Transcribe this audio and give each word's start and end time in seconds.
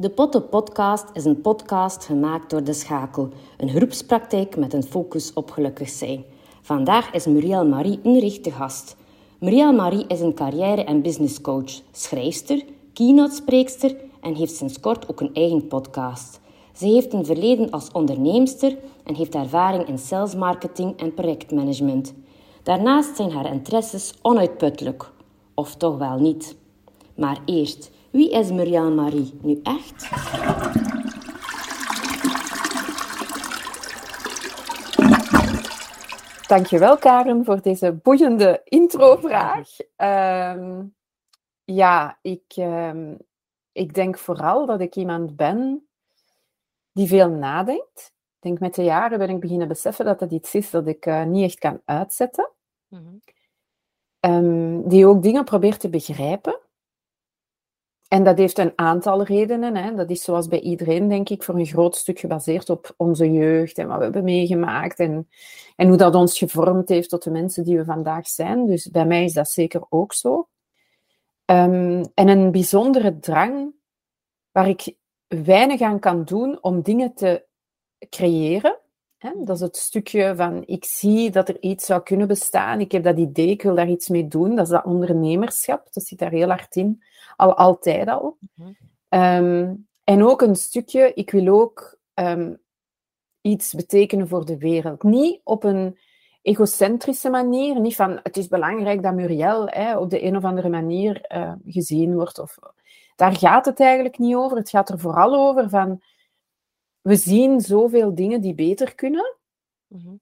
De 0.00 0.10
Potte 0.10 0.40
Podcast 0.40 1.04
is 1.12 1.24
een 1.24 1.40
podcast 1.40 2.04
gemaakt 2.04 2.50
door 2.50 2.64
De 2.64 2.72
Schakel, 2.72 3.28
een 3.56 3.68
groepspraktijk 3.68 4.56
met 4.56 4.72
een 4.72 4.82
focus 4.82 5.32
op 5.32 5.50
gelukkig 5.50 5.88
zijn. 5.88 6.24
Vandaag 6.62 7.12
is 7.12 7.26
Muriel 7.26 7.66
Marie 7.66 8.00
een 8.02 8.42
de 8.42 8.50
gast. 8.50 8.96
Muriel 9.40 9.72
Marie 9.72 10.06
is 10.06 10.20
een 10.20 10.34
carrière- 10.34 10.84
en 10.84 11.02
businesscoach, 11.02 11.70
schrijfster, 11.92 12.64
keynote-spreekster 12.92 13.96
en 14.20 14.34
heeft 14.34 14.54
sinds 14.54 14.80
kort 14.80 15.08
ook 15.08 15.20
een 15.20 15.34
eigen 15.34 15.66
podcast. 15.66 16.40
Ze 16.72 16.86
heeft 16.86 17.12
een 17.12 17.26
verleden 17.26 17.70
als 17.70 17.92
onderneemster 17.92 18.76
en 19.04 19.14
heeft 19.14 19.34
ervaring 19.34 19.88
in 19.88 19.98
salesmarketing 19.98 20.96
en 20.96 21.14
projectmanagement. 21.14 22.14
Daarnaast 22.62 23.16
zijn 23.16 23.30
haar 23.30 23.52
interesses 23.52 24.14
onuitputtelijk, 24.22 25.12
of 25.54 25.76
toch 25.76 25.98
wel 25.98 26.18
niet. 26.18 26.56
Maar 27.14 27.40
eerst, 27.44 27.90
wie 28.18 28.30
is 28.30 28.50
Muriel 28.50 28.92
Marie 28.92 29.38
nu 29.42 29.60
echt? 29.62 30.08
Dankjewel 36.46 36.98
Karen 36.98 37.44
voor 37.44 37.62
deze 37.62 37.92
boeiende 37.92 38.60
introvraag. 38.64 39.68
Um, 40.56 40.94
ja, 41.64 42.18
ik, 42.22 42.54
um, 42.56 43.18
ik 43.72 43.94
denk 43.94 44.18
vooral 44.18 44.66
dat 44.66 44.80
ik 44.80 44.96
iemand 44.96 45.36
ben 45.36 45.88
die 46.92 47.06
veel 47.06 47.28
nadenkt. 47.28 48.12
Ik 48.36 48.42
denk 48.42 48.60
met 48.60 48.74
de 48.74 48.84
jaren 48.84 49.18
ben 49.18 49.30
ik 49.30 49.40
beginnen 49.40 49.68
beseffen 49.68 50.04
dat 50.04 50.18
dat 50.18 50.32
iets 50.32 50.54
is 50.54 50.70
dat 50.70 50.86
ik 50.86 51.06
uh, 51.06 51.24
niet 51.24 51.44
echt 51.44 51.58
kan 51.58 51.80
uitzetten. 51.84 52.50
Mm 52.88 52.98
-hmm. 52.98 54.34
um, 54.34 54.88
die 54.88 55.06
ook 55.06 55.22
dingen 55.22 55.44
probeert 55.44 55.80
te 55.80 55.88
begrijpen. 55.88 56.58
En 58.08 58.24
dat 58.24 58.38
heeft 58.38 58.58
een 58.58 58.72
aantal 58.74 59.22
redenen. 59.22 59.76
Hè. 59.76 59.94
Dat 59.94 60.10
is 60.10 60.22
zoals 60.22 60.48
bij 60.48 60.60
iedereen, 60.60 61.08
denk 61.08 61.28
ik, 61.28 61.42
voor 61.42 61.54
een 61.54 61.66
groot 61.66 61.96
stuk 61.96 62.18
gebaseerd 62.18 62.70
op 62.70 62.94
onze 62.96 63.32
jeugd 63.32 63.78
en 63.78 63.86
wat 63.88 63.96
we 63.98 64.04
hebben 64.04 64.24
meegemaakt 64.24 64.98
en, 64.98 65.28
en 65.76 65.88
hoe 65.88 65.96
dat 65.96 66.14
ons 66.14 66.38
gevormd 66.38 66.88
heeft 66.88 67.08
tot 67.08 67.22
de 67.22 67.30
mensen 67.30 67.64
die 67.64 67.76
we 67.76 67.84
vandaag 67.84 68.28
zijn. 68.28 68.66
Dus 68.66 68.90
bij 68.90 69.06
mij 69.06 69.24
is 69.24 69.32
dat 69.32 69.50
zeker 69.50 69.86
ook 69.88 70.12
zo. 70.12 70.48
Um, 71.44 72.02
en 72.14 72.28
een 72.28 72.50
bijzondere 72.50 73.18
drang 73.18 73.72
waar 74.52 74.68
ik 74.68 74.94
weinig 75.26 75.80
aan 75.80 75.98
kan 75.98 76.24
doen 76.24 76.62
om 76.62 76.82
dingen 76.82 77.14
te 77.14 77.44
creëren. 78.10 78.78
Hè? 79.18 79.30
Dat 79.36 79.56
is 79.56 79.62
het 79.62 79.76
stukje 79.76 80.34
van 80.36 80.62
ik 80.66 80.84
zie 80.84 81.30
dat 81.30 81.48
er 81.48 81.62
iets 81.62 81.86
zou 81.86 82.02
kunnen 82.02 82.28
bestaan, 82.28 82.80
ik 82.80 82.92
heb 82.92 83.02
dat 83.02 83.18
idee, 83.18 83.48
ik 83.48 83.62
wil 83.62 83.74
daar 83.74 83.88
iets 83.88 84.08
mee 84.08 84.28
doen. 84.28 84.54
Dat 84.54 84.64
is 84.64 84.72
dat 84.72 84.84
ondernemerschap, 84.84 85.88
dat 85.92 86.04
zit 86.04 86.18
daar 86.18 86.30
heel 86.30 86.48
hard 86.48 86.76
in 86.76 87.02
al 87.38 87.56
altijd 87.56 88.08
al. 88.08 88.38
Mm 88.54 88.76
um, 89.08 89.88
en 90.04 90.24
ook 90.24 90.42
een 90.42 90.56
stukje, 90.56 91.14
ik 91.14 91.30
wil 91.30 91.60
ook 91.60 91.98
um, 92.14 92.60
iets 93.40 93.74
betekenen 93.74 94.28
voor 94.28 94.44
de 94.44 94.58
wereld. 94.58 95.02
Niet 95.02 95.40
op 95.44 95.64
een 95.64 95.98
egocentrische 96.42 97.30
manier, 97.30 97.80
niet 97.80 97.96
van 97.96 98.20
het 98.22 98.36
is 98.36 98.48
belangrijk 98.48 99.02
dat 99.02 99.14
Muriel 99.14 99.68
hè, 99.68 99.98
op 99.98 100.10
de 100.10 100.22
een 100.22 100.36
of 100.36 100.44
andere 100.44 100.68
manier 100.68 101.32
uh, 101.34 101.52
gezien 101.66 102.14
wordt. 102.14 102.38
Of, 102.38 102.58
daar 103.16 103.36
gaat 103.36 103.64
het 103.64 103.80
eigenlijk 103.80 104.18
niet 104.18 104.34
over. 104.34 104.56
Het 104.56 104.70
gaat 104.70 104.88
er 104.88 104.98
vooral 104.98 105.34
over 105.34 105.68
van 105.68 106.02
we 107.00 107.16
zien 107.16 107.60
zoveel 107.60 108.14
dingen 108.14 108.40
die 108.40 108.54
beter 108.54 108.94
kunnen. 108.94 109.36
Mm 109.86 110.00
-hmm. 110.00 110.20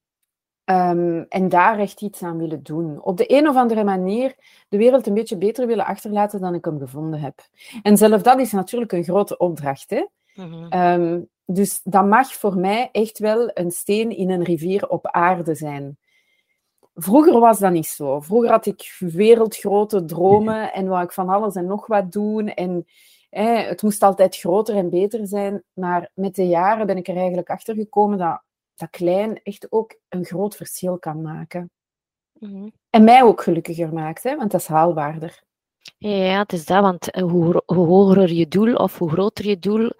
Um, 0.70 1.27
en 1.28 1.48
daar 1.48 1.78
echt 1.78 2.00
iets 2.00 2.22
aan 2.22 2.39
willen 2.39 2.62
doen. 2.62 3.03
Op 3.03 3.17
de 3.17 3.33
een 3.36 3.48
of 3.48 3.56
andere 3.56 3.84
manier 3.84 4.34
de 4.69 4.77
wereld 4.77 5.06
een 5.06 5.14
beetje 5.14 5.36
beter 5.36 5.67
willen 5.67 5.86
achterlaten 5.86 6.41
dan 6.41 6.55
ik 6.55 6.64
hem 6.64 6.78
gevonden 6.78 7.20
heb. 7.20 7.34
En 7.83 7.97
zelf 7.97 8.23
dat 8.23 8.41
is 8.41 8.53
natuurlijk 8.53 8.92
een 8.92 9.05
grote 9.05 9.36
opdracht. 9.36 9.91
Hè? 9.91 10.07
Mm 10.35 10.52
-hmm. 10.52 10.73
um, 10.73 11.29
dus 11.45 11.80
dat 11.83 12.07
mag 12.07 12.33
voor 12.33 12.57
mij 12.57 12.89
echt 12.92 13.18
wel 13.18 13.51
een 13.55 13.70
steen 13.70 14.17
in 14.17 14.30
een 14.30 14.42
rivier 14.42 14.89
op 14.89 15.07
aarde 15.07 15.55
zijn. 15.55 15.98
Vroeger 16.95 17.41
was 17.41 17.58
dat 17.58 17.73
niet 17.73 17.86
zo. 17.86 18.20
Vroeger 18.20 18.51
had 18.51 18.67
ik 18.67 18.96
wereldgrote 18.98 20.05
dromen 20.05 20.73
en 20.73 20.89
wou 20.89 21.05
ik 21.05 21.12
van 21.12 21.29
alles 21.29 21.55
en 21.55 21.67
nog 21.67 21.86
wat 21.86 22.12
doen. 22.12 22.48
En 22.48 22.86
eh, 23.30 23.67
het 23.67 23.83
moest 23.83 24.02
altijd 24.02 24.36
groter 24.36 24.77
en 24.77 24.91
beter 24.91 25.27
zijn. 25.27 25.62
Maar 25.73 26.11
met 26.14 26.35
de 26.35 26.46
jaren 26.46 26.86
ben 26.86 26.96
ik 26.96 27.08
er 27.08 27.17
eigenlijk 27.17 27.51
achter 27.51 27.74
gekomen 27.74 28.18
dat 28.18 28.42
dat 28.79 28.91
klein 28.91 29.42
echt 29.42 29.73
ook 29.73 29.98
een 30.09 30.25
groot 30.25 30.57
verschil 30.57 30.98
kan 30.98 31.23
maken. 31.23 31.70
Mm 32.33 32.51
-hmm. 32.51 32.73
En 32.91 33.05
mij 33.05 33.23
ook 33.23 33.42
gelukkiger 33.42 33.92
maakt, 33.92 34.23
hè, 34.23 34.37
want 34.37 34.51
dat 34.51 34.61
is 34.61 34.67
haalbaarder. 34.67 35.45
Ja, 35.98 36.39
het 36.39 36.53
is 36.53 36.64
dat, 36.64 36.83
want 36.83 37.11
eh, 37.11 37.23
hoe, 37.23 37.63
hoe 37.67 37.86
hoger 37.86 38.33
je 38.33 38.48
doel 38.48 38.75
of 38.75 38.98
hoe 38.98 39.11
groter 39.11 39.47
je 39.47 39.59
doel, 39.59 39.91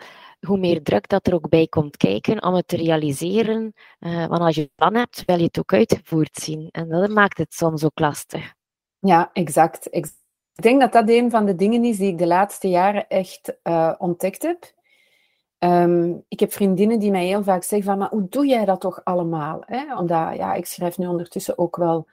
hoe 0.47 0.59
meer 0.59 0.83
druk 0.83 1.09
dat 1.09 1.27
er 1.27 1.35
ook 1.35 1.49
bij 1.49 1.67
komt 1.67 1.97
kijken 1.97 2.43
om 2.43 2.55
het 2.55 2.69
te 2.69 2.77
realiseren. 2.77 3.73
Uh, 4.01 4.27
want 4.27 4.41
als 4.41 4.55
je 4.55 4.61
een 4.61 4.71
plan 4.75 4.95
hebt, 4.95 5.23
wil 5.25 5.39
je 5.39 5.45
het 5.45 5.59
ook 5.59 5.73
uitgevoerd 5.73 6.37
zien. 6.37 6.69
En 6.71 6.89
dat 6.89 7.11
maakt 7.11 7.39
het 7.39 7.55
soms 7.55 7.85
ook 7.85 7.99
lastig. 7.99 8.55
Ja, 8.99 9.31
exact. 9.33 9.87
Ik 9.91 10.07
denk 10.53 10.81
dat 10.81 10.93
dat 10.93 11.09
een 11.09 11.31
van 11.31 11.47
de 11.47 11.55
dingen 11.55 11.85
is 11.85 11.97
die 11.97 12.11
ik 12.11 12.19
de 12.19 12.27
laatste 12.27 12.69
jaren 12.69 13.09
echt 13.09 13.57
uh, 13.63 13.95
ontdekt 13.99 14.43
heb. 14.43 14.75
Um, 15.67 16.25
ik 16.29 16.41
heb 16.41 16.53
vriendinnen 16.53 16.99
die 16.99 17.11
mij 17.11 17.27
heel 17.27 17.43
vaak 17.43 17.63
zeggen 17.63 17.89
van, 17.89 17.99
maar 17.99 18.09
hoe 18.09 18.27
doe 18.29 18.47
jij 18.47 18.65
dat 18.65 18.81
toch 18.81 19.01
allemaal? 19.05 19.63
Hè? 19.67 19.97
Omdat, 19.97 20.37
ja, 20.37 20.55
ik 20.55 20.67
schrijf 20.67 20.99
nu 20.99 21.07
ondertussen 21.07 21.59
ook 21.59 21.77
wel 21.77 22.07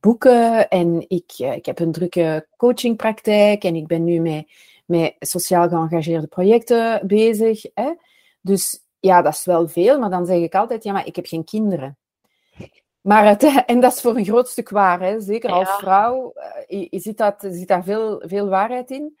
boeken 0.00 0.68
en 0.68 1.04
ik, 1.08 1.32
ik 1.38 1.66
heb 1.66 1.78
een 1.78 1.92
drukke 1.92 2.46
coachingpraktijk 2.56 3.64
en 3.64 3.74
ik 3.74 3.86
ben 3.86 4.04
nu 4.04 4.20
met, 4.20 4.46
met 4.84 5.14
sociaal 5.18 5.68
geëngageerde 5.68 6.26
projecten 6.26 7.06
bezig. 7.06 7.62
Hè? 7.74 7.94
Dus 8.40 8.84
ja, 9.00 9.22
dat 9.22 9.32
is 9.32 9.44
wel 9.44 9.68
veel, 9.68 9.98
maar 9.98 10.10
dan 10.10 10.26
zeg 10.26 10.38
ik 10.38 10.54
altijd, 10.54 10.84
ja, 10.84 10.92
maar 10.92 11.06
ik 11.06 11.16
heb 11.16 11.26
geen 11.26 11.44
kinderen. 11.44 11.96
Maar 13.00 13.26
het, 13.26 13.42
en 13.66 13.80
dat 13.80 13.92
is 13.92 14.00
voor 14.00 14.16
een 14.16 14.24
groot 14.24 14.48
stuk 14.48 14.68
waar, 14.68 15.00
hè? 15.00 15.20
zeker 15.20 15.50
als 15.50 15.68
ja. 15.68 15.76
vrouw 15.76 16.32
je 16.66 17.00
ziet, 17.00 17.18
dat, 17.18 17.34
zit 17.38 17.68
daar 17.68 17.84
veel, 17.84 18.22
veel 18.26 18.48
waarheid 18.48 18.90
in. 18.90 19.18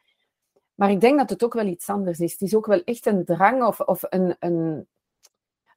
Maar 0.80 0.90
ik 0.90 1.00
denk 1.00 1.18
dat 1.18 1.30
het 1.30 1.44
ook 1.44 1.54
wel 1.54 1.66
iets 1.66 1.88
anders 1.88 2.20
is. 2.20 2.32
Het 2.32 2.40
is 2.40 2.54
ook 2.54 2.66
wel 2.66 2.82
echt 2.84 3.06
een 3.06 3.24
drang 3.24 3.64
of, 3.64 3.80
of 3.80 4.02
een, 4.08 4.36
een, 4.38 4.88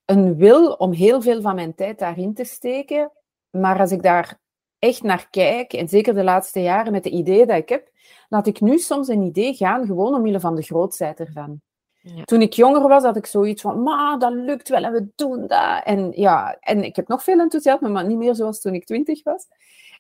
een 0.06 0.36
wil 0.36 0.72
om 0.72 0.92
heel 0.92 1.22
veel 1.22 1.42
van 1.42 1.56
mijn 1.56 1.76
tijd 1.76 2.00
daarin 2.00 2.34
te 2.34 2.44
steken. 2.44 3.12
Maar 3.50 3.80
als 3.80 3.92
ik 3.92 4.04
daar 4.04 4.40
echt 4.80 5.04
naar 5.04 5.28
kijk, 5.30 5.74
en 5.74 5.88
zeker 5.88 6.14
de 6.14 6.24
laatste 6.24 6.62
jaren 6.62 6.92
met 6.92 7.04
de 7.04 7.10
ideeën 7.10 7.48
die 7.48 7.56
ik 7.56 7.70
heb, 7.70 7.90
laat 8.30 8.48
ik 8.48 8.62
nu 8.62 8.78
soms 8.78 9.08
een 9.08 9.22
idee 9.22 9.54
gaan, 9.54 9.86
gewoon 9.86 10.14
omwille 10.14 10.40
van 10.40 10.56
de 10.56 10.62
grootheid 10.62 11.20
ervan. 11.20 11.62
Ja. 12.02 12.24
Toen 12.24 12.42
ik 12.42 12.54
jonger 12.54 12.88
was, 12.88 13.04
had 13.04 13.18
ik 13.18 13.26
zoiets 13.26 13.62
van, 13.62 13.82
ma, 13.82 14.18
dat 14.18 14.34
lukt 14.34 14.70
wel 14.70 14.84
en 14.84 14.92
we 14.92 15.08
doen 15.16 15.48
dat. 15.48 15.84
En 15.84 16.12
ja, 16.12 16.58
en 16.60 16.84
ik 16.84 16.96
heb 16.96 17.08
nog 17.08 17.24
veel 17.24 17.40
enthousiasme, 17.40 17.90
maar 17.90 18.06
niet 18.06 18.18
meer 18.18 18.36
zoals 18.36 18.62
toen 18.62 18.74
ik 18.74 18.86
twintig 18.86 19.24
was. 19.24 19.46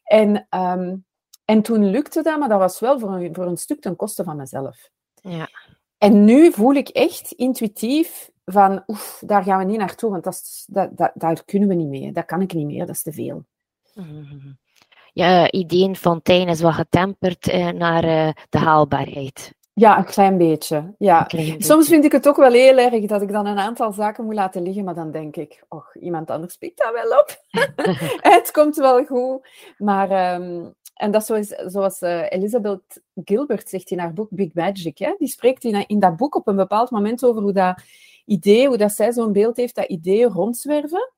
En 0.04 0.48
um, 0.50 1.06
en 1.46 1.62
toen 1.62 1.90
lukte 1.90 2.22
dat, 2.22 2.40
maar 2.40 2.50
dat 2.50 2.60
was 2.60 2.80
wel 2.80 3.00
voor 3.00 3.12
een, 3.12 3.36
voor 3.36 3.46
een 3.46 3.58
stuk 3.58 3.82
ten 3.82 3.96
koste 3.96 4.24
van 4.24 4.38
mezelf. 4.38 4.90
Ja. 5.24 5.50
En 5.98 6.24
nu 6.24 6.52
voel 6.52 6.74
ik 6.74 6.88
echt 6.88 7.32
intuïtief 7.32 8.30
van, 8.46 8.84
oef, 8.88 9.24
daar 9.26 9.44
gaan 9.44 9.58
we 9.58 9.66
niet 9.66 9.78
naartoe, 9.78 10.12
want 10.12 10.24
dat, 10.24 10.34
is, 10.34 10.66
dat, 10.68 10.98
dat, 10.98 11.12
daar 11.14 11.44
kunnen 11.46 11.70
we 11.70 11.76
niet 11.76 11.88
mee. 11.88 12.12
Dat 12.12 12.26
kan 12.26 12.42
ik 12.42 12.54
niet 12.54 12.66
meer, 12.66 12.86
dat 12.86 12.96
is 12.96 13.02
te 13.02 13.12
veel. 13.12 13.46
Mm-hmm. 13.94 14.58
Ja, 15.14 15.52
ideeënfontein 15.52 16.48
is 16.48 16.62
wat 16.62 16.74
getemperd 16.74 17.48
eh, 17.48 17.70
naar 17.70 18.06
uh, 18.06 18.30
de 18.50 18.58
haalbaarheid. 18.58 19.54
Ja, 19.74 19.98
een 19.98 20.06
klein 20.06 20.38
beetje. 20.38 20.94
Ja. 20.98 21.24
Klein 21.24 21.46
beetje. 21.46 21.64
Soms 21.64 21.88
vind 21.88 22.06
ik 22.06 22.12
het 22.12 22.28
ook 22.28 22.36
wel 22.36 22.52
heel 22.52 22.78
erg 22.78 23.06
dat 23.06 23.22
ik 23.22 23.32
dan 23.32 23.46
een 23.46 23.60
aantal 23.60 23.92
zaken 23.92 24.26
moet 24.26 24.34
laten 24.34 24.62
liggen, 24.62 24.84
maar 24.84 24.96
dan 24.96 25.12
denk 25.12 25.36
ik, 25.36 25.64
och, 25.68 25.96
iemand 25.96 26.30
anders 26.30 26.58
pikt 26.58 26.78
dat 26.78 26.94
wel 26.94 27.20
op. 27.20 27.42
het 28.36 28.52
komt 28.52 28.76
wel 28.76 29.06
goed. 29.06 29.48
Maar 29.78 30.34
um, 30.34 30.74
en 30.94 31.12
dat 31.12 31.30
is 31.30 31.48
zoals 31.48 32.02
uh, 32.02 32.32
Elizabeth 32.32 33.02
Gilbert 33.24 33.70
zegt 33.70 33.92
in 33.92 34.00
haar 34.00 34.14
boek 34.14 34.28
Big 34.30 34.54
Magic. 34.54 34.98
Hè? 34.98 35.16
Die 35.18 35.28
spreekt 35.28 35.64
in, 35.64 35.88
in 35.88 36.00
dat 36.00 36.16
boek 36.16 36.36
op 36.36 36.48
een 36.48 36.56
bepaald 36.56 36.92
moment 36.92 37.26
over 37.26 37.42
hoe 37.42 37.54
dat 37.54 37.82
idee, 38.26 38.68
hoe 38.68 38.78
dat 38.78 38.92
zij 38.92 39.12
zo'n 39.12 39.32
beeld 39.32 39.58
heeft, 39.58 39.76
dat 39.76 39.88
ideeën 39.88 40.30
rondzwerven. 40.30 41.12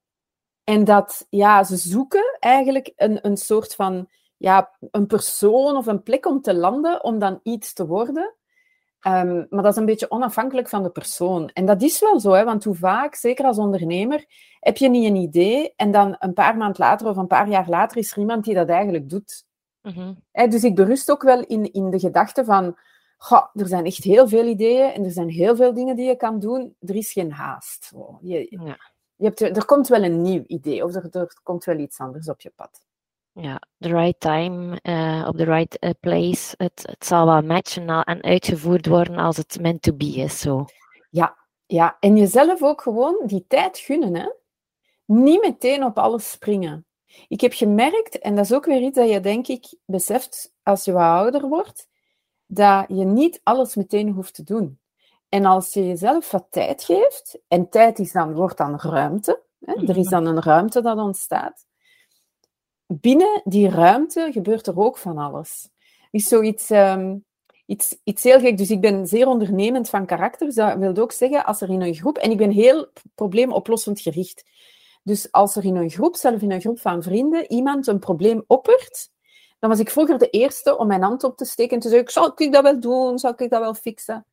En 0.63 0.83
dat 0.83 1.27
ja, 1.29 1.63
ze 1.63 1.75
zoeken 1.75 2.37
eigenlijk 2.39 2.93
een, 2.95 3.25
een 3.25 3.37
soort 3.37 3.75
van 3.75 4.07
ja, 4.37 4.71
een 4.91 5.07
persoon 5.07 5.75
of 5.75 5.85
een 5.85 6.03
plek 6.03 6.25
om 6.25 6.41
te 6.41 6.53
landen, 6.53 7.03
om 7.03 7.19
dan 7.19 7.39
iets 7.43 7.73
te 7.73 7.85
worden. 7.85 8.35
Um, 9.07 9.47
maar 9.49 9.63
dat 9.63 9.71
is 9.71 9.75
een 9.75 9.85
beetje 9.85 10.11
onafhankelijk 10.11 10.69
van 10.69 10.83
de 10.83 10.89
persoon. 10.89 11.49
En 11.53 11.65
dat 11.65 11.81
is 11.81 11.99
wel 11.99 12.19
zo, 12.19 12.31
hè, 12.31 12.43
want 12.43 12.63
hoe 12.63 12.75
vaak, 12.75 13.15
zeker 13.15 13.45
als 13.45 13.57
ondernemer, 13.57 14.25
heb 14.59 14.77
je 14.77 14.89
niet 14.89 15.05
een 15.05 15.15
idee 15.15 15.73
en 15.75 15.91
dan 15.91 16.15
een 16.19 16.33
paar 16.33 16.57
maand 16.57 16.77
later 16.77 17.07
of 17.07 17.17
een 17.17 17.27
paar 17.27 17.49
jaar 17.49 17.69
later 17.69 17.97
is 17.97 18.11
er 18.11 18.17
iemand 18.17 18.43
die 18.43 18.53
dat 18.53 18.69
eigenlijk 18.69 19.09
doet. 19.09 19.45
Mm-hmm. 19.85 20.49
dus 20.49 20.63
ik 20.63 20.75
berust 20.75 21.11
ook 21.11 21.23
wel 21.23 21.41
in, 21.43 21.73
in 21.73 21.89
de 21.89 21.99
gedachte 21.99 22.45
van, 22.45 22.77
goh, 23.17 23.45
er 23.53 23.67
zijn 23.67 23.85
echt 23.85 24.03
heel 24.03 24.27
veel 24.27 24.45
ideeën 24.45 24.91
en 24.91 25.03
er 25.03 25.11
zijn 25.11 25.29
heel 25.29 25.55
veel 25.55 25.73
dingen 25.73 25.95
die 25.95 26.07
je 26.07 26.15
kan 26.15 26.39
doen. 26.39 26.75
Er 26.79 26.95
is 26.95 27.11
geen 27.11 27.31
haast. 27.31 27.91
Oh, 27.95 28.17
je, 28.21 28.47
ja. 28.49 28.77
je 29.15 29.25
hebt, 29.25 29.41
er 29.41 29.65
komt 29.65 29.87
wel 29.87 30.03
een 30.03 30.21
nieuw 30.21 30.43
idee 30.47 30.83
of 30.83 30.95
er, 30.95 31.07
er 31.11 31.39
komt 31.43 31.63
wel 31.63 31.77
iets 31.77 31.99
anders 31.99 32.29
op 32.29 32.41
je 32.41 32.51
pad. 32.55 32.85
Ja, 33.31 33.61
the 33.79 33.89
right 33.89 34.19
time, 34.19 34.79
uh, 34.83 35.27
op 35.27 35.37
the 35.37 35.43
right 35.43 35.83
uh, 35.83 35.89
place. 35.99 36.53
Het, 36.57 36.83
het 36.89 37.05
zal 37.05 37.25
wel 37.25 37.41
matchen 37.41 37.87
en 38.03 38.23
uitgevoerd 38.23 38.85
worden 38.85 39.17
als 39.17 39.37
het 39.37 39.59
meant 39.61 39.81
to 39.81 39.93
be 39.93 40.05
is. 40.05 40.39
Zo. 40.39 40.65
Ja, 41.09 41.37
ja. 41.65 41.97
En 41.99 42.17
jezelf 42.17 42.63
ook 42.63 42.81
gewoon 42.81 43.21
die 43.25 43.45
tijd 43.47 43.77
gunnen. 43.77 44.15
Hè? 44.15 44.29
Niet 45.05 45.41
meteen 45.41 45.83
op 45.83 45.97
alles 45.97 46.31
springen. 46.31 46.85
Ik 47.27 47.41
heb 47.41 47.53
gemerkt, 47.53 48.19
en 48.19 48.35
dat 48.35 48.45
is 48.45 48.53
ook 48.53 48.65
weer 48.65 48.81
iets 48.81 48.97
dat 48.97 49.09
je 49.09 49.19
denk 49.19 49.47
ik 49.47 49.73
beseft 49.85 50.53
als 50.63 50.85
je 50.85 50.91
wat 50.91 51.01
ouder 51.01 51.47
wordt, 51.47 51.87
dat 52.45 52.85
je 52.87 53.05
niet 53.05 53.39
alles 53.43 53.75
meteen 53.75 54.09
hoeft 54.09 54.33
te 54.33 54.43
doen. 54.43 54.79
En 55.29 55.45
als 55.45 55.73
je 55.73 55.87
jezelf 55.87 56.31
wat 56.31 56.47
tijd 56.49 56.83
geeft, 56.83 57.39
en 57.47 57.69
tijd 57.69 57.99
is 57.99 58.11
dan, 58.11 58.33
wordt 58.33 58.57
dan 58.57 58.79
ruimte, 58.79 59.41
hè? 59.59 59.73
er 59.73 59.97
is 59.97 60.09
dan 60.09 60.25
een 60.25 60.41
ruimte 60.41 60.81
dat 60.81 60.97
ontstaat. 60.97 61.65
Binnen 62.87 63.41
die 63.43 63.69
ruimte 63.69 64.29
gebeurt 64.31 64.67
er 64.67 64.79
ook 64.79 64.97
van 64.97 65.17
alles. 65.17 65.69
Is 66.11 66.27
zoiets, 66.27 66.69
um, 66.69 67.25
iets, 67.65 67.97
iets 68.03 68.23
heel 68.23 68.39
gek. 68.39 68.57
Dus 68.57 68.69
ik 68.69 68.81
ben 68.81 69.07
zeer 69.07 69.27
ondernemend 69.27 69.89
van 69.89 70.05
karakter. 70.05 70.45
Dus 70.45 70.55
dat 70.55 70.77
wil 70.77 70.95
ook 70.95 71.11
zeggen, 71.11 71.45
als 71.45 71.61
er 71.61 71.69
in 71.69 71.81
een 71.81 71.95
groep... 71.95 72.17
En 72.17 72.31
ik 72.31 72.37
ben 72.37 72.51
heel 72.51 72.87
probleemoplossend 73.15 73.99
gericht. 73.99 74.43
Dus 75.05 75.31
als 75.31 75.55
er 75.55 75.65
in 75.65 75.75
een 75.75 75.89
groep, 75.89 76.15
zelf 76.15 76.41
in 76.41 76.51
een 76.51 76.61
groep 76.61 76.79
van 76.79 77.03
vrienden, 77.03 77.51
iemand 77.51 77.87
een 77.87 77.99
probleem 77.99 78.43
oppert, 78.47 79.09
dan 79.59 79.69
was 79.69 79.79
ik 79.79 79.89
vroeger 79.89 80.17
de 80.17 80.29
eerste 80.29 80.77
om 80.77 80.87
mijn 80.87 81.01
hand 81.01 81.23
op 81.23 81.37
te 81.37 81.45
steken 81.45 81.73
en 81.73 81.79
te 81.79 81.89
zeggen, 81.89 82.11
zal 82.11 82.31
ik 82.35 82.51
dat 82.51 82.63
wel 82.63 82.79
doen? 82.79 83.19
Zal 83.19 83.33
ik 83.37 83.49
dat 83.49 83.61
wel 83.61 83.73
fixen? 83.73 84.25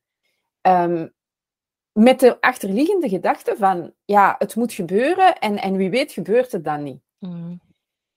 Um, 0.61 1.13
met 1.91 2.19
de 2.19 2.41
achterliggende 2.41 3.09
gedachte 3.09 3.55
van, 3.57 3.93
ja, 4.05 4.35
het 4.37 4.55
moet 4.55 4.73
gebeuren 4.73 5.39
en, 5.39 5.61
en 5.61 5.75
wie 5.75 5.89
weet 5.89 6.11
gebeurt 6.11 6.51
het 6.51 6.63
dan 6.63 6.83
niet. 6.83 7.01
Mm. 7.19 7.61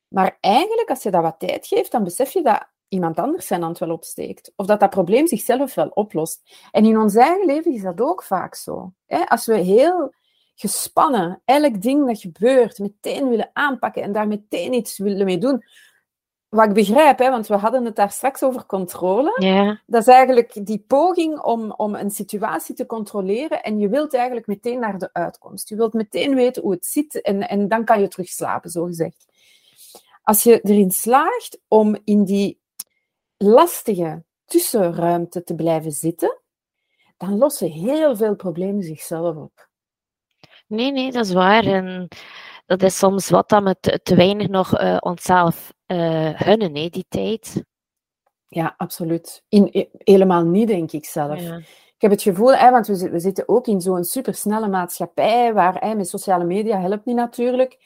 Maar 0.09 0.39
eigenlijk, 0.41 0.89
als 0.89 1.03
je 1.03 1.11
dat 1.11 1.23
wat 1.23 1.39
tijd 1.39 1.67
geeft, 1.67 1.91
dan 1.91 2.05
besef 2.05 2.31
je 2.31 2.43
dat 2.43 2.69
iemand 2.89 3.19
anders 3.19 3.47
zijn 3.47 3.63
hand 3.63 3.79
wel 3.79 3.91
opsteekt. 3.91 4.53
Of 4.57 4.67
dat 4.67 4.81
dat 4.81 4.91
probleem 4.91 5.27
zichzelf 5.27 5.75
wel 5.75 5.89
oplost. 5.89 6.69
En 6.71 6.85
in 6.85 6.99
ons 6.99 7.15
eigen 7.15 7.47
leven 7.47 7.73
is 7.73 7.83
dat 7.83 8.01
ook 8.01 8.23
vaak 8.23 8.55
zo. 8.55 8.93
Als 9.27 9.47
we 9.47 9.57
heel 9.57 10.15
gespannen 10.57 11.43
elk 11.45 11.83
ding 11.83 12.07
dat 12.07 12.21
gebeurt 12.21 12.79
meteen 12.79 13.29
willen 13.29 13.51
aanpakken 13.53 14.03
en 14.03 14.13
daar 14.13 14.29
meteen 14.29 14.73
iets 14.73 14.99
willen 14.99 15.25
mee 15.25 15.39
doen. 15.39 15.65
Wat 16.49 16.69
ik 16.69 16.75
begrijp, 16.75 17.19
hè, 17.19 17.31
want 17.31 17.47
we 17.47 17.55
hadden 17.55 17.85
het 17.85 17.97
daar 17.97 18.11
straks 18.11 18.43
over 18.43 18.67
controle. 18.67 19.37
Ja. 19.39 19.81
Dat 19.87 20.01
is 20.01 20.09
eigenlijk 20.09 20.67
die 20.67 20.85
poging 20.87 21.41
om, 21.41 21.73
om 21.73 21.95
een 21.95 22.11
situatie 22.11 22.75
te 22.75 22.87
controleren 22.87 23.63
en 23.63 23.79
je 23.79 23.89
wilt 23.89 24.15
eigenlijk 24.15 24.47
meteen 24.47 24.79
naar 24.79 24.99
de 24.99 25.13
uitkomst. 25.13 25.69
Je 25.69 25.77
wilt 25.77 25.93
meteen 25.93 26.35
weten 26.35 26.63
hoe 26.63 26.73
het 26.73 26.87
zit 26.87 27.21
en, 27.21 27.49
en 27.49 27.69
dan 27.69 27.85
kan 27.85 28.01
je 28.01 28.09
terug 28.09 28.29
slapen, 28.29 28.71
zo 28.71 28.85
gezegd. 28.85 29.25
Als 30.23 30.43
je 30.43 30.61
erin 30.61 30.91
slaagt 30.91 31.59
om 31.69 31.97
in 32.05 32.25
die 32.25 32.61
lastige 33.37 34.25
tussenruimte 34.45 35.45
te 35.45 35.55
blijven 35.55 35.93
zitten, 35.93 36.41
dan 37.17 37.39
lossen 37.39 37.71
heel 37.71 38.17
veel 38.17 38.37
problemen 38.37 38.83
zichzelf 38.83 39.37
op. 39.37 39.69
Nee, 40.67 40.93
nee, 40.93 41.13
dat 41.13 41.25
is 41.25 41.33
waar. 41.33 41.65
En 41.65 42.09
dat 42.67 42.83
is 42.83 42.99
soms 42.99 43.31
wat 43.31 43.49
dat 43.49 43.63
we 43.63 44.01
te, 44.03 44.15
weinig 44.15 44.49
nog 44.49 44.81
uh, 44.81 44.97
onszelf 45.01 45.73
uh, 45.87 46.31
gunnen, 46.35 46.77
hè, 46.77 46.89
die 46.89 47.07
tijd. 47.09 47.65
Ja, 48.49 48.75
absoluut. 48.77 49.43
In, 49.49 49.89
helemaal 49.99 50.45
niet, 50.45 50.69
denk 50.69 50.93
ik 50.93 51.05
zelf. 51.05 51.41
Ik 51.97 52.03
heb 52.03 52.11
het 52.11 52.23
gevoel, 52.23 52.55
hè, 52.55 52.71
want 52.71 52.87
we, 52.87 53.11
we 53.11 53.19
zitten 53.19 53.49
ook 53.49 53.67
in 53.67 53.81
zo'n 53.81 54.05
supersnelle 54.05 54.69
maatschappij, 54.69 55.55
waar 55.55 55.75
hè, 55.79 55.95
met 55.95 56.09
sociale 56.09 56.45
media 56.45 56.81
helpt 56.81 57.05
niet 57.05 57.17
natuurlijk, 57.17 57.79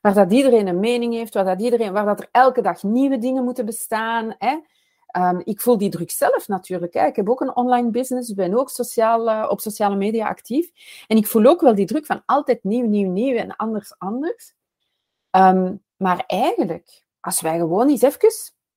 waar 0.00 0.14
dat 0.14 0.32
iedereen 0.32 0.66
een 0.66 0.80
mening 0.80 1.14
heeft, 1.14 1.34
waar, 1.34 1.44
dat 1.44 1.60
iedereen, 1.60 1.92
waar 1.92 2.04
dat 2.04 2.20
er 2.20 2.28
elke 2.30 2.62
dag 2.62 2.82
nieuwe 2.82 3.18
dingen 3.18 3.44
moeten 3.44 3.66
bestaan. 3.66 4.34
Hè. 4.38 4.58
Um, 5.16 5.40
ik 5.44 5.60
voel 5.60 5.78
die 5.78 5.90
druk 5.90 6.10
zelf 6.10 6.48
natuurlijk. 6.48 6.94
Hè. 6.94 7.06
Ik 7.06 7.16
heb 7.16 7.28
ook 7.28 7.40
een 7.40 7.56
online 7.56 7.90
business, 7.90 8.34
ben 8.34 8.58
ook 8.58 8.70
sociaal, 8.70 9.28
uh, 9.28 9.46
op 9.48 9.60
sociale 9.60 9.96
media 9.96 10.28
actief. 10.28 10.70
En 11.06 11.16
ik 11.16 11.26
voel 11.26 11.46
ook 11.46 11.60
wel 11.60 11.74
die 11.74 11.86
druk 11.86 12.06
van 12.06 12.22
altijd 12.26 12.64
nieuw, 12.64 12.86
nieuw, 12.86 13.10
nieuw 13.10 13.36
en 13.36 13.56
anders, 13.56 13.98
anders. 13.98 14.54
Um, 15.30 15.82
maar 15.96 16.24
eigenlijk, 16.26 17.04
als 17.20 17.40
wij 17.40 17.58
gewoon 17.58 17.88
eens 17.88 18.02
even 18.02 18.28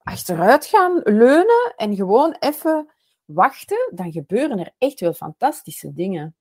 achteruit 0.03 0.65
gaan 0.65 1.01
leunen 1.03 1.73
en 1.75 1.95
gewoon 1.95 2.35
even 2.39 2.91
wachten, 3.25 3.91
dan 3.95 4.11
gebeuren 4.11 4.59
er 4.59 4.73
echt 4.77 4.99
wel 4.99 5.13
fantastische 5.13 5.93
dingen. 5.93 6.35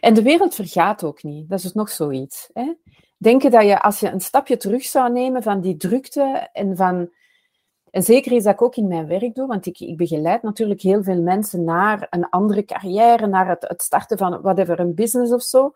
En 0.00 0.14
de 0.14 0.22
wereld 0.22 0.54
vergaat 0.54 1.04
ook 1.04 1.22
niet. 1.22 1.48
Dat 1.48 1.64
is 1.64 1.72
nog 1.72 1.90
zoiets. 1.90 2.50
Hè? 2.52 2.74
Denken 3.16 3.50
dat 3.50 3.62
je, 3.62 3.80
als 3.80 4.00
je 4.00 4.10
een 4.10 4.20
stapje 4.20 4.56
terug 4.56 4.82
zou 4.82 5.12
nemen 5.12 5.42
van 5.42 5.60
die 5.60 5.76
drukte 5.76 6.48
en 6.52 6.76
van 6.76 7.10
en 7.90 8.02
zeker 8.02 8.32
is 8.32 8.42
dat 8.42 8.52
ik 8.52 8.62
ook 8.62 8.76
in 8.76 8.88
mijn 8.88 9.06
werk 9.06 9.34
doe, 9.34 9.46
want 9.46 9.66
ik, 9.66 9.80
ik 9.80 9.96
begeleid 9.96 10.42
natuurlijk 10.42 10.80
heel 10.80 11.02
veel 11.02 11.22
mensen 11.22 11.64
naar 11.64 12.06
een 12.10 12.28
andere 12.28 12.64
carrière, 12.64 13.26
naar 13.26 13.48
het, 13.48 13.68
het 13.68 13.82
starten 13.82 14.18
van 14.18 14.40
whatever, 14.40 14.80
een 14.80 14.94
business 14.94 15.32
of 15.32 15.42
zo. 15.42 15.74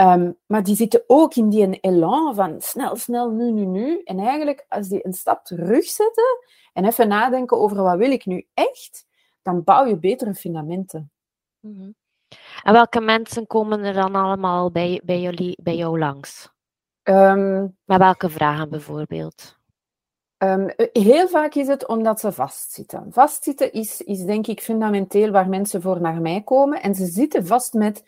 Um, 0.00 0.36
maar 0.46 0.62
die 0.62 0.76
zitten 0.76 1.04
ook 1.06 1.34
in 1.34 1.48
die 1.48 1.62
een 1.62 1.78
elan 1.80 2.34
van 2.34 2.60
snel, 2.60 2.96
snel, 2.96 3.30
nu, 3.30 3.50
nu, 3.50 3.64
nu. 3.64 4.00
En 4.04 4.18
eigenlijk, 4.18 4.66
als 4.68 4.88
die 4.88 5.06
een 5.06 5.12
stap 5.12 5.44
terugzetten 5.44 6.38
en 6.72 6.84
even 6.84 7.08
nadenken 7.08 7.58
over 7.58 7.82
wat 7.82 7.96
wil 7.96 8.10
ik 8.10 8.26
nu 8.26 8.46
echt, 8.54 9.06
dan 9.42 9.64
bouw 9.64 9.84
je 9.84 9.98
betere 9.98 10.34
fundamenten. 10.34 11.10
Mm 11.60 11.76
-hmm. 11.78 11.94
En 12.62 12.72
welke 12.72 13.00
mensen 13.00 13.46
komen 13.46 13.80
er 13.80 13.94
dan 13.94 14.14
allemaal 14.14 14.70
bij, 14.70 15.00
bij, 15.04 15.20
jullie, 15.20 15.58
bij 15.62 15.76
jou 15.76 15.98
langs? 15.98 16.52
Um, 17.02 17.76
Met 17.84 17.98
welke 17.98 18.28
vragen 18.28 18.68
bijvoorbeeld? 18.68 19.58
Um, 20.44 20.70
heel 20.92 21.28
vaak 21.28 21.54
is 21.54 21.66
het 21.66 21.86
omdat 21.86 22.20
ze 22.20 22.32
vastzitten. 22.32 23.06
Vastzitten 23.10 23.72
is, 23.72 24.00
is 24.00 24.24
denk 24.24 24.46
ik 24.46 24.60
fundamenteel 24.60 25.30
waar 25.30 25.48
mensen 25.48 25.82
voor 25.82 26.00
naar 26.00 26.20
mij 26.20 26.42
komen. 26.42 26.82
En 26.82 26.94
ze 26.94 27.06
zitten 27.06 27.46
vast 27.46 27.74
met 27.74 28.04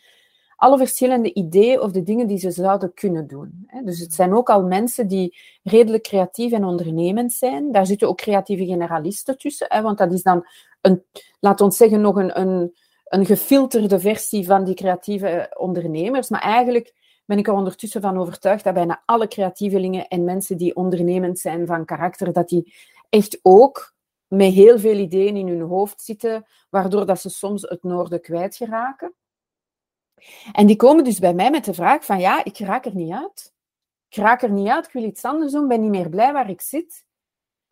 alle 0.57 0.79
verschillende 0.79 1.35
ideeën 1.35 1.81
of 1.81 1.91
de 1.93 2.03
dingen 2.03 2.27
die 2.27 2.39
ze 2.39 2.51
zouden 2.51 2.95
kunnen 2.95 3.27
doen. 3.27 3.69
Dus 3.85 4.01
het 4.01 4.15
zijn 4.15 4.35
ook 4.35 4.51
al 4.51 4.63
mensen 4.63 5.09
die 5.09 5.37
redelijk 5.63 6.03
creatief 6.03 6.53
en 6.53 6.65
ondernemend 6.65 7.33
zijn. 7.33 7.73
Daar 7.73 7.87
zitten 7.87 8.09
ook 8.09 8.17
creatieve 8.17 8.65
generalisten 8.65 9.39
tussen, 9.39 9.83
want 9.83 9.99
dat 9.99 10.13
is 10.13 10.23
dan, 10.23 10.47
een, 10.81 11.03
laat 11.41 11.61
ons 11.61 11.77
zeggen, 11.77 12.01
nog 12.01 12.17
een, 12.17 12.41
een, 12.41 12.75
een 13.05 13.27
gefilterde 13.27 14.01
versie 14.01 14.47
van 14.47 14.65
die 14.65 14.75
creatieve 14.75 15.55
ondernemers. 15.59 16.29
Maar 16.29 16.43
eigenlijk 16.43 16.95
ben 17.27 17.39
ik 17.39 17.47
er 17.47 17.53
ondertussen 17.53 18.01
van 18.01 18.19
overtuigd 18.19 18.65
dat 18.65 18.75
bijna 18.75 19.03
alle 19.05 19.29
creatievelingen 19.29 20.09
en 20.09 20.25
mensen 20.25 20.57
die 20.57 20.77
ondernemend 20.77 21.39
zijn 21.39 21.67
van 21.67 21.85
karakter, 21.85 22.33
dat 22.33 22.49
die 22.49 22.75
echt 23.09 23.39
ook 23.43 23.95
met 24.27 24.53
heel 24.53 24.79
veel 24.79 24.97
ideeën 24.97 25.37
in 25.37 25.49
hun 25.49 25.61
hoofd 25.61 26.03
zitten, 26.03 26.47
waardoor 26.71 27.07
dat 27.07 27.21
ze 27.21 27.29
soms 27.31 27.63
het 27.63 27.83
noorden 27.83 28.21
kwijtgeraken. 28.21 29.15
En 30.53 30.67
die 30.67 30.77
komen 30.77 31.05
dus 31.05 31.19
bij 31.19 31.35
mij 31.35 31.51
met 31.51 31.65
de 31.65 31.75
vraag 31.75 32.05
van, 32.05 32.19
ja, 32.19 32.45
ik 32.45 32.59
raak 32.59 32.85
er 32.85 32.95
niet 32.95 33.13
uit. 33.13 33.55
Ik 34.09 34.17
raak 34.17 34.43
er 34.43 34.51
niet 34.51 34.69
uit, 34.69 34.87
ik 34.87 34.93
wil 34.93 35.03
iets 35.03 35.25
anders 35.25 35.53
doen, 35.53 35.69
ben 35.69 35.81
niet 35.81 35.91
meer 35.91 36.09
blij 36.09 36.33
waar 36.33 36.51
ik 36.51 36.61
zit. 36.61 37.05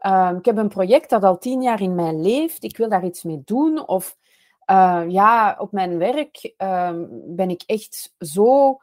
Uh, 0.01 0.33
ik 0.39 0.45
heb 0.45 0.57
een 0.57 0.69
project 0.69 1.11
dat 1.11 1.25
al 1.25 1.39
tien 1.39 1.63
jaar 1.63 1.81
in 1.81 1.95
mij 1.95 2.15
leeft, 2.15 2.65
ik 2.65 2.77
wil 2.77 2.89
daar 2.89 3.05
iets 3.05 3.23
mee 3.23 3.43
doen. 3.45 3.89
Of 3.89 4.17
uh, 4.71 5.05
ja, 5.09 5.57
op 5.59 5.73
mijn 5.73 5.99
werk 5.99 6.55
uh, 6.59 6.93
ben 7.27 7.51
ik 7.51 7.63
echt 7.67 8.15
zo 8.19 8.79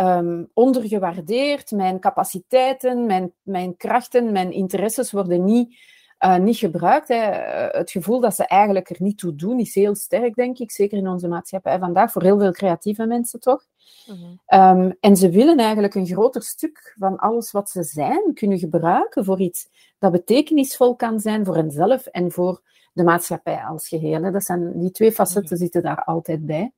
um, 0.00 0.50
ondergewaardeerd. 0.54 1.70
Mijn 1.70 2.00
capaciteiten, 2.00 3.06
mijn, 3.06 3.32
mijn 3.42 3.76
krachten, 3.76 4.32
mijn 4.32 4.52
interesses 4.52 5.12
worden 5.12 5.44
niet, 5.44 5.76
uh, 6.24 6.36
niet 6.36 6.56
gebruikt. 6.56 7.08
Hè. 7.08 7.14
Eh, 7.14 7.78
het 7.78 7.90
gevoel 7.90 8.20
dat 8.20 8.34
ze 8.34 8.46
eigenlijk 8.46 8.90
er 8.90 8.96
niet 8.98 9.18
toe 9.18 9.34
doen 9.34 9.58
is 9.58 9.74
heel 9.74 9.94
sterk, 9.94 10.34
denk 10.34 10.58
ik. 10.58 10.70
Zeker 10.70 10.98
in 10.98 11.08
onze 11.08 11.28
maatschappij 11.28 11.78
vandaag, 11.78 12.12
voor 12.12 12.22
heel 12.22 12.38
veel 12.38 12.52
creatieve 12.52 13.06
mensen 13.06 13.40
toch. 13.40 13.64
Mm 14.06 14.40
um, 14.54 14.96
en 15.00 15.16
ze 15.16 15.30
willen 15.30 15.58
eigenlijk 15.58 15.94
een 15.94 16.06
groter 16.06 16.42
stuk 16.42 16.94
van 16.98 17.16
alles 17.16 17.50
wat 17.50 17.70
ze 17.70 17.82
zijn 17.82 18.34
kunnen 18.34 18.58
gebruiken 18.58 19.24
voor 19.24 19.40
iets 19.40 19.68
dat 19.98 20.12
betekenisvol 20.12 20.96
kan 20.96 21.20
zijn 21.20 21.44
voor 21.44 21.56
henzelf 21.56 22.06
en 22.06 22.32
voor 22.32 22.62
de 22.92 23.02
maatschappij 23.02 23.64
als 23.64 23.88
geheel. 23.88 24.22
Hè. 24.22 24.30
Dat 24.30 24.44
zijn, 24.44 24.78
die 24.78 24.90
twee 24.90 25.12
facetten 25.12 25.54
mhm. 25.54 25.62
zitten 25.62 25.82
daar 25.82 26.04
altijd 26.04 26.46
bij. 26.46 26.72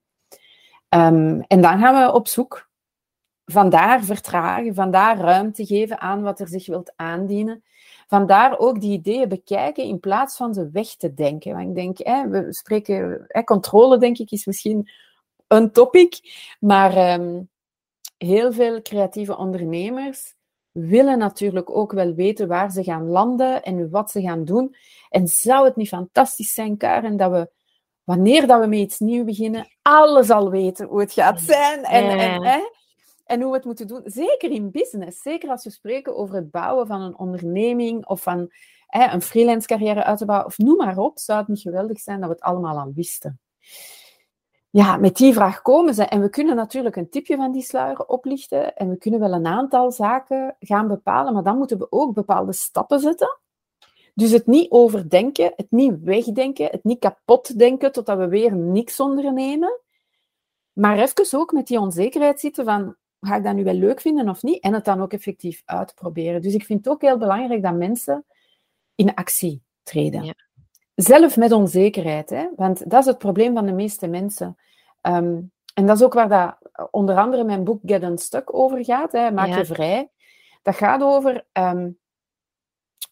Um, 0.89 1.41
en 1.41 1.61
dan 1.61 1.79
gaan 1.79 2.07
we 2.07 2.13
op 2.13 2.29
zoek 2.29 2.68
vandaar 3.53 4.05
vertragen, 4.05 4.75
vandaar 4.75 5.19
ruimte 5.19 5.67
geven 5.67 6.01
aan 6.01 6.23
wat 6.23 6.41
er 6.41 6.49
zich 6.49 6.67
wilt 6.67 6.93
aandienen. 6.97 7.63
Vandaar 8.07 8.59
ook 8.59 8.81
die 8.81 8.93
ideeën 8.93 9.29
bekijken 9.29 9.85
in 9.85 10.01
plaats 10.01 10.37
van 10.37 10.55
ze 10.55 10.71
weg 10.73 10.95
te 10.97 11.15
denken. 11.15 11.53
Want 11.55 11.69
ik 11.69 11.75
denk, 11.75 11.99
hè, 11.99 12.29
we 12.29 12.47
spreken, 12.49 13.25
hè, 13.29 13.45
controle 13.45 13.99
denk 13.99 14.19
ik 14.19 14.31
is 14.31 14.47
misschien 14.47 14.91
een 15.47 15.73
topic, 15.73 16.21
maar 16.61 17.21
um, 17.21 17.49
heel 18.19 18.53
veel 18.53 18.83
creatieve 18.83 19.37
ondernemers 19.37 20.35
willen 20.71 21.19
natuurlijk 21.19 21.71
ook 21.71 21.93
wel 21.93 22.15
weten 22.15 22.49
waar 22.49 22.71
ze 22.71 22.83
gaan 22.83 23.09
landen 23.09 23.63
en 23.63 23.91
wat 23.91 24.11
ze 24.11 24.21
gaan 24.21 24.45
doen. 24.45 24.77
En 25.09 25.27
zou 25.27 25.65
het 25.65 25.77
niet 25.77 25.89
fantastisch 25.89 26.55
zijn, 26.55 26.77
Karen, 26.77 27.17
dat 27.17 27.31
we 27.31 27.51
wanneer 28.05 28.47
dat 28.47 28.61
we 28.61 28.67
met 28.67 28.79
iets 28.79 28.99
nieuws 28.99 29.25
beginnen, 29.25 29.69
alles 29.83 30.31
al 30.31 30.51
weten 30.51 30.87
hoe 30.87 31.01
het 31.01 31.13
gaat 31.13 31.41
zijn. 31.41 31.85
En, 31.85 32.19
en 32.19 32.43
hè, 32.43 32.59
en 33.29 33.41
hoe 33.41 33.51
we 33.51 33.57
het 33.57 33.65
moeten 33.65 33.87
doen. 33.87 34.01
Zeker 34.05 34.51
in 34.51 34.71
business. 34.71 35.23
Zeker 35.23 35.51
als 35.51 35.65
we 35.65 35.71
spreken 35.71 36.17
over 36.17 36.35
het 36.35 36.51
bouwen 36.51 36.87
van 36.87 37.01
een 37.01 37.19
onderneming 37.19 38.07
of 38.07 38.23
van 38.23 38.53
hè, 38.87 39.13
een 39.13 39.23
freelance 39.23 39.67
carrière 39.67 40.05
uit 40.05 40.19
te 40.19 40.25
bouwen. 40.25 40.47
Of 40.47 40.59
noem 40.59 40.77
maar 40.77 40.99
op. 40.99 41.19
Zou 41.19 41.39
het 41.39 41.49
niet 41.49 41.61
geweldig 41.61 42.01
zijn 42.01 42.21
dat 42.21 42.29
we 42.29 42.35
het 42.35 42.45
allemaal 42.45 42.79
al 42.79 42.93
wisten. 42.95 43.41
ja, 44.71 44.97
met 44.97 45.17
die 45.17 45.33
vraag 45.33 45.63
komen 45.63 45.95
ze. 45.95 46.05
En 46.05 46.21
we 46.21 46.29
kunnen 46.29 46.57
natuurlijk 46.57 46.97
een 46.97 47.11
tipje 47.11 47.37
van 47.37 47.53
die 47.53 47.63
sluier 47.63 48.07
oplichten. 48.07 48.77
En 48.77 48.89
we 48.89 48.97
kunnen 48.97 49.21
wel 49.21 49.33
een 49.33 49.47
aantal 49.47 49.93
zaken 49.93 50.57
gaan 50.61 50.89
bepalen. 50.89 51.33
Maar 51.33 51.43
dan 51.43 51.59
moeten 51.59 51.79
we 51.79 51.93
ook 51.93 52.15
bepaalde 52.15 52.53
stappen 52.53 53.01
zetten. 53.01 53.39
Dus 54.15 54.31
het 54.31 54.47
niet 54.47 54.71
overdenken, 54.71 55.53
het 55.57 55.71
niet 55.71 56.01
wegdenken, 56.03 56.67
het 56.67 56.85
niet 56.85 56.99
kapot 56.99 57.59
denken 57.59 57.93
totdat 57.93 58.19
we 58.19 58.29
weer 58.29 58.55
niks 58.57 59.01
ondernemen. 59.01 59.81
Maar 60.73 60.99
even 60.99 61.39
ook 61.39 61.53
met 61.53 61.67
die 61.67 61.81
onzekerheid 61.81 62.41
zitten 62.41 62.65
van, 62.65 62.97
ga 63.21 63.37
ik 63.37 63.45
dat 63.45 63.55
nu 63.55 63.65
wel 63.65 63.75
leuk 63.75 64.01
vinden 64.01 64.29
of 64.29 64.43
niet? 64.43 64.63
En 64.63 64.75
het 64.75 64.85
dan 64.85 65.01
ook 65.01 65.13
effectief 65.13 65.63
uitproberen. 65.65 66.43
Dus 66.43 66.55
ik 66.55 66.65
vind 66.65 66.85
het 66.85 66.95
ook 66.95 67.03
heel 67.03 67.19
belangrijk 67.19 67.63
dat 67.63 67.75
mensen 67.75 68.25
in 68.95 69.15
actie 69.15 69.63
treden. 69.83 70.25
Ja. 70.25 70.35
Zelf 70.95 71.37
met 71.37 71.53
onzekerheid, 71.53 72.31
hè? 72.31 72.49
want 72.57 72.91
dat 72.91 73.01
is 73.01 73.07
het 73.07 73.19
probleem 73.19 73.55
van 73.55 73.67
de 73.67 73.73
meeste 73.73 74.07
mensen. 74.07 74.57
Ehm, 75.01 75.41
en 75.75 75.87
dat 75.87 75.97
is 75.97 76.03
ook 76.03 76.15
waar 76.15 76.29
dat, 76.29 76.57
onder 76.91 77.17
andere 77.17 77.45
mijn 77.45 77.65
boek 77.65 77.81
Get 77.85 78.03
Unstuck 78.03 78.55
over 78.55 78.85
gaat, 78.85 79.13
hè? 79.13 79.31
Maak 79.31 79.55
je 79.55 79.65
vrij. 79.65 80.11
Dat 80.63 80.77
gaat 80.77 81.03
over, 81.03 81.47
um, 81.53 81.99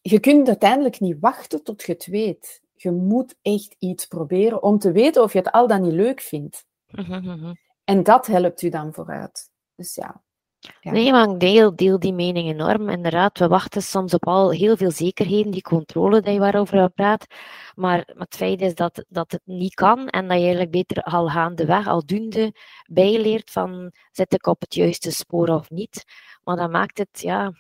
je 0.02 0.20
kunt 0.20 0.48
uiteindelijk 0.48 1.00
niet 1.00 1.16
wachten 1.20 1.62
tot 1.62 1.82
je 1.82 1.92
het 1.92 2.06
weet. 2.06 2.62
Je 2.74 2.90
moet 2.90 3.36
echt 3.42 3.76
iets 3.78 4.06
proberen 4.06 4.62
om 4.62 4.78
te 4.78 4.92
weten 4.92 5.22
of 5.22 5.32
je 5.32 5.38
het 5.38 5.52
al 5.52 5.66
dan 5.66 5.82
niet 5.82 5.92
leuk 5.92 6.20
vindt. 6.20 6.66
Mhm, 6.86 7.24
mhm. 7.24 7.54
En 7.84 8.02
dat 8.02 8.26
helpt 8.26 8.62
u 8.62 8.68
dan 8.68 8.92
vooruit. 8.92 9.50
Dus 9.76 9.94
ja. 9.94 10.24
Nee, 10.80 11.12
maar 11.12 11.30
ik 11.30 11.40
deel, 11.76 11.98
die 11.98 12.12
mening 12.12 12.48
enorm. 12.48 12.88
Inderdaad, 12.88 13.38
we 13.38 13.48
wachten 13.48 13.82
soms 13.82 14.14
op 14.14 14.26
al 14.26 14.50
heel 14.50 14.76
veel 14.76 14.90
zekerheden, 14.90 15.52
die 15.52 15.62
controle 15.62 16.20
die 16.20 16.32
je 16.32 16.38
waarover 16.38 16.90
praat. 16.90 17.26
Maar, 17.74 18.12
het 18.16 18.36
feit 18.36 18.60
is 18.60 18.74
dat, 18.74 19.04
dat 19.08 19.32
het 19.32 19.40
niet 19.44 19.74
kan 19.74 20.08
en 20.08 20.28
dat 20.28 20.36
je 20.36 20.42
eigenlijk 20.42 20.70
beter 20.70 21.02
al 21.02 21.28
gaandeweg, 21.28 21.86
al 21.86 22.06
doende, 22.06 22.54
bijleert 22.90 23.50
van 23.50 23.92
zit 24.10 24.32
ik 24.32 24.46
op 24.46 24.60
het 24.60 24.74
juiste 24.74 25.10
spoor 25.10 25.48
of 25.48 25.70
niet. 25.70 26.04
Maar 26.44 26.56
dat 26.56 26.70
maakt 26.70 26.98
het 26.98 27.20
ja, 27.20 27.52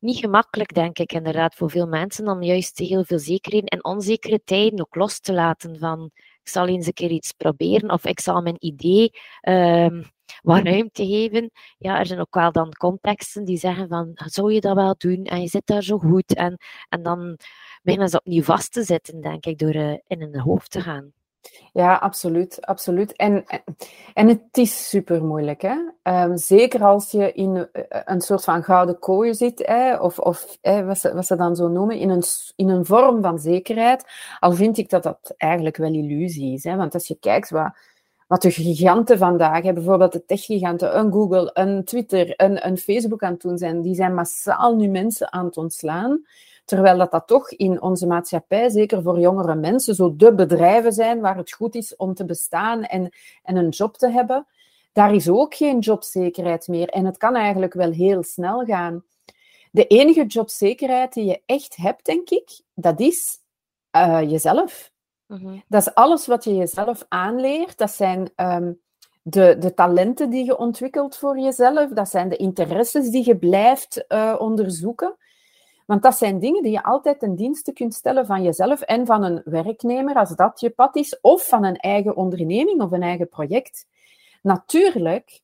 niet 0.00 0.18
gemakkelijk, 0.18 0.74
denk 0.74 0.98
ik, 0.98 1.12
inderdaad, 1.12 1.54
voor 1.54 1.70
veel 1.70 1.86
mensen 1.86 2.28
om 2.28 2.42
juist 2.42 2.78
heel 2.78 3.04
veel 3.04 3.18
zekerheden 3.18 3.68
en 3.68 3.84
onzekere 3.84 4.40
tijden 4.44 4.80
ook 4.80 4.94
los 4.94 5.20
te 5.20 5.32
laten 5.32 5.78
van 5.78 6.10
ik 6.42 6.48
zal 6.48 6.66
eens 6.66 6.86
een 6.86 6.92
keer 6.92 7.10
iets 7.10 7.32
proberen 7.32 7.90
of 7.90 8.04
ik 8.04 8.20
zal 8.20 8.42
mijn 8.42 8.56
idee 8.58 9.10
um, 9.48 10.10
wat 10.40 10.62
ruimte 10.62 11.06
geven. 11.06 11.50
Ja, 11.78 11.98
er 11.98 12.06
zijn 12.06 12.20
ook 12.20 12.34
wel 12.34 12.52
dan 12.52 12.72
contexten 12.72 13.44
die 13.44 13.58
zeggen 13.58 13.88
van, 13.88 14.10
zou 14.14 14.52
je 14.52 14.60
dat 14.60 14.74
wel 14.74 14.94
doen? 14.98 15.24
En 15.24 15.40
je 15.40 15.48
zit 15.48 15.66
daar 15.66 15.82
zo 15.82 15.98
goed. 15.98 16.34
En, 16.34 16.56
en 16.88 17.02
dan 17.02 17.38
beginnen 17.82 18.08
ze 18.08 18.18
opnieuw 18.18 18.42
vast 18.42 18.72
te 18.72 18.82
zitten, 18.82 19.20
denk 19.20 19.46
ik, 19.46 19.58
door 19.58 19.74
uh, 19.74 19.92
in 20.06 20.20
hun 20.20 20.40
hoofd 20.40 20.70
te 20.70 20.80
gaan. 20.80 21.12
Ja, 21.72 21.94
absoluut. 21.94 22.66
absoluut. 22.66 23.16
En, 23.16 23.44
en 24.14 24.28
het 24.28 24.56
is 24.56 24.88
super 24.88 25.24
moeilijk. 25.24 25.62
Hè? 25.62 25.76
Um, 26.02 26.36
zeker 26.36 26.84
als 26.84 27.10
je 27.10 27.32
in 27.32 27.68
eh, 27.72 28.00
een 28.04 28.20
soort 28.20 28.44
van 28.44 28.62
gouden 28.62 28.98
kooi 28.98 29.34
zit, 29.34 29.66
hè? 29.66 29.96
of, 29.96 30.18
of 30.18 30.58
hè, 30.60 30.84
wat, 30.84 30.98
ze, 30.98 31.14
wat 31.14 31.26
ze 31.26 31.36
dan 31.36 31.56
zo 31.56 31.68
noemen, 31.68 31.98
in 31.98 32.10
een, 32.10 32.22
in 32.56 32.68
een 32.68 32.84
vorm 32.84 33.22
van 33.22 33.38
zekerheid. 33.38 34.04
Al 34.38 34.52
vind 34.52 34.78
ik 34.78 34.88
dat 34.88 35.02
dat 35.02 35.34
eigenlijk 35.36 35.76
wel 35.76 35.92
illusie 35.92 36.52
is. 36.52 36.64
Hè? 36.64 36.76
Want 36.76 36.94
als 36.94 37.08
je 37.08 37.16
kijkt 37.20 37.50
wat, 37.50 37.76
wat 38.32 38.42
de 38.42 38.50
giganten 38.50 39.18
vandaag, 39.18 39.62
bijvoorbeeld 39.62 40.12
de 40.12 40.24
techgiganten, 40.24 40.98
een 40.98 41.12
Google, 41.12 41.50
een 41.54 41.84
Twitter, 41.84 42.34
een, 42.36 42.66
een 42.66 42.78
Facebook 42.78 43.22
aan 43.22 43.32
het 43.32 43.40
doen 43.40 43.58
zijn, 43.58 43.82
die 43.82 43.94
zijn 43.94 44.14
massaal 44.14 44.76
nu 44.76 44.88
mensen 44.88 45.32
aan 45.32 45.44
het 45.44 45.56
ontslaan. 45.56 46.24
Terwijl 46.64 46.98
dat, 46.98 47.10
dat 47.10 47.26
toch 47.26 47.50
in 47.50 47.82
onze 47.82 48.06
maatschappij, 48.06 48.70
zeker 48.70 49.02
voor 49.02 49.18
jongere 49.18 49.54
mensen, 49.54 49.94
zo 49.94 50.16
de 50.16 50.34
bedrijven 50.34 50.92
zijn 50.92 51.20
waar 51.20 51.36
het 51.36 51.52
goed 51.52 51.74
is 51.74 51.96
om 51.96 52.14
te 52.14 52.24
bestaan 52.24 52.84
en, 52.84 53.12
en 53.42 53.56
een 53.56 53.68
job 53.68 53.96
te 53.96 54.10
hebben. 54.10 54.46
Daar 54.92 55.14
is 55.14 55.28
ook 55.28 55.54
geen 55.54 55.78
jobzekerheid 55.78 56.68
meer. 56.68 56.88
En 56.88 57.04
het 57.04 57.16
kan 57.16 57.36
eigenlijk 57.36 57.72
wel 57.72 57.90
heel 57.90 58.22
snel 58.22 58.64
gaan. 58.64 59.04
De 59.70 59.86
enige 59.86 60.26
jobzekerheid 60.26 61.12
die 61.12 61.24
je 61.24 61.42
echt 61.46 61.76
hebt, 61.76 62.04
denk 62.04 62.30
ik, 62.30 62.60
dat 62.74 63.00
is 63.00 63.38
uh, 63.96 64.20
jezelf. 64.30 64.91
Mhm. 65.32 65.58
Dat 65.68 65.80
is 65.80 65.94
alles 65.94 66.26
wat 66.26 66.44
je 66.44 66.54
jezelf 66.54 67.04
aanleert. 67.08 67.78
Dat 67.78 67.90
zijn 67.90 68.30
um, 68.36 68.80
de, 69.22 69.56
de 69.58 69.74
talenten 69.74 70.30
die 70.30 70.44
je 70.44 70.58
ontwikkelt 70.58 71.16
voor 71.16 71.38
jezelf. 71.38 71.90
Dat 71.90 72.08
zijn 72.08 72.28
de 72.28 72.36
interesses 72.36 73.10
die 73.10 73.26
je 73.26 73.36
blijft 73.36 74.04
uh, 74.08 74.34
onderzoeken. 74.38 75.16
Want 75.86 76.02
dat 76.02 76.16
zijn 76.16 76.38
dingen 76.38 76.62
die 76.62 76.72
je 76.72 76.82
altijd 76.82 77.18
ten 77.18 77.34
dienste 77.34 77.72
kunt 77.72 77.94
stellen 77.94 78.26
van 78.26 78.42
jezelf 78.42 78.80
en 78.80 79.06
van 79.06 79.22
een 79.22 79.42
werknemer, 79.44 80.14
als 80.14 80.36
dat 80.36 80.60
je 80.60 80.70
pad 80.70 80.96
is, 80.96 81.20
of 81.20 81.46
van 81.46 81.64
een 81.64 81.76
eigen 81.76 82.16
onderneming 82.16 82.82
of 82.82 82.92
een 82.92 83.02
eigen 83.02 83.28
project. 83.28 83.86
Natuurlijk 84.42 85.40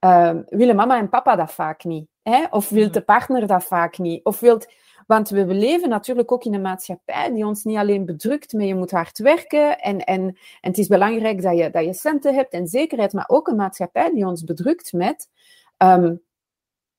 uh, 0.00 0.30
willen 0.48 0.76
mama 0.76 0.98
en 0.98 1.08
papa 1.08 1.36
dat 1.36 1.52
vaak 1.52 1.84
niet. 1.84 2.06
Hè? 2.22 2.44
Of 2.50 2.68
wil 2.68 2.84
mhm. 2.84 2.92
de 2.92 3.00
partner 3.00 3.46
dat 3.46 3.64
vaak 3.64 3.98
niet. 3.98 4.24
Of 4.24 4.40
wilt 4.40 4.72
want 5.10 5.28
we 5.28 5.44
leven 5.46 5.88
natuurlijk 5.88 6.32
ook 6.32 6.44
in 6.44 6.54
een 6.54 6.60
maatschappij 6.60 7.32
die 7.32 7.46
ons 7.46 7.64
niet 7.64 7.76
alleen 7.76 8.04
bedrukt 8.04 8.52
met 8.52 8.66
je 8.66 8.74
moet 8.74 8.90
hard 8.90 9.18
werken 9.18 9.78
en, 9.78 10.04
en, 10.04 10.20
en 10.20 10.36
het 10.60 10.78
is 10.78 10.86
belangrijk 10.86 11.42
dat 11.42 11.56
je, 11.56 11.70
dat 11.70 11.84
je 11.84 11.94
centen 11.94 12.34
hebt 12.34 12.52
en 12.52 12.66
zekerheid, 12.66 13.12
maar 13.12 13.24
ook 13.28 13.48
een 13.48 13.56
maatschappij 13.56 14.10
die 14.10 14.26
ons 14.26 14.44
bedrukt 14.44 14.92
met 14.92 15.28
ehm, 15.76 16.14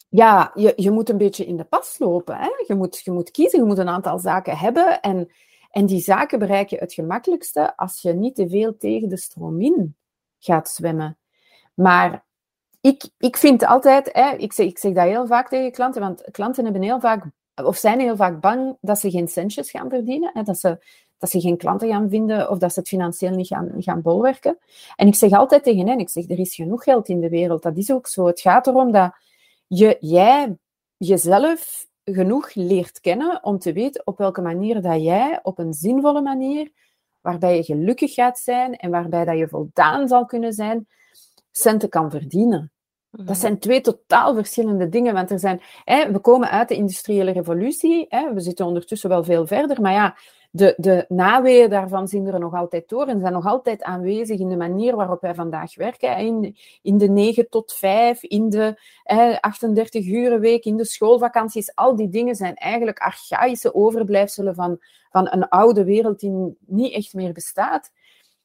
ja, 0.10 0.52
je, 0.56 0.74
je 0.76 0.92
moet 0.92 1.10
een 1.10 1.18
beetje 1.18 1.46
in 1.46 1.58
de 1.58 1.64
pas 1.64 2.00
lopen. 2.00 2.38
Hè? 2.38 2.50
Je, 2.68 2.76
moet, 2.76 3.00
je 3.04 3.12
moet 3.12 3.32
kiezen, 3.32 3.60
je 3.60 3.66
moet 3.66 3.78
een 3.78 3.90
aantal 3.90 4.20
zaken 4.20 4.58
hebben 4.58 5.02
en, 5.02 5.32
en 5.70 5.86
die 5.86 6.02
zaken 6.02 6.40
bereik 6.40 6.70
je 6.70 6.78
het 6.78 6.94
gemakkelijkste 6.94 7.78
als 7.78 8.02
je 8.02 8.14
niet 8.14 8.36
te 8.36 8.50
veel 8.50 8.78
tegen 8.78 9.10
de 9.10 9.18
stroom 9.18 9.62
in 9.62 9.96
gaat 10.40 10.70
zwemmen. 10.70 11.18
Maar 11.74 12.26
ik, 12.82 13.10
ik 13.18 13.38
vind 13.38 13.66
altijd, 13.66 14.10
hè, 14.14 14.36
ik, 14.36 14.54
zeg, 14.54 14.66
ik 14.66 14.78
zeg 14.78 14.94
dat 14.94 15.06
heel 15.06 15.28
vaak 15.28 15.50
tegen 15.50 15.72
klanten, 15.72 16.02
want 16.02 16.24
klanten 16.32 16.64
hebben 16.64 16.82
heel 16.82 17.00
vaak 17.00 17.26
of 17.56 17.78
zijn 17.78 18.00
heel 18.00 18.16
vaak 18.16 18.40
bang 18.40 18.78
dat 18.82 19.00
ze 19.00 19.12
geen 19.12 19.28
centjes 19.28 19.72
gaan 19.72 19.90
verdienen, 19.90 20.32
hè, 20.34 20.44
dat, 20.44 20.60
ze, 20.60 20.86
dat 21.18 21.30
ze 21.30 21.40
geen 21.40 21.58
klanten 21.58 21.90
gaan 21.90 22.10
vinden 22.10 22.50
of 22.50 22.58
dat 22.58 22.74
ze 22.74 22.80
het 22.80 22.88
financieel 22.88 23.32
niet 23.32 23.48
gaan, 23.48 23.72
gaan 23.78 24.02
bolwerken. 24.02 24.58
En 24.96 25.08
ik 25.08 25.16
zeg 25.16 25.32
altijd 25.32 25.64
tegen 25.64 25.88
hen, 25.88 26.00
ik 26.00 26.10
zeg, 26.10 26.30
er 26.30 26.40
is 26.40 26.56
genoeg 26.56 26.84
geld 26.84 27.10
in 27.10 27.20
de 27.20 27.30
wereld. 27.30 27.64
Dat 27.64 27.78
is 27.78 27.92
ook 27.92 28.08
zo. 28.08 28.26
Het 28.26 28.42
gaat 28.42 28.68
erom 28.68 28.92
dat 28.92 29.14
je, 29.68 29.98
jij 30.00 30.58
jezelf 30.98 31.90
genoeg 32.04 32.54
leert 32.54 33.00
kennen 33.00 33.44
om 33.44 33.60
te 33.60 33.74
weten 33.74 34.02
op 34.06 34.18
welke 34.18 34.42
manier 34.42 34.82
dat 34.82 35.02
jij 35.02 35.40
op 35.44 35.60
een 35.60 35.74
zinvolle 35.74 36.22
manier, 36.22 36.72
waarbij 37.22 37.56
je 37.56 37.64
gelukkig 37.64 38.14
gaat 38.14 38.40
zijn 38.40 38.76
en 38.76 38.92
waarbij 38.92 39.26
dat 39.26 39.38
je 39.38 39.48
voldaan 39.48 40.08
zal 40.08 40.26
kunnen 40.26 40.54
zijn, 40.54 40.88
centen 41.52 41.90
kan 41.90 42.12
verdienen. 42.12 42.72
Dat 43.12 43.26
mhm. 43.26 43.34
zijn 43.34 43.60
twee 43.60 43.82
totaal 43.82 44.36
verschillende 44.36 44.90
dingen. 44.90 45.14
Want 45.14 45.32
er 45.32 45.40
zijn, 45.40 45.62
hè, 45.84 46.12
we 46.12 46.20
komen 46.20 46.50
uit 46.50 46.68
de 46.68 46.76
industriële 46.76 47.32
revolutie. 47.32 48.06
Hè, 48.10 48.34
we 48.34 48.40
zitten 48.40 48.66
ondertussen 48.66 49.10
wel 49.10 49.24
veel 49.24 49.48
verder. 49.48 49.82
Maar 49.82 49.94
ja, 49.94 50.16
de, 50.52 50.74
de 50.78 51.06
naweeën 51.08 51.70
daarvan 51.70 52.08
zien 52.08 52.28
er 52.28 52.40
nog 52.40 52.54
altijd 52.54 52.90
door 52.90 53.08
en 53.08 53.20
zijn 53.20 53.34
nog 53.34 53.46
altijd 53.46 53.84
aanwezig 53.84 54.40
in 54.40 54.50
de 54.50 54.56
manier 54.56 54.96
waarop 54.96 55.22
wij 55.22 55.36
vandaag 55.36 55.76
werken. 55.76 56.18
In, 56.18 56.56
in 56.82 56.98
de 56.98 57.10
9 57.10 57.50
tot 57.50 57.74
5, 57.74 58.24
in 58.24 58.50
de 58.50 58.82
hè, 59.04 59.42
38 59.42 60.06
uren 60.06 60.40
week, 60.40 60.66
in 60.66 60.78
de 60.78 60.86
schoolvakanties. 60.86 61.76
Al 61.76 61.96
die 61.96 62.10
dingen 62.10 62.36
zijn 62.36 62.56
eigenlijk 62.56 63.00
archaïsche 63.00 63.76
overblijfselen 63.76 64.56
van, 64.56 64.80
van 65.10 65.28
een 65.32 65.50
oude 65.50 65.84
wereld 65.84 66.20
die 66.20 66.58
niet 66.66 66.94
echt 66.94 67.14
meer 67.14 67.34
bestaat. 67.34 67.92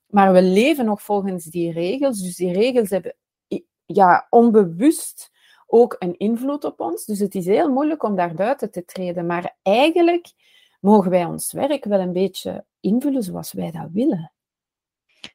Maar 0.07 0.33
we 0.33 0.43
leven 0.43 0.85
nog 0.85 1.03
volgens 1.03 1.45
die 1.45 1.73
regels. 1.73 2.23
Dus 2.23 2.37
die 2.37 2.53
regels 2.53 2.91
hebben 2.91 3.15
ja, 3.87 4.27
onbewust 4.31 5.31
ook 5.67 5.97
een 5.99 6.17
invloed 6.17 6.65
op 6.65 6.81
ons. 6.81 7.05
Dus 7.05 7.19
het 7.19 7.35
is 7.35 7.47
heel 7.47 7.69
moeilijk 7.73 8.03
om 8.03 8.17
daar 8.17 8.35
buiten 8.35 8.71
te 8.71 8.85
treden. 8.85 9.27
Maar 9.27 9.57
eigenlijk 9.63 10.33
mogen 10.81 11.11
wij 11.11 11.25
ons 11.25 11.53
werk 11.53 11.85
wel 11.85 12.01
een 12.01 12.13
beetje 12.13 12.65
invullen 12.81 13.23
zoals 13.23 13.53
wij 13.53 13.71
dat 13.71 13.89
willen. 13.93 14.33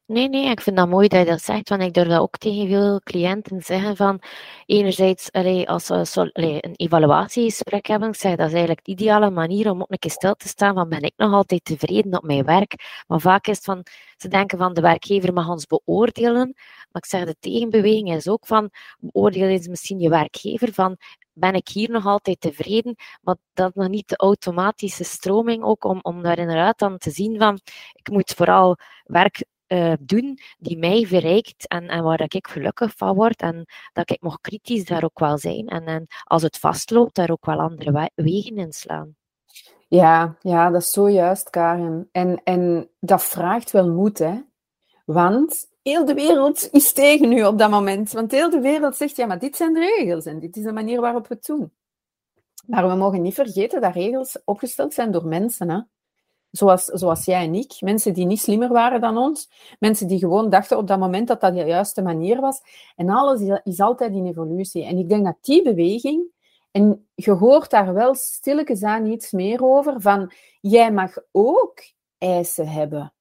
Nee, 0.06 0.28
nee, 0.28 0.50
ik 0.50 0.60
vind 0.60 0.76
dat 0.76 0.88
mooi 0.88 1.08
dat 1.08 1.18
je 1.20 1.26
dat 1.26 1.42
zegt, 1.42 1.68
want 1.68 1.82
ik 1.82 1.92
durf 1.94 2.08
dat 2.08 2.20
ook 2.20 2.36
tegen 2.38 2.68
veel 2.68 3.00
cliënten 3.04 3.62
zeggen 3.62 3.96
van, 3.96 4.20
enerzijds, 4.66 5.32
als 5.66 5.88
we 5.88 6.30
een 6.32 6.74
evaluatiegesprek 6.76 7.86
hebben, 7.86 8.08
ik 8.08 8.14
zeg, 8.14 8.36
dat 8.36 8.46
is 8.46 8.52
eigenlijk 8.52 8.84
de 8.84 8.90
ideale 8.92 9.30
manier 9.30 9.70
om 9.70 9.80
ook 9.80 9.90
een 9.90 9.98
keer 9.98 10.10
stil 10.10 10.34
te 10.34 10.48
staan 10.48 10.74
van, 10.74 10.88
ben 10.88 11.02
ik 11.02 11.12
nog 11.16 11.32
altijd 11.32 11.64
tevreden 11.64 12.16
op 12.16 12.22
mijn 12.22 12.44
werk? 12.44 13.02
Maar 13.06 13.20
vaak 13.20 13.46
is 13.46 13.56
het 13.56 13.64
van, 13.64 13.86
ze 14.16 14.28
denken 14.28 14.58
van, 14.58 14.74
de 14.74 14.80
werkgever 14.80 15.32
mag 15.32 15.48
ons 15.48 15.66
beoordelen, 15.66 16.52
maar 16.90 17.02
ik 17.02 17.06
zeg, 17.06 17.24
de 17.24 17.36
tegenbeweging 17.40 18.12
is 18.12 18.28
ook 18.28 18.46
van, 18.46 18.70
beoordeel 18.98 19.48
eens 19.48 19.68
misschien 19.68 19.98
je 19.98 20.08
werkgever 20.08 20.72
van, 20.72 20.96
ben 21.32 21.54
ik 21.54 21.68
hier 21.68 21.90
nog 21.90 22.06
altijd 22.06 22.40
tevreden, 22.40 22.94
maar 23.22 23.36
dat 23.54 23.68
is 23.68 23.74
nog 23.74 23.88
niet 23.88 24.08
de 24.08 24.16
automatische 24.16 25.04
stroming 25.04 25.62
ook 25.62 25.84
om, 25.84 25.98
om 26.02 26.22
daar 26.22 26.38
inderdaad 26.38 26.78
dan 26.78 26.98
te 26.98 27.10
zien 27.10 27.38
van, 27.38 27.60
ik 27.92 28.10
moet 28.10 28.32
vooral 28.36 28.76
werk 29.04 29.44
uh, 29.72 29.92
doen 30.00 30.38
die 30.58 30.78
mij 30.78 31.06
verrijkt 31.06 31.68
en, 31.68 31.88
en 31.88 32.02
waar 32.02 32.20
ik 32.20 32.46
gelukkig 32.46 32.92
van 32.96 33.14
word 33.14 33.40
en 33.40 33.64
dat 33.92 34.10
ik 34.10 34.20
nog 34.20 34.40
kritisch 34.40 34.84
daar 34.84 35.04
ook 35.04 35.18
wel 35.18 35.38
zijn 35.38 35.68
en, 35.68 35.84
en 35.84 36.06
als 36.24 36.42
het 36.42 36.58
vastloopt, 36.58 37.14
daar 37.14 37.30
ook 37.30 37.46
wel 37.46 37.60
andere 37.60 38.10
wegen 38.14 38.56
in 38.56 38.72
slaan. 38.72 39.16
Ja, 39.88 40.36
ja, 40.40 40.70
dat 40.70 40.80
is 40.80 40.90
zo 40.90 41.08
juist, 41.08 41.50
Karen. 41.50 42.08
En, 42.12 42.40
en 42.44 42.90
dat 43.00 43.24
vraagt 43.24 43.70
wel 43.70 43.90
moed, 43.90 44.18
hè. 44.18 44.40
Want 45.04 45.70
heel 45.82 46.04
de 46.04 46.14
wereld 46.14 46.68
is 46.72 46.92
tegen 46.92 47.32
u 47.32 47.44
op 47.44 47.58
dat 47.58 47.70
moment. 47.70 48.12
Want 48.12 48.30
heel 48.30 48.50
de 48.50 48.60
wereld 48.60 48.96
zegt, 48.96 49.16
ja, 49.16 49.26
maar 49.26 49.38
dit 49.38 49.56
zijn 49.56 49.72
de 49.72 49.94
regels 49.96 50.24
en 50.24 50.38
dit 50.38 50.56
is 50.56 50.62
de 50.62 50.72
manier 50.72 51.00
waarop 51.00 51.26
we 51.28 51.34
het 51.34 51.46
doen. 51.46 51.72
Maar 52.66 52.88
we 52.88 52.94
mogen 52.94 53.22
niet 53.22 53.34
vergeten 53.34 53.80
dat 53.80 53.94
regels 53.94 54.38
opgesteld 54.44 54.94
zijn 54.94 55.10
door 55.10 55.26
mensen. 55.26 55.70
Hè? 55.70 55.80
Zoals, 56.52 56.84
zoals 56.84 57.24
jij 57.24 57.44
en 57.44 57.54
ik. 57.54 57.76
Mensen 57.80 58.14
die 58.14 58.26
niet 58.26 58.40
slimmer 58.40 58.68
waren 58.68 59.00
dan 59.00 59.16
ons. 59.16 59.50
Mensen 59.78 60.06
die 60.06 60.18
gewoon 60.18 60.50
dachten 60.50 60.78
op 60.78 60.86
dat 60.86 60.98
moment 60.98 61.28
dat 61.28 61.40
dat 61.40 61.54
de 61.54 61.64
juiste 61.64 62.02
manier 62.02 62.40
was. 62.40 62.60
En 62.96 63.08
alles 63.08 63.60
is 63.64 63.80
altijd 63.80 64.12
in 64.12 64.26
evolutie. 64.26 64.84
En 64.84 64.98
ik 64.98 65.08
denk 65.08 65.24
dat 65.24 65.36
die 65.40 65.62
beweging, 65.62 66.24
en 66.70 67.06
je 67.14 67.30
hoort 67.30 67.70
daar 67.70 67.94
wel 67.94 68.14
stilletjes 68.14 68.82
aan 68.82 69.06
iets 69.06 69.30
meer 69.30 69.64
over, 69.64 70.00
van 70.00 70.32
jij 70.60 70.92
mag 70.92 71.16
ook 71.32 71.82
eisen 72.18 72.68
hebben. 72.68 73.12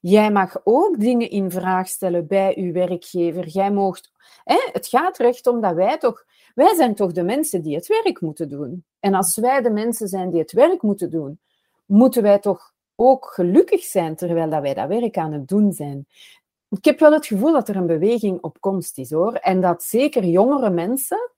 Jij 0.00 0.32
mag 0.32 0.60
ook 0.64 1.00
dingen 1.00 1.30
in 1.30 1.50
vraag 1.50 1.88
stellen 1.88 2.26
bij 2.26 2.56
uw 2.56 2.72
werkgever. 2.72 3.46
Jij 3.46 3.72
moogt, 3.72 4.12
hè, 4.44 4.58
het 4.72 4.86
gaat 4.86 5.18
recht 5.18 5.46
om 5.46 5.60
dat 5.60 5.74
wij 5.74 5.98
toch, 5.98 6.24
wij 6.54 6.74
zijn 6.74 6.94
toch 6.94 7.12
de 7.12 7.22
mensen 7.22 7.62
die 7.62 7.74
het 7.74 7.86
werk 7.86 8.20
moeten 8.20 8.48
doen. 8.48 8.84
En 9.00 9.14
als 9.14 9.36
wij 9.36 9.62
de 9.62 9.70
mensen 9.70 10.08
zijn 10.08 10.30
die 10.30 10.40
het 10.40 10.52
werk 10.52 10.82
moeten 10.82 11.10
doen, 11.10 11.40
moeten 11.86 12.22
wij 12.22 12.38
toch 12.38 12.72
ook 13.00 13.26
gelukkig 13.26 13.82
zijn 13.82 14.16
terwijl 14.16 14.50
dat 14.50 14.62
wij 14.62 14.74
dat 14.74 14.88
werk 14.88 15.16
aan 15.16 15.32
het 15.32 15.48
doen 15.48 15.72
zijn. 15.72 16.06
Ik 16.70 16.84
heb 16.84 16.98
wel 16.98 17.12
het 17.12 17.26
gevoel 17.26 17.52
dat 17.52 17.68
er 17.68 17.76
een 17.76 17.86
beweging 17.86 18.40
op 18.40 18.60
komst 18.60 18.98
is 18.98 19.10
hoor. 19.10 19.32
En 19.32 19.60
dat 19.60 19.82
zeker 19.82 20.24
jongere 20.24 20.70
mensen 20.70 21.30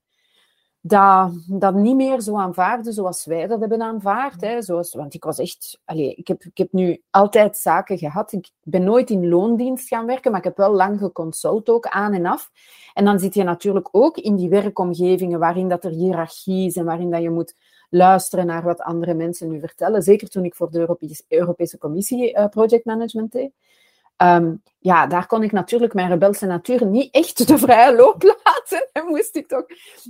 dat, 0.80 1.32
dat 1.46 1.74
niet 1.74 1.96
meer 1.96 2.20
zo 2.20 2.36
aanvaarden 2.36 2.92
zoals 2.92 3.24
wij 3.24 3.46
dat 3.46 3.60
hebben 3.60 3.82
aanvaard. 3.82 4.40
Hè. 4.40 4.62
Zoals, 4.62 4.94
want 4.94 5.14
ik 5.14 5.24
was 5.24 5.38
echt... 5.38 5.80
Allez, 5.84 6.14
ik, 6.16 6.28
heb, 6.28 6.42
ik 6.42 6.58
heb 6.58 6.72
nu 6.72 7.02
altijd 7.10 7.58
zaken 7.58 7.98
gehad. 7.98 8.32
Ik 8.32 8.50
ben 8.62 8.84
nooit 8.84 9.10
in 9.10 9.28
loondienst 9.28 9.88
gaan 9.88 10.06
werken, 10.06 10.30
maar 10.30 10.40
ik 10.40 10.46
heb 10.46 10.56
wel 10.56 10.72
lang 10.72 10.98
geconsult 10.98 11.68
ook 11.68 11.86
aan 11.86 12.12
en 12.12 12.26
af. 12.26 12.50
En 12.94 13.04
dan 13.04 13.18
zit 13.18 13.34
je 13.34 13.42
natuurlijk 13.42 13.88
ook 13.90 14.16
in 14.16 14.36
die 14.36 14.48
werkomgevingen 14.48 15.38
waarin 15.38 15.68
dat 15.68 15.84
er 15.84 15.90
hiërarchie 15.90 16.66
is 16.66 16.76
en 16.76 16.84
waarin 16.84 17.10
dat 17.10 17.22
je 17.22 17.30
moet 17.30 17.54
luisteren 17.90 18.46
naar 18.46 18.62
wat 18.62 18.80
andere 18.80 19.14
mensen 19.14 19.48
nu 19.48 19.60
vertellen. 19.60 20.02
Zeker 20.02 20.28
toen 20.28 20.44
ik 20.44 20.54
voor 20.54 20.70
de 20.70 20.86
Europese, 21.28 21.78
Commissie 21.78 22.32
uh, 22.34 22.46
project 22.46 22.84
management 22.84 23.32
deed. 23.32 23.52
Ehm, 24.16 24.54
ja, 24.78 25.06
daar 25.06 25.26
kon 25.26 25.42
ik 25.42 25.52
natuurlijk 25.52 25.94
mijn 25.94 26.08
rebelse 26.08 26.46
natuur 26.46 26.86
niet 26.86 27.14
echt 27.14 27.46
de 27.48 27.58
vrije 27.58 27.96
loop 27.96 28.22
laten. 28.44 28.88
En 28.92 29.06
moest 29.06 29.36
ik 29.36 29.48
toch 29.48 29.64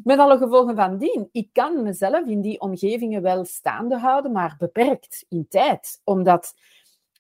met 0.05 0.19
alle 0.19 0.39
gevolgen 0.39 0.77
van 0.77 0.99
dien. 0.99 1.29
Ik 1.33 1.49
kan 1.53 1.83
mezelf 1.83 2.27
in 2.27 2.41
die 2.41 2.61
omgevingen 2.61 3.23
wel 3.23 3.45
staande 3.45 3.99
houden, 3.99 4.33
maar 4.33 4.55
beperkt 4.59 5.25
in 5.29 5.47
tijd. 5.49 6.01
Omdat 6.05 6.55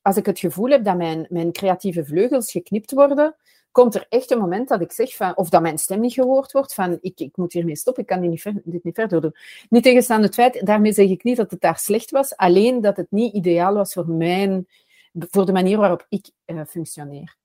als 0.03 0.17
ik 0.17 0.27
het 0.27 0.39
gevoel 0.39 0.69
heb 0.69 0.85
dat 0.85 0.97
mijn, 0.97 1.27
mijn 1.29 1.53
creatieve 1.53 2.05
vleugels 2.05 2.51
geknipt 2.51 2.93
worden, 2.93 3.37
komt 3.71 3.95
er 3.95 4.07
echt 4.09 4.31
een 4.31 4.39
moment 4.39 4.69
dat 4.69 4.81
ik 4.81 4.93
zeg 4.93 5.17
van, 5.17 5.37
of 5.37 5.49
dat 5.49 5.63
mijn 5.63 5.79
stem 5.79 6.01
niet 6.01 6.13
gehoord 6.13 6.53
wordt, 6.53 6.75
van 6.75 6.99
ik, 7.01 7.21
ik 7.21 7.37
moet 7.37 7.53
hiermee 7.53 7.77
stoppen, 7.77 8.03
ik 8.03 8.09
kan 8.09 8.21
dit 8.21 8.31
niet, 8.31 8.63
dit 8.65 8.85
niet 8.85 8.95
verder 8.95 9.21
doen. 9.21 9.35
Niet 9.69 9.83
tegenstaande 9.83 10.27
het 10.27 10.35
feit, 10.35 10.67
daarmee 10.67 10.93
zeg 10.93 11.09
ik 11.09 11.23
niet 11.23 11.37
dat 11.37 11.51
het 11.51 11.61
daar 11.61 11.79
slecht 11.79 12.11
was, 12.11 12.37
alleen 12.37 12.81
dat 12.81 12.97
het 12.97 13.11
niet 13.11 13.35
ideaal 13.35 13.75
was 13.75 13.93
voor 13.93 14.09
mijn 14.09 14.67
voor 15.13 15.47
de 15.47 15.53
manier 15.53 15.79
waarop 15.79 16.07
ik 16.09 16.31
uh, 16.47 16.61
functioneer. 16.69 17.37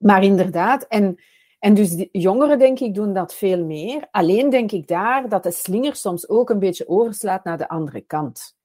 Maar 0.00 0.24
inderdaad, 0.24 0.86
en, 0.88 1.18
en 1.58 1.74
dus 1.74 2.06
jongeren, 2.12 2.58
denk 2.58 2.80
ik, 2.80 2.94
doen 2.94 3.12
dat 3.12 3.34
veel 3.34 3.64
meer. 3.64 4.08
Alleen 4.10 4.50
denk 4.50 4.72
ik 4.72 4.88
daar 4.88 5.28
dat 5.28 5.42
de 5.42 5.50
slinger 5.50 5.96
soms 5.96 6.28
ook 6.28 6.50
een 6.50 6.58
beetje 6.58 6.88
overslaat 6.88 7.44
naar 7.44 7.58
de 7.58 7.68
andere 7.68 8.00
kant. 8.00 8.56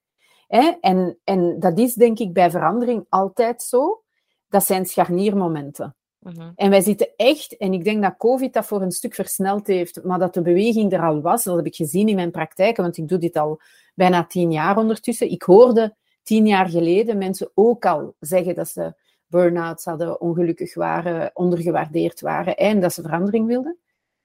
Hè? 0.46 0.72
En, 0.80 1.18
en 1.24 1.60
dat 1.60 1.78
is, 1.78 1.94
denk 1.94 2.18
ik, 2.18 2.32
bij 2.32 2.50
verandering 2.50 3.06
altijd 3.08 3.62
zo. 3.62 4.02
Dat 4.48 4.64
zijn 4.64 4.86
scharniermomenten. 4.86 5.94
Mhm. 6.20 6.50
En 6.54 6.70
wij 6.70 6.80
zitten 6.80 7.08
echt, 7.16 7.56
en 7.56 7.72
ik 7.72 7.84
denk 7.84 8.02
dat 8.02 8.16
COVID 8.16 8.52
dat 8.52 8.66
voor 8.66 8.82
een 8.82 8.90
stuk 8.90 9.14
versneld 9.14 9.66
heeft, 9.66 10.04
maar 10.04 10.18
dat 10.18 10.34
de 10.34 10.42
beweging 10.42 10.92
er 10.92 11.02
al 11.02 11.20
was, 11.20 11.44
dat 11.44 11.56
heb 11.56 11.66
ik 11.66 11.74
gezien 11.74 12.08
in 12.08 12.14
mijn 12.14 12.30
praktijken, 12.30 12.82
want 12.82 12.96
ik 12.96 13.08
doe 13.08 13.18
dit 13.18 13.36
al 13.36 13.60
bijna 13.94 14.24
tien 14.24 14.52
jaar 14.52 14.76
ondertussen. 14.76 15.30
Ik 15.30 15.42
hoorde 15.42 15.96
tien 16.22 16.46
jaar 16.46 16.68
geleden 16.68 17.18
mensen 17.18 17.50
ook 17.54 17.86
al 17.86 18.14
zeggen 18.18 18.54
dat 18.54 18.68
ze 18.68 18.94
burn-outs 19.26 19.84
hadden, 19.84 20.20
ongelukkig 20.20 20.74
waren, 20.74 21.30
ondergewaardeerd 21.34 22.20
waren 22.20 22.56
en 22.56 22.80
dat 22.80 22.92
ze 22.92 23.02
verandering 23.02 23.46
wilden. 23.46 23.78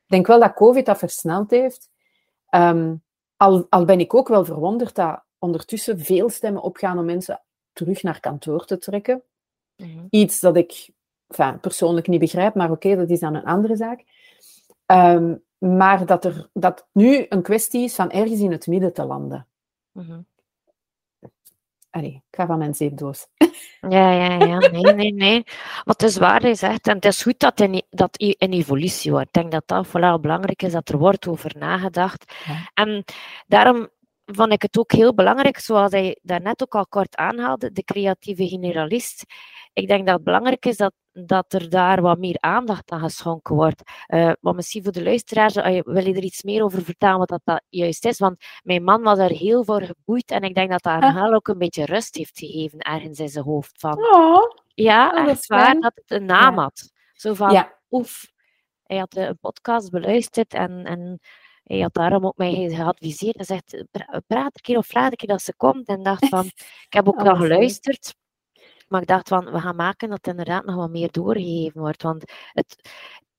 Ik 0.06 0.12
denk 0.12 0.28
wel 0.28 0.40
dat 0.40 0.54
COVID 0.54 0.86
dat 0.86 0.98
versneld 0.98 1.52
heeft. 1.52 1.90
Ehm, 2.50 2.96
al, 3.38 3.68
al 3.70 3.86
ben 3.86 4.00
ik 4.00 4.14
ook 4.14 4.28
wel 4.28 4.46
verwonderd 4.46 4.96
dat 4.96 5.24
ondertussen 5.40 6.00
veel 6.00 6.30
stemmen 6.30 6.62
opgaan 6.62 6.98
om 6.98 7.06
mensen 7.06 7.42
terug 7.74 8.04
naar 8.04 8.20
kantoor 8.20 8.66
te 8.66 8.78
trekken. 8.78 9.24
Mhm. 9.76 10.06
Iets 10.10 10.40
dat 10.40 10.56
ik 10.58 10.90
enfin, 11.28 11.60
persoonlijk 11.60 12.08
niet 12.08 12.20
begrijp, 12.20 12.56
maar 12.56 12.72
oké, 12.72 12.96
dat 12.96 13.10
is 13.10 13.20
dan 13.20 13.36
een 13.36 13.46
andere 13.46 13.76
zaak. 13.76 14.04
Ehm, 14.86 15.36
maar 15.58 16.06
dat, 16.06 16.26
er, 16.26 16.50
dat 16.54 16.88
nu 16.92 17.26
een 17.30 17.42
kwestie 17.42 17.84
is 17.84 17.96
van 17.96 18.12
ergens 18.12 18.40
in 18.40 18.52
het 18.52 18.68
midden 18.68 18.94
te 18.94 19.06
landen. 19.06 19.48
Mhm. 19.92 20.20
Allee, 21.90 22.24
ik 22.30 22.36
ga 22.36 22.46
van 22.46 22.58
mijn 22.58 22.74
zeepdoos. 22.74 23.28
Ja, 23.90 24.12
ja, 24.12 24.46
ja. 24.46 24.58
Nee, 24.58 24.94
nee, 24.94 25.14
nee. 25.14 25.44
Wat 25.84 26.04
is 26.04 26.18
waar 26.18 26.44
is 26.44 26.62
echt. 26.62 26.88
En 26.88 26.96
het 26.96 27.06
is 27.06 27.24
goed 27.24 27.40
dat 27.40 27.60
in, 27.60 27.84
dat 27.90 28.18
in 28.18 28.52
evolutie 28.52 29.12
wordt. 29.12 29.28
Ik 29.28 29.34
denk 29.34 29.52
dat 29.52 29.64
dat 29.66 29.88
vooral 29.88 30.20
belangrijk 30.20 30.62
is, 30.62 30.72
dat 30.72 30.90
er 30.90 30.98
wordt 30.98 31.28
over 31.28 31.56
nagedacht. 31.58 32.34
En 32.74 33.04
daarom 33.48 33.90
vond 34.26 34.52
ik 34.52 34.62
het 34.62 34.78
ook 34.78 34.92
heel 34.92 35.14
belangrijk, 35.14 35.60
zoals 35.60 35.92
hij 35.92 36.20
daarnet 36.22 36.62
ook 36.62 36.76
al 36.76 36.88
kort 36.88 37.16
aanhaalde, 37.16 37.72
de 37.72 37.84
creatieve 37.84 38.48
generalist. 38.48 39.24
Ik 39.74 39.88
denk 39.88 40.06
dat 40.06 40.16
het 40.16 40.24
belangrijk 40.24 40.66
is 40.66 40.78
dat, 40.78 40.94
dat 41.12 41.54
er 41.54 41.70
daar 41.70 42.02
wat 42.02 42.18
meer 42.18 42.38
aandacht 42.40 42.92
aan 42.92 43.00
geschonken 43.00 43.56
wordt. 43.56 43.82
Uh, 44.08 44.32
maar 44.40 44.56
misschien 44.56 44.84
voor 44.84 44.92
de 44.92 45.04
luisteraars, 45.04 45.56
uh, 45.56 45.82
wil 45.84 46.06
je 46.08 46.14
er 46.14 46.24
iets 46.24 46.44
meer 46.44 46.64
over 46.64 46.84
vertellen 46.84 47.18
wat 47.18 47.28
dat, 47.28 47.42
dat 47.44 47.62
juist 47.70 48.06
is? 48.06 48.20
Want 48.20 48.46
mijn 48.64 48.84
man 48.84 49.02
was 49.02 49.20
er 49.20 49.30
heel 49.30 49.64
voor 49.64 49.82
geboeid 49.82 50.32
en 50.32 50.42
ik 50.42 50.56
denk 50.56 50.72
dat 50.72 50.84
dat 50.84 51.02
hem 51.02 51.34
ook 51.34 51.48
een 51.48 51.58
beetje 51.58 51.86
rust 51.86 52.16
heeft 52.16 52.40
gegeven 52.40 52.80
ergens 52.80 53.20
in 53.20 53.30
zijn 53.30 53.46
hoofd. 53.46 53.80
Van, 53.80 53.98
oh, 54.14 54.52
ja, 54.68 55.10
oh, 55.10 55.30
echt 55.30 55.48
waar, 55.48 55.80
dat 55.80 55.92
het 55.96 56.12
een 56.12 56.26
naam 56.26 56.58
had. 56.58 56.92
Zo 57.14 57.34
van, 57.34 57.52
ja. 57.52 57.74
oef, 57.92 58.32
hij 58.84 58.98
had 58.98 59.16
een 59.16 59.38
podcast 59.42 59.90
beluisterd 59.90 60.54
en... 60.54 60.86
en 60.86 61.20
hij 61.66 61.80
had 61.80 61.94
daarom 61.94 62.26
ook 62.26 62.38
mij 62.38 62.70
geadviseerd 62.70 63.36
en 63.36 63.46
zegt, 63.46 63.84
praat 64.28 64.56
een 64.56 64.62
keer 64.62 64.78
of 64.78 64.88
vraag 64.88 65.12
een 65.12 65.18
keer 65.18 65.30
dat 65.30 65.42
ze 65.42 65.54
komt. 65.56 65.88
En 65.88 66.04
dacht 66.04 66.28
van, 66.28 66.46
ik 66.88 66.94
heb 66.94 67.08
ook 67.08 67.22
oh, 67.22 67.40
geluisterd. 67.40 68.16
Maar 68.88 69.02
ik 69.02 69.08
dacht 69.08 69.28
van, 69.28 69.52
we 69.52 69.60
gaan 69.60 69.76
maken 69.76 70.10
dat 70.10 70.18
het 70.18 70.28
inderdaad 70.28 70.66
nog 70.66 70.76
wat 70.76 70.90
meer 70.90 71.12
doorgegeven 71.12 71.82
wordt. 71.82 72.04
Want 72.04 72.24
het, 72.52 72.90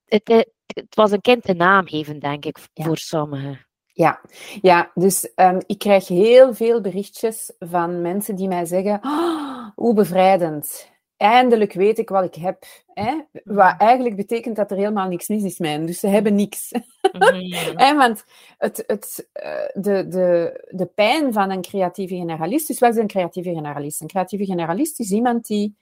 het, 0.04 0.52
het, 0.66 0.94
was 0.94 1.10
een 1.10 1.20
kind 1.20 1.48
een 1.48 1.56
naam 1.56 1.86
geven, 1.86 2.18
denk 2.18 2.44
ik, 2.44 2.58
voor 2.74 2.96
sommigen. 2.96 3.66
Ja, 3.92 4.20
ja 4.60 4.90
dus 4.94 5.32
um, 5.36 5.60
ik 5.66 5.78
krijg 5.78 6.08
heel 6.08 6.54
veel 6.54 6.80
berichtjes 6.80 7.52
van 7.58 8.00
mensen 8.00 8.34
die 8.36 8.48
mij 8.48 8.64
zeggen, 8.64 8.98
oh, 9.02 9.68
hoe 9.74 9.94
bevrijdend 9.94 10.90
eindelijk 11.16 11.72
weet 11.72 11.98
ik 11.98 12.08
wat 12.08 12.24
ik 12.24 12.34
heb. 12.34 12.64
Hè? 12.86 13.20
Wat 13.44 13.74
eigenlijk 13.78 14.16
betekent 14.16 14.56
dat 14.56 14.70
er 14.70 14.76
helemaal 14.76 15.08
niks 15.08 15.28
mis 15.28 15.42
is 15.42 15.58
mij. 15.58 15.86
Dus 15.86 16.00
ze 16.00 16.06
hebben 16.06 16.34
niks. 16.34 16.72
Mm 17.12 17.96
want 17.98 18.24
het, 18.58 18.84
het, 18.86 19.28
eh, 19.32 19.68
de, 19.72 20.08
de, 20.08 20.64
de 20.70 20.86
pijn 20.86 21.32
van 21.32 21.50
een 21.50 21.62
creatieve 21.62 22.14
generalist, 22.14 22.66
dus 22.66 22.78
wat 22.78 22.94
is 22.94 23.00
een 23.00 23.06
creatieve 23.06 23.52
generalist? 23.52 24.00
Een 24.00 24.06
creatieve 24.06 24.44
generalist 24.44 25.00
is 25.00 25.10
iemand 25.10 25.46
die 25.46 25.76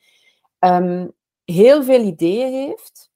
um, 0.59 1.13
heel 1.45 1.83
veel 1.83 2.01
ideeën 2.01 2.53
heeft, 2.53 3.11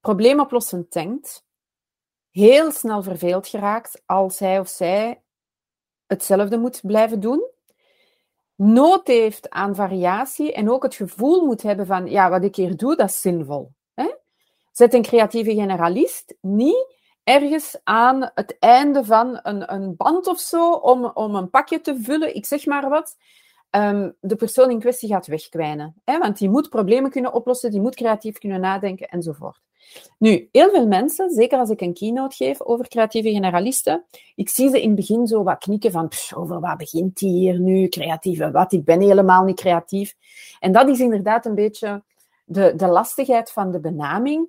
probleemoplossend 0.00 0.92
denkt, 0.92 1.44
heel 2.30 2.72
snel 2.72 3.02
verveeld 3.02 3.48
geraakt 3.48 4.02
als 4.06 4.38
hij 4.38 4.58
of 4.58 4.68
zij 4.68 5.22
hetzelfde 6.06 6.58
moet 6.58 6.80
blijven 6.82 7.20
doen 7.20 7.54
nood 8.56 9.06
heeft 9.06 9.50
aan 9.50 9.74
variatie 9.74 10.52
en 10.52 10.70
ook 10.70 10.82
het 10.82 10.94
gevoel 10.94 11.44
moet 11.44 11.62
hebben 11.62 11.86
van, 11.86 12.10
ja, 12.10 12.30
wat 12.30 12.44
ik 12.44 12.56
hier 12.56 12.76
doe, 12.76 12.96
dat 12.96 13.08
is 13.08 13.20
zinvol. 13.20 13.72
Hè? 13.94 14.14
Zet 14.72 14.94
een 14.94 15.02
creatieve 15.02 15.54
generalist 15.54 16.34
niet 16.40 16.94
ergens 17.24 17.80
aan 17.84 18.30
het 18.34 18.56
einde 18.58 19.04
van 19.04 19.40
een, 19.42 19.72
een 19.72 19.96
band 19.96 20.26
of 20.26 20.40
zo 20.40 20.72
om, 20.72 21.04
om 21.04 21.34
een 21.34 21.50
pakje 21.50 21.80
te 21.80 22.00
vullen, 22.00 22.34
ik 22.34 22.46
zeg 22.46 22.66
maar 22.66 22.88
wat, 22.88 23.16
um, 23.76 24.16
de 24.20 24.36
persoon 24.36 24.70
in 24.70 24.80
kwestie 24.80 25.08
gaat 25.08 25.26
wegkwijnen. 25.26 25.94
Hè? 26.04 26.18
Want 26.18 26.38
die 26.38 26.50
moet 26.50 26.68
problemen 26.68 27.10
kunnen 27.10 27.32
oplossen, 27.32 27.70
die 27.70 27.80
moet 27.80 27.94
creatief 27.94 28.38
kunnen 28.38 28.60
nadenken 28.60 29.08
enzovoort. 29.08 29.60
Nu, 30.18 30.48
heel 30.52 30.70
veel 30.70 30.86
mensen, 30.86 31.30
zeker 31.30 31.58
als 31.58 31.70
ik 31.70 31.80
een 31.80 31.94
keynote 31.94 32.36
geef 32.36 32.62
over 32.62 32.88
creatieve 32.88 33.30
generalisten, 33.30 34.04
ik 34.34 34.48
zie 34.48 34.70
ze 34.70 34.82
in 34.82 34.86
het 34.86 34.96
begin 34.96 35.26
zo 35.26 35.42
wat 35.42 35.58
knikken 35.58 35.90
van, 35.90 36.10
over 36.34 36.60
wat 36.60 36.76
begint 36.76 37.18
die 37.18 37.30
hier 37.30 37.60
nu, 37.60 37.88
creatieve 37.88 38.50
wat, 38.50 38.72
ik 38.72 38.84
ben 38.84 39.00
helemaal 39.00 39.44
niet 39.44 39.60
creatief. 39.60 40.14
En 40.60 40.72
dat 40.72 40.88
is 40.88 41.00
inderdaad 41.00 41.46
een 41.46 41.54
beetje 41.54 42.02
de, 42.44 42.72
de 42.76 42.86
lastigheid 42.86 43.50
van 43.50 43.70
de 43.70 43.80
benaming. 43.80 44.48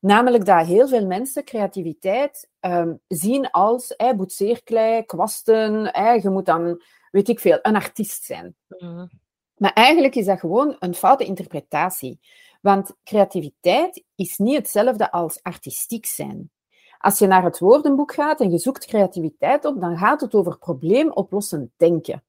Namelijk 0.00 0.44
dat 0.44 0.66
heel 0.66 0.88
veel 0.88 1.06
mensen 1.06 1.44
creativiteit 1.44 2.48
um, 2.60 3.00
zien 3.08 3.50
als 3.50 3.94
hey, 3.96 4.16
boetseerklei, 4.16 5.02
kwasten, 5.02 5.72
je 6.22 6.30
moet 6.30 6.46
dan, 6.46 6.82
weet 7.12 7.28
ik 7.28 7.40
veel, 7.40 7.58
een 7.62 7.76
artiest 7.76 8.24
zijn. 8.24 8.54
Mhm. 8.68 9.06
Maar 9.56 9.72
eigenlijk 9.72 10.14
is 10.14 10.26
dat 10.26 10.38
gewoon 10.38 10.76
een 10.78 10.94
foute 10.94 11.24
interpretatie. 11.24 12.20
Want 12.60 12.96
creativiteit 13.04 14.04
is 14.14 14.38
niet 14.38 14.56
hetzelfde 14.56 15.10
als 15.10 15.42
artistiek 15.42 16.06
zijn. 16.06 16.50
Als 16.98 17.18
je 17.18 17.26
naar 17.26 17.44
het 17.44 17.58
woordenboek 17.58 18.14
gaat 18.14 18.40
en 18.40 18.50
je 18.50 18.58
zoekt 18.58 18.86
creativiteit 18.86 19.64
op, 19.64 19.80
dan 19.80 19.98
gaat 19.98 20.20
het 20.20 20.34
over 20.34 20.58
probleemoplossend 20.58 21.70
denken. 21.76 22.22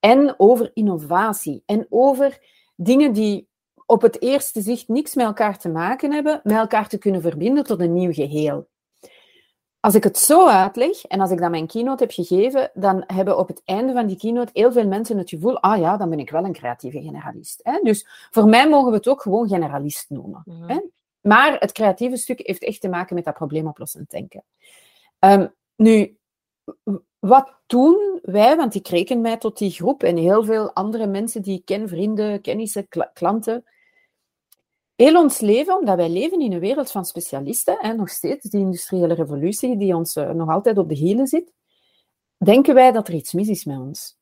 En 0.00 0.34
over 0.36 0.70
innovatie. 0.74 1.62
En 1.66 1.86
over 1.88 2.38
dingen 2.76 3.12
die 3.12 3.48
op 3.86 4.02
het 4.02 4.22
eerste 4.22 4.60
zicht 4.60 4.88
niks 4.88 5.14
met 5.14 5.26
elkaar 5.26 5.58
te 5.58 5.68
maken 5.68 6.12
hebben, 6.12 6.40
met 6.44 6.56
elkaar 6.56 6.88
te 6.88 6.98
kunnen 6.98 7.22
verbinden 7.22 7.64
tot 7.64 7.80
een 7.80 7.92
nieuw 7.92 8.12
geheel. 8.12 8.68
Als 9.84 9.94
ik 9.94 10.04
het 10.04 10.18
zo 10.18 10.48
uitleg 10.48 11.04
en 11.04 11.20
als 11.20 11.30
ik 11.30 11.38
dan 11.38 11.50
mijn 11.50 11.66
keynote 11.66 12.02
heb 12.02 12.12
gegeven, 12.12 12.70
dan 12.74 13.04
hebben 13.06 13.38
op 13.38 13.48
het 13.48 13.62
einde 13.64 13.92
van 13.92 14.06
die 14.06 14.16
keynote 14.16 14.50
heel 14.52 14.72
veel 14.72 14.86
mensen 14.86 15.18
het 15.18 15.28
gevoel, 15.28 15.60
ah 15.60 15.78
ja, 15.78 15.96
dan 15.96 16.10
ben 16.10 16.18
ik 16.18 16.30
wel 16.30 16.44
een 16.44 16.52
creatieve 16.52 17.02
generalist. 17.02 17.60
Hè? 17.62 17.80
Dus 17.82 18.06
voor 18.30 18.48
mij 18.48 18.68
mogen 18.68 18.90
we 18.90 18.96
het 18.96 19.08
ook 19.08 19.22
gewoon 19.22 19.48
generalist 19.48 20.10
noemen. 20.10 20.42
Mhm. 20.44 20.68
Hè? 20.68 20.80
Maar 21.20 21.56
het 21.58 21.72
creatieve 21.72 22.16
stuk 22.16 22.40
heeft 22.46 22.62
echt 22.62 22.80
te 22.80 22.88
maken 22.88 23.14
met 23.14 23.24
dat 23.24 23.34
probleemoplossend 23.34 24.10
denken. 24.10 24.44
Um, 25.18 25.54
nu, 25.76 26.16
wat 27.18 27.54
doen 27.66 28.18
wij, 28.22 28.56
want 28.56 28.74
ik 28.74 28.88
reken 28.88 29.20
mij 29.20 29.36
tot 29.36 29.58
die 29.58 29.70
groep 29.70 30.02
en 30.02 30.16
heel 30.16 30.44
veel 30.44 30.72
andere 30.72 31.06
mensen 31.06 31.42
die 31.42 31.58
ik 31.58 31.64
ken, 31.64 31.88
vrienden, 31.88 32.40
kennissen, 32.40 32.88
klanten, 33.12 33.64
heel 34.96 35.20
ons 35.20 35.40
leven, 35.40 35.78
omdat 35.78 35.96
wij 35.96 36.08
leven 36.08 36.40
in 36.40 36.52
een 36.52 36.60
wereld 36.60 36.90
van 36.90 37.04
specialisten, 37.04 37.76
hè, 37.78 37.94
nog 37.94 38.08
steeds 38.08 38.44
die 38.50 38.60
industriële 38.60 39.14
revolutie 39.14 39.76
die 39.76 39.96
ons 39.96 40.16
uh, 40.16 40.30
nog 40.30 40.48
altijd 40.48 40.78
op 40.78 40.88
de 40.88 40.94
hielen 40.94 41.26
zit, 41.26 41.52
denken 42.36 42.74
wij 42.74 42.92
dat 42.92 43.08
er 43.08 43.14
iets 43.14 43.32
mis 43.32 43.48
is 43.48 43.64
met 43.64 43.78
ons. 43.78 44.16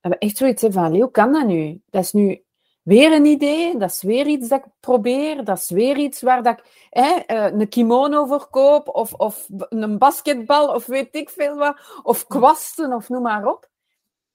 We 0.00 0.08
hebben 0.08 0.20
echt 0.20 0.36
zoiets 0.36 0.64
van, 0.68 0.94
hoe 0.94 1.10
kan 1.10 1.32
dat 1.32 1.46
nu? 1.46 1.80
Dat 1.90 2.02
is 2.02 2.12
nu 2.12 2.44
weer 2.82 3.12
een 3.12 3.24
idee, 3.24 3.78
dat 3.78 3.90
is 3.90 4.02
weer 4.02 4.26
iets 4.26 4.48
dat 4.48 4.64
ik 4.64 4.72
probeer, 4.80 5.44
dat 5.44 5.58
is 5.58 5.70
weer 5.70 5.96
iets 5.96 6.20
waar 6.20 6.42
dat 6.42 6.58
ik 6.58 6.88
hè, 6.90 7.10
eh, 7.10 7.60
een 7.60 7.68
kimono 7.68 8.26
voor 8.26 8.48
koop, 8.50 8.88
of, 8.88 9.12
of 9.12 9.46
een 9.68 9.98
basketbal, 9.98 10.74
of 10.74 10.86
weet 10.86 11.14
ik 11.14 11.30
veel 11.30 11.56
wat, 11.56 12.00
of 12.02 12.26
kwasten, 12.26 12.92
of 12.92 13.08
noem 13.08 13.22
maar 13.22 13.46
op. 13.46 13.68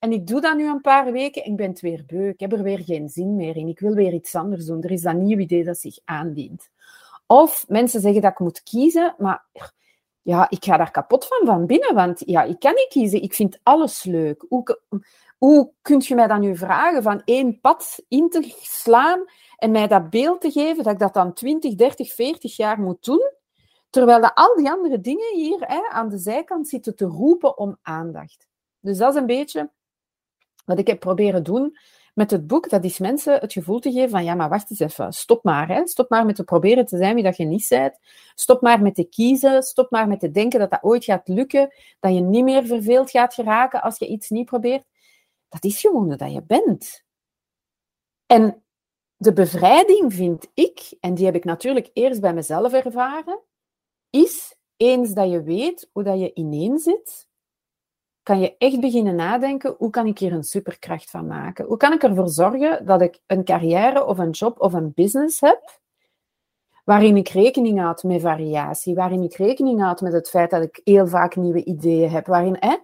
En 0.01 0.11
ik 0.11 0.27
doe 0.27 0.41
dat 0.41 0.57
nu 0.57 0.67
een 0.67 0.81
paar 0.81 1.11
weken 1.11 1.43
en 1.43 1.51
ik 1.51 1.57
ben 1.57 1.77
weer 1.81 2.03
beu. 2.07 2.27
Ik 2.27 2.39
heb 2.39 2.51
er 2.51 2.63
weer 2.63 2.79
geen 2.79 3.09
zin 3.09 3.35
meer 3.35 3.55
in. 3.55 3.67
Ik 3.67 3.79
wil 3.79 3.93
weer 3.93 4.13
iets 4.13 4.35
anders 4.35 4.65
doen. 4.65 4.83
Er 4.83 4.91
is 4.91 5.01
dat 5.01 5.15
nieuw 5.15 5.37
idee 5.37 5.63
dat 5.63 5.77
zich 5.77 5.99
aandient. 6.05 6.69
Of 7.27 7.65
mensen 7.67 8.01
zeggen 8.01 8.21
dat 8.21 8.31
ik 8.31 8.39
moet 8.39 8.63
kiezen, 8.63 9.15
maar 9.17 9.45
ja, 10.21 10.49
ik 10.49 10.65
ga 10.65 10.77
daar 10.77 10.91
kapot 10.91 11.25
van 11.27 11.45
van 11.45 11.65
binnen, 11.65 11.95
want 11.95 12.21
ja, 12.25 12.43
ik 12.43 12.59
kan 12.59 12.73
niet 12.73 12.87
kiezen. 12.89 13.21
Ik 13.21 13.33
vind 13.33 13.59
alles 13.63 14.03
leuk. 14.03 14.45
Hoe, 14.49 14.79
hoe 15.37 15.71
kun 15.81 16.01
je 16.03 16.15
mij 16.15 16.27
dan 16.27 16.41
nu 16.41 16.55
vragen 16.55 17.03
van 17.03 17.21
één 17.25 17.59
pad 17.59 18.03
in 18.07 18.29
te 18.29 18.55
slaan 18.61 19.25
en 19.57 19.71
mij 19.71 19.87
dat 19.87 20.09
beeld 20.09 20.41
te 20.41 20.51
geven 20.51 20.83
dat 20.83 20.93
ik 20.93 20.99
dat 20.99 21.13
dan 21.13 21.33
20, 21.33 21.75
30, 21.75 22.13
40 22.13 22.55
jaar 22.55 22.79
moet 22.79 23.03
doen, 23.03 23.31
terwijl 23.89 24.21
dat 24.21 24.31
al 24.33 24.55
die 24.55 24.69
andere 24.69 25.01
dingen 25.01 25.35
hier 25.35 25.59
hè, 25.59 25.81
aan 25.89 26.09
de 26.09 26.17
zijkant 26.17 26.67
zitten 26.67 26.95
te 26.95 27.05
roepen 27.05 27.57
om 27.57 27.77
aandacht. 27.81 28.47
Dus 28.79 28.97
dat 28.97 29.13
is 29.13 29.19
een 29.19 29.25
beetje 29.25 29.69
wat 30.71 30.79
ik 30.79 30.87
heb 30.87 30.99
proberen 30.99 31.43
doen 31.43 31.77
met 32.13 32.31
het 32.31 32.47
boek, 32.47 32.69
dat 32.69 32.83
is 32.83 32.99
mensen 32.99 33.39
het 33.39 33.53
gevoel 33.53 33.79
te 33.79 33.91
geven 33.91 34.09
van 34.09 34.23
ja, 34.23 34.35
maar 34.35 34.49
wacht 34.49 34.69
eens 34.69 34.79
even, 34.79 35.13
stop 35.13 35.43
maar. 35.43 35.67
Hè. 35.67 35.87
Stop 35.87 36.09
maar 36.09 36.25
met 36.25 36.35
te 36.35 36.43
proberen 36.43 36.85
te 36.85 36.97
zijn 36.97 37.15
wie 37.15 37.23
dat 37.23 37.37
je 37.37 37.45
niet 37.45 37.65
bent. 37.69 37.97
Stop 38.35 38.61
maar 38.61 38.81
met 38.81 38.95
te 38.95 39.03
kiezen. 39.03 39.63
Stop 39.63 39.91
maar 39.91 40.07
met 40.07 40.19
te 40.19 40.31
denken 40.31 40.59
dat 40.59 40.69
dat 40.69 40.83
ooit 40.83 41.03
gaat 41.03 41.27
lukken. 41.27 41.73
Dat 41.99 42.13
je 42.13 42.19
niet 42.19 42.43
meer 42.43 42.65
verveeld 42.65 43.11
gaat 43.11 43.33
geraken 43.33 43.81
als 43.81 43.97
je 43.97 44.07
iets 44.07 44.29
niet 44.29 44.45
probeert. 44.45 44.83
Dat 45.49 45.63
is 45.63 45.81
gewoon 45.81 46.09
dat 46.17 46.31
je 46.31 46.43
bent. 46.43 47.03
En 48.25 48.63
de 49.17 49.33
bevrijding 49.33 50.13
vind 50.13 50.47
ik, 50.53 50.93
en 50.99 51.13
die 51.13 51.25
heb 51.25 51.35
ik 51.35 51.43
natuurlijk 51.43 51.89
eerst 51.93 52.21
bij 52.21 52.33
mezelf 52.33 52.73
ervaren, 52.73 53.39
is 54.09 54.55
eens 54.77 55.13
dat 55.13 55.31
je 55.31 55.43
weet 55.43 55.89
hoe 55.91 56.03
dat 56.03 56.19
je 56.19 56.33
ineen 56.33 56.79
zit, 56.79 57.29
kan 58.23 58.39
je 58.39 58.55
echt 58.57 58.79
beginnen 58.79 59.15
nadenken, 59.15 59.75
hoe 59.77 59.89
kan 59.89 60.07
ik 60.07 60.19
hier 60.19 60.33
een 60.33 60.43
superkracht 60.43 61.09
van 61.09 61.27
maken? 61.27 61.65
Hoe 61.65 61.77
kan 61.77 61.93
ik 61.93 62.03
ervoor 62.03 62.29
zorgen 62.29 62.85
dat 62.85 63.01
ik 63.01 63.19
een 63.27 63.43
carrière 63.43 64.05
of 64.05 64.17
een 64.17 64.29
job 64.29 64.61
of 64.61 64.73
een 64.73 64.91
business 64.95 65.39
heb, 65.39 65.79
waarin 66.83 67.17
ik 67.17 67.29
rekening 67.29 67.79
houd 67.79 68.03
met 68.03 68.21
variatie, 68.21 68.95
waarin 68.95 69.23
ik 69.23 69.35
rekening 69.35 69.81
houd 69.81 70.01
met 70.01 70.13
het 70.13 70.29
feit 70.29 70.49
dat 70.49 70.63
ik 70.63 70.81
heel 70.83 71.07
vaak 71.07 71.35
nieuwe 71.35 71.63
ideeën 71.63 72.09
heb, 72.09 72.25
waarin, 72.25 72.57
hè? 72.59 72.77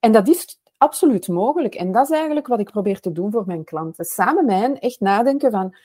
En 0.00 0.12
dat 0.12 0.28
is 0.28 0.60
absoluut 0.76 1.28
mogelijk. 1.28 1.74
En 1.74 1.92
dat 1.92 2.10
is 2.10 2.16
eigenlijk 2.16 2.46
wat 2.46 2.60
ik 2.60 2.70
probeer 2.70 3.00
te 3.00 3.12
doen 3.12 3.30
voor 3.30 3.44
mijn 3.46 3.64
klanten. 3.64 4.04
Samen 4.04 4.44
met 4.44 4.78
echt 4.78 5.00
nadenken 5.00 5.50
van, 5.50 5.76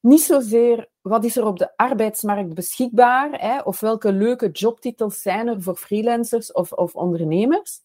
niet 0.00 0.20
zozeer 0.20 0.88
wat 1.00 1.24
is 1.24 1.36
er 1.36 1.46
op 1.46 1.58
de 1.58 1.76
arbeidsmarkt 1.76 2.54
beschikbaar, 2.54 3.40
hè, 3.40 3.60
of 3.60 3.80
welke 3.80 4.12
leuke 4.12 4.50
jobtitels 4.50 5.22
zijn 5.22 5.48
er 5.48 5.62
voor 5.62 5.76
freelancers 5.76 6.52
of, 6.52 6.72
of 6.72 6.94
ondernemers, 6.94 7.80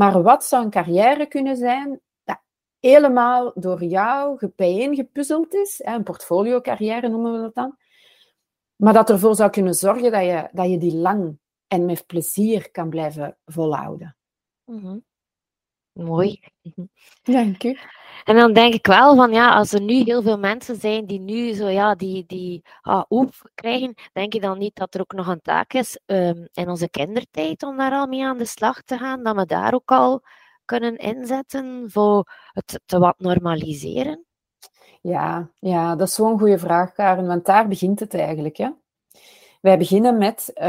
maar 0.00 0.22
wat 0.22 0.44
zou 0.44 0.64
een 0.64 0.70
carrière 0.70 1.26
kunnen 1.26 1.56
zijn 1.56 2.00
dat 2.24 2.40
helemaal 2.78 3.52
door 3.54 3.84
jou 3.84 4.50
bijeengepuzzeld 4.56 5.54
is? 5.54 5.82
Een 5.84 6.02
portfolio-carrière 6.02 7.08
noemen 7.08 7.32
we 7.32 7.38
dat 7.38 7.54
dan. 7.54 7.76
Maar 8.76 8.92
dat 8.92 9.10
ervoor 9.10 9.34
zou 9.34 9.50
kunnen 9.50 9.74
zorgen 9.74 10.12
dat 10.12 10.22
je, 10.22 10.48
dat 10.52 10.70
je 10.70 10.78
die 10.78 10.96
lang 10.96 11.38
en 11.66 11.84
met 11.84 12.06
plezier 12.06 12.70
kan 12.70 12.88
blijven 12.88 13.36
volhouden. 13.44 14.16
Mm 14.64 15.08
Mooi. 16.00 16.40
Dank 17.22 17.64
u. 17.64 17.78
En 18.24 18.36
dan 18.36 18.52
denk 18.52 18.74
ik 18.74 18.86
wel 18.86 19.16
van 19.16 19.32
ja, 19.32 19.54
als 19.54 19.72
er 19.72 19.80
nu 19.80 19.94
heel 19.94 20.22
veel 20.22 20.38
mensen 20.38 20.76
zijn 20.76 21.06
die 21.06 21.20
nu 21.20 21.52
zo 21.52 21.68
ja, 21.68 21.94
die, 21.94 22.24
die 22.26 22.64
ah, 22.82 23.02
oef 23.08 23.42
krijgen, 23.54 23.94
denk 24.12 24.32
je 24.32 24.40
dan 24.40 24.58
niet 24.58 24.74
dat 24.76 24.94
er 24.94 25.00
ook 25.00 25.12
nog 25.12 25.26
een 25.26 25.40
taak 25.40 25.72
is 25.72 26.00
um, 26.06 26.48
in 26.52 26.68
onze 26.68 26.90
kindertijd 26.90 27.62
om 27.62 27.76
daar 27.76 27.92
al 27.92 28.06
mee 28.06 28.24
aan 28.24 28.38
de 28.38 28.44
slag 28.44 28.82
te 28.82 28.98
gaan? 28.98 29.22
Dat 29.22 29.36
we 29.36 29.46
daar 29.46 29.74
ook 29.74 29.90
al 29.90 30.22
kunnen 30.64 30.96
inzetten 30.96 31.84
voor 31.90 32.32
het 32.52 32.80
te 32.86 32.98
wat 32.98 33.18
normaliseren? 33.18 34.24
Ja, 35.00 35.50
ja 35.58 35.96
dat 35.96 36.08
is 36.08 36.14
zo'n 36.14 36.38
goede 36.38 36.58
vraag, 36.58 36.92
Karen, 36.92 37.26
want 37.26 37.44
daar 37.44 37.68
begint 37.68 38.00
het 38.00 38.14
eigenlijk. 38.14 38.56
Hè? 38.56 38.68
Wij 39.60 39.78
beginnen 39.78 40.18
met, 40.18 40.50
uh, 40.54 40.64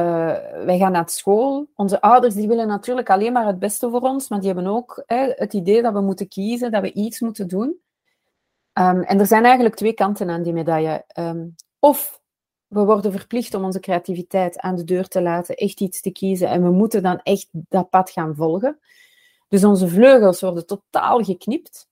wij 0.65 0.77
gaan 0.77 0.91
naar 0.91 1.09
school. 1.09 1.67
Onze 1.75 2.01
ouders 2.01 2.33
die 2.33 2.47
willen 2.47 2.67
natuurlijk 2.67 3.09
alleen 3.09 3.33
maar 3.33 3.45
het 3.45 3.59
beste 3.59 3.89
voor 3.89 4.01
ons, 4.01 4.29
maar 4.29 4.39
die 4.39 4.47
hebben 4.47 4.67
ook 4.67 5.03
het 5.05 5.53
idee 5.53 5.81
dat 5.81 5.93
we 5.93 6.01
moeten 6.01 6.27
kiezen, 6.27 6.71
dat 6.71 6.81
we 6.81 6.93
iets 6.93 7.19
moeten 7.19 7.47
doen. 7.47 7.79
Um, 8.73 9.01
en 9.01 9.19
er 9.19 9.25
zijn 9.25 9.43
eigenlijk 9.43 9.75
twee 9.75 9.93
kanten 9.93 10.29
aan 10.29 10.43
die 10.43 10.53
medaille. 10.53 11.05
Um, 11.19 11.55
of 11.79 12.21
we 12.67 12.83
worden 12.83 13.11
verplicht 13.11 13.53
om 13.53 13.63
onze 13.63 13.79
creativiteit 13.79 14.59
aan 14.59 14.75
de 14.75 14.83
deur 14.83 15.07
te 15.07 15.21
laten, 15.21 15.55
echt 15.55 15.81
iets 15.81 16.01
te 16.01 16.11
kiezen 16.11 16.47
en 16.47 16.63
we 16.63 16.69
moeten 16.69 17.03
dan 17.03 17.19
echt 17.23 17.47
dat 17.51 17.89
pad 17.89 18.09
gaan 18.09 18.35
volgen. 18.35 18.79
Dus 19.47 19.63
onze 19.63 19.87
vleugels 19.87 20.41
worden 20.41 20.65
totaal 20.65 21.19
geknipt. 21.23 21.89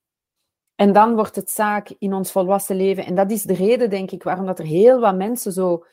En 0.74 0.92
dan 0.92 1.14
wordt 1.14 1.36
het 1.36 1.50
zaak 1.50 1.94
in 1.98 2.14
ons 2.14 2.32
volwassen 2.32 2.76
leven. 2.76 3.04
En 3.04 3.14
dat 3.14 3.30
is 3.30 3.42
de 3.42 3.54
reden, 3.54 3.90
denk 3.90 4.10
ik, 4.10 4.22
waarom 4.22 4.46
dat 4.46 4.58
er 4.58 4.64
heel 4.64 5.00
wat 5.00 5.16
mensen 5.16 5.52
zo 5.52 5.84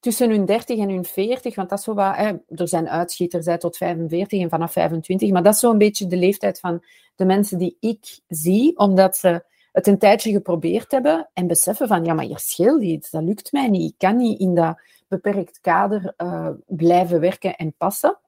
tussen 0.00 0.30
hun 0.30 0.44
30 0.44 0.78
en 0.78 0.88
hun 0.90 1.04
40, 1.04 1.54
want 1.54 1.68
dat 1.68 1.78
is 1.78 1.84
zo 1.84 1.94
wat, 1.94 2.16
hè, 2.16 2.32
er 2.48 2.68
zijn 2.68 2.88
uitschieters 2.88 3.46
hè, 3.46 3.58
tot 3.58 3.76
45 3.76 4.40
en 4.40 4.48
vanaf 4.48 4.72
25, 4.72 5.30
maar 5.30 5.42
dat 5.42 5.54
is 5.54 5.60
zo'n 5.60 5.78
beetje 5.78 6.06
de 6.06 6.16
leeftijd 6.16 6.60
van 6.60 6.84
de 7.16 7.24
mensen 7.24 7.58
die 7.58 7.76
ik 7.80 8.20
zie, 8.28 8.78
omdat 8.78 9.16
ze 9.16 9.44
het 9.72 9.86
een 9.86 9.98
tijdje 9.98 10.32
geprobeerd 10.32 10.90
hebben 10.90 11.30
en 11.32 11.46
beseffen 11.46 11.88
van, 11.88 12.04
ja, 12.04 12.14
maar 12.14 12.24
hier 12.24 12.38
scheelt 12.38 12.82
iets, 12.82 13.10
dat 13.10 13.22
lukt 13.22 13.52
mij 13.52 13.68
niet, 13.68 13.92
ik 13.92 13.98
kan 13.98 14.16
niet 14.16 14.40
in 14.40 14.54
dat 14.54 14.80
beperkt 15.08 15.60
kader 15.60 16.14
uh, 16.16 16.48
blijven 16.66 17.20
werken 17.20 17.56
en 17.56 17.74
passen. 17.76 18.18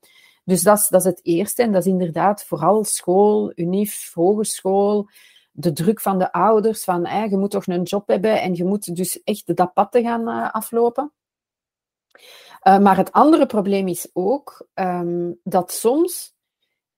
Dus 0.44 0.62
dat 0.62 0.78
is, 0.78 0.88
dat 0.88 1.00
is 1.00 1.06
het 1.06 1.20
eerste 1.22 1.62
en 1.62 1.72
dat 1.72 1.87
is 1.87 1.92
inderdaad 1.92 2.44
vooral 2.44 2.85
school, 2.85 3.52
unif, 3.54 4.12
hogeschool, 4.14 5.09
de 5.52 5.72
druk 5.72 6.00
van 6.00 6.18
de 6.18 6.33
ouders 6.33 6.85
van, 6.85 7.28
je 7.30 7.37
moet 7.37 7.50
toch 7.50 7.66
een 7.66 7.83
job 7.83 8.09
hebben 8.09 8.40
en 8.40 8.54
je 8.54 8.64
moet 8.64 8.96
dus 8.96 9.22
echt 9.22 9.56
dat 9.56 9.72
pad 9.72 9.92
te 9.92 10.02
gaan 10.02 10.28
uh, 10.28 10.50
aflopen. 10.50 11.12
Uh, 12.66 12.78
maar 12.78 12.96
het 12.96 13.12
andere 13.12 13.46
probleem 13.46 13.88
is 13.88 14.11
ook 14.12 14.66
um, 14.74 15.40
dat 15.42 15.72
soms 15.72 16.35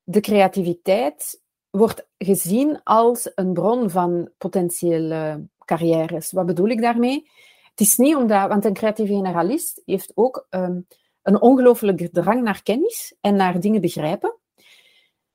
de 0.02 0.20
creativiteit 0.20 1.42
wordt 1.70 2.06
gezien 2.18 2.80
als 2.82 3.30
een 3.34 3.52
bron 3.52 3.90
van 3.90 4.30
potentiële 4.38 5.48
carrières. 5.64 6.32
Wat 6.32 6.46
bedoel 6.46 6.68
ik 6.68 6.80
daarmee? 6.80 7.30
Het 7.70 7.80
is 7.80 7.96
niet 7.96 8.16
omdat, 8.16 8.48
want 8.48 8.64
een 8.64 8.72
creatieve 8.72 9.14
generalist 9.14 9.82
heeft 9.84 10.12
ook 10.14 10.46
um, 10.50 10.86
een 11.22 11.40
ongelooflijke 11.40 12.10
drang 12.10 12.42
naar 12.42 12.62
kennis 12.62 13.14
en 13.20 13.36
naar 13.36 13.60
dingen 13.60 13.80
begrijpen. 13.80 14.36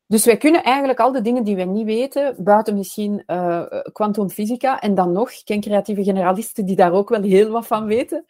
Dus 0.06 0.26
wij 0.26 0.38
kunnen 0.38 0.64
eigenlijk 0.64 1.00
al 1.00 1.12
de 1.12 1.22
dingen 1.22 1.44
die 1.44 1.56
wij 1.56 1.66
niet 1.66 1.86
weten, 1.86 2.36
buiten 2.44 2.76
misschien 2.76 3.24
kwantumfysica, 3.92 4.76
uh, 4.76 4.84
en 4.90 4.96
dan 4.96 5.12
nog, 5.12 5.32
ik 5.32 5.42
ken 5.46 5.62
creatieve 5.62 6.04
generalisten 6.04 6.66
die 6.66 6.76
daar 6.76 6.92
ook 6.92 7.10
wel 7.10 7.22
heel 7.22 7.50
wat 7.50 7.68
van 7.68 7.86
weten, 7.86 8.26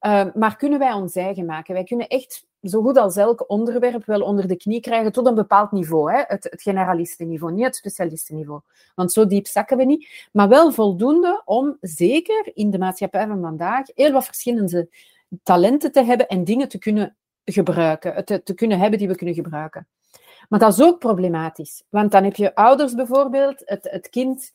Uh, 0.00 0.24
maar 0.34 0.56
kunnen 0.56 0.78
wij 0.78 0.92
ons 0.92 1.14
eigen 1.14 1.44
maken? 1.44 1.74
Wij 1.74 1.84
kunnen 1.84 2.08
echt 2.08 2.46
zo 2.62 2.82
goed 2.82 2.96
als 2.96 3.16
elk 3.16 3.44
onderwerp 3.50 4.04
wel 4.04 4.20
onder 4.20 4.48
de 4.48 4.56
knie 4.56 4.80
krijgen 4.80 5.12
tot 5.12 5.26
een 5.26 5.34
bepaald 5.34 5.72
niveau. 5.72 6.12
Hè? 6.12 6.22
Het, 6.26 6.44
het 6.44 6.62
generalistenniveau, 6.62 7.52
niet 7.52 7.64
het 7.64 7.76
specialistenniveau. 7.76 8.60
Want 8.94 9.12
zo 9.12 9.26
diep 9.26 9.46
zakken 9.46 9.76
we 9.76 9.84
niet. 9.84 10.28
Maar 10.32 10.48
wel 10.48 10.72
voldoende 10.72 11.42
om, 11.44 11.76
zeker 11.80 12.50
in 12.54 12.70
de 12.70 12.78
maatschappij 12.78 13.26
van 13.26 13.40
vandaag, 13.40 13.86
heel 13.94 14.12
wat 14.12 14.24
verschillende 14.24 14.88
talenten 15.42 15.92
te 15.92 16.04
hebben 16.04 16.28
en 16.28 16.44
dingen 16.44 16.68
te 16.68 16.78
kunnen 16.78 17.16
gebruiken. 17.44 18.24
Te, 18.24 18.42
te 18.42 18.54
kunnen 18.54 18.78
hebben 18.78 18.98
die 18.98 19.08
we 19.08 19.16
kunnen 19.16 19.34
gebruiken. 19.34 19.86
Maar 20.48 20.58
dat 20.58 20.72
is 20.72 20.82
ook 20.82 20.98
problematisch. 20.98 21.82
Want 21.88 22.12
dan 22.12 22.24
heb 22.24 22.36
je 22.36 22.54
ouders 22.54 22.94
bijvoorbeeld, 22.94 23.62
het, 23.64 23.90
het 23.90 24.08
kind 24.08 24.52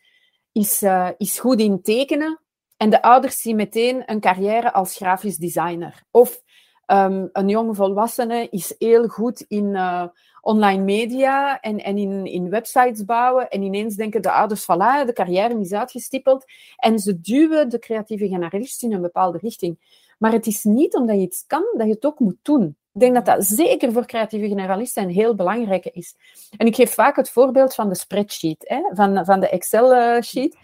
is, 0.52 0.82
uh, 0.82 1.10
is 1.18 1.40
goed 1.40 1.60
in 1.60 1.82
tekenen 1.82 2.40
en 2.84 2.90
de 2.90 3.02
ouders 3.02 3.42
zien 3.42 3.56
meteen 3.56 4.04
een 4.06 4.20
carrière 4.20 4.74
als 4.74 4.96
grafisch 4.96 5.38
designer. 5.38 6.04
Of 6.12 6.42
um, 6.88 7.30
een 7.34 7.48
jonge 7.48 7.74
volwassene 7.74 8.48
is 8.50 8.76
heel 8.78 9.08
goed 9.08 9.46
in 9.48 9.66
uh, 9.66 10.04
online 10.42 10.84
media 10.84 11.60
en, 11.60 11.78
en 11.84 11.98
in, 11.98 12.26
in 12.26 12.50
websites 12.50 13.06
bouwen. 13.06 13.50
En 13.50 13.62
ineens 13.62 13.96
denken 13.96 14.22
de 14.22 14.32
ouders, 14.32 14.64
voilà, 14.64 15.06
de 15.06 15.14
carrière 15.14 15.60
is 15.60 15.74
uitgestippeld. 15.74 16.46
En 16.76 17.00
ze 17.00 17.20
duwen 17.22 17.70
de 17.70 17.80
creatieve 17.80 18.28
generalist 18.28 18.84
in 18.84 18.94
een 18.94 19.02
bepaalde 19.02 19.38
richting. 19.38 20.02
Maar 20.18 20.32
het 20.32 20.48
is 20.48 20.64
niet 20.64 20.96
omdat 20.96 21.16
je 21.16 21.22
iets 21.22 21.44
kan, 21.48 21.66
dat 21.78 21.88
je 21.88 21.94
het 21.94 22.06
ook 22.06 22.20
moet 22.20 22.38
doen. 22.42 22.78
Ik 22.94 23.00
denk 23.00 23.14
dat 23.14 23.26
dat 23.26 23.46
zeker 23.46 23.92
voor 23.92 24.06
creatieve 24.06 24.48
generalisten 24.48 25.04
een 25.04 25.10
heel 25.10 25.36
belangrijke 25.36 25.92
is. 25.92 26.16
En 26.58 26.68
ik 26.68 26.76
geef 26.76 26.94
vaak 26.94 27.16
het 27.16 27.30
voorbeeld 27.30 27.76
van 27.76 27.90
de 27.90 27.96
spreadsheet, 27.96 28.64
hè, 28.68 28.82
van, 28.94 29.26
van 29.26 29.40
de 29.40 29.50
Excel-sheet. 29.50 30.58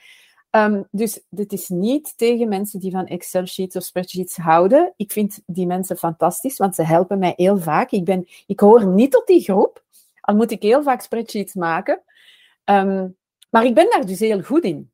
Um, 0.51 0.88
dus 0.91 1.21
dit 1.29 1.53
is 1.53 1.69
niet 1.69 2.17
tegen 2.17 2.47
mensen 2.47 2.79
die 2.79 2.91
van 2.91 3.05
Excel-sheets 3.05 3.75
of 3.75 3.83
spreadsheets 3.83 4.38
houden. 4.38 4.93
Ik 4.95 5.12
vind 5.12 5.41
die 5.45 5.67
mensen 5.67 5.97
fantastisch, 5.97 6.57
want 6.57 6.75
ze 6.75 6.83
helpen 6.83 7.19
mij 7.19 7.33
heel 7.35 7.57
vaak. 7.57 7.91
Ik, 7.91 8.05
ben, 8.05 8.27
ik 8.47 8.59
hoor 8.59 8.85
niet 8.85 9.12
tot 9.12 9.27
die 9.27 9.41
groep, 9.41 9.83
al 10.21 10.35
moet 10.35 10.51
ik 10.51 10.62
heel 10.62 10.83
vaak 10.83 11.01
spreadsheets 11.01 11.53
maken. 11.53 12.01
Um, 12.65 13.17
maar 13.49 13.65
ik 13.65 13.73
ben 13.73 13.89
daar 13.89 14.05
dus 14.05 14.19
heel 14.19 14.41
goed 14.41 14.63
in. 14.63 14.91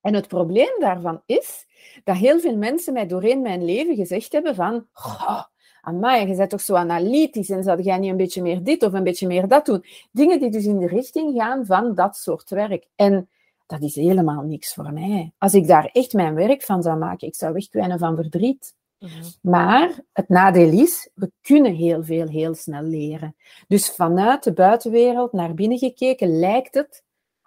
En 0.00 0.14
het 0.14 0.28
probleem 0.28 0.80
daarvan 0.80 1.22
is 1.26 1.66
dat 2.04 2.16
heel 2.16 2.40
veel 2.40 2.56
mensen 2.56 2.92
mij 2.92 3.06
doorheen 3.06 3.42
mijn 3.42 3.64
leven 3.64 3.94
gezegd 3.94 4.32
hebben 4.32 4.54
van... 4.54 4.86
Oh, 4.94 5.42
amai, 5.80 6.28
je 6.28 6.36
bent 6.36 6.50
toch 6.50 6.60
zo 6.60 6.74
analytisch 6.74 7.50
en 7.50 7.62
zou 7.62 7.82
jij 7.82 7.98
niet 7.98 8.10
een 8.10 8.16
beetje 8.16 8.42
meer 8.42 8.62
dit 8.62 8.82
of 8.82 8.92
een 8.92 9.04
beetje 9.04 9.26
meer 9.26 9.48
dat 9.48 9.66
doen? 9.66 9.84
Dingen 10.12 10.40
die 10.40 10.50
dus 10.50 10.64
in 10.64 10.78
de 10.78 10.86
richting 10.86 11.36
gaan 11.36 11.66
van 11.66 11.94
dat 11.94 12.16
soort 12.16 12.50
werk. 12.50 12.86
En 12.96 13.28
dat 13.66 13.82
is 13.82 13.94
helemaal 13.94 14.42
niks 14.42 14.74
voor 14.74 14.92
mij. 14.92 15.32
Als 15.38 15.54
ik 15.54 15.66
daar 15.66 15.84
echt 15.92 16.12
mijn 16.12 16.34
werk 16.34 16.62
van 16.62 16.82
zou 16.82 16.98
maken, 16.98 17.28
ik 17.28 17.34
zou 17.34 17.52
wegkwijnen 17.52 17.98
van 17.98 18.16
verdriet. 18.16 18.74
Mhm. 18.98 19.12
Maar 19.42 20.00
het 20.12 20.28
nadeel 20.28 20.72
is, 20.72 21.10
we 21.14 21.30
kunnen 21.40 21.74
heel 21.74 22.04
veel 22.04 22.28
heel 22.28 22.54
snel 22.54 22.82
leren. 22.82 23.36
Dus 23.68 23.90
vanuit 23.90 24.42
de 24.42 24.52
buitenwereld 24.52 25.32
naar 25.32 25.54
binnen 25.54 25.78
gekeken 25.78 26.38
lijkt 26.38 26.74
het 26.74 27.02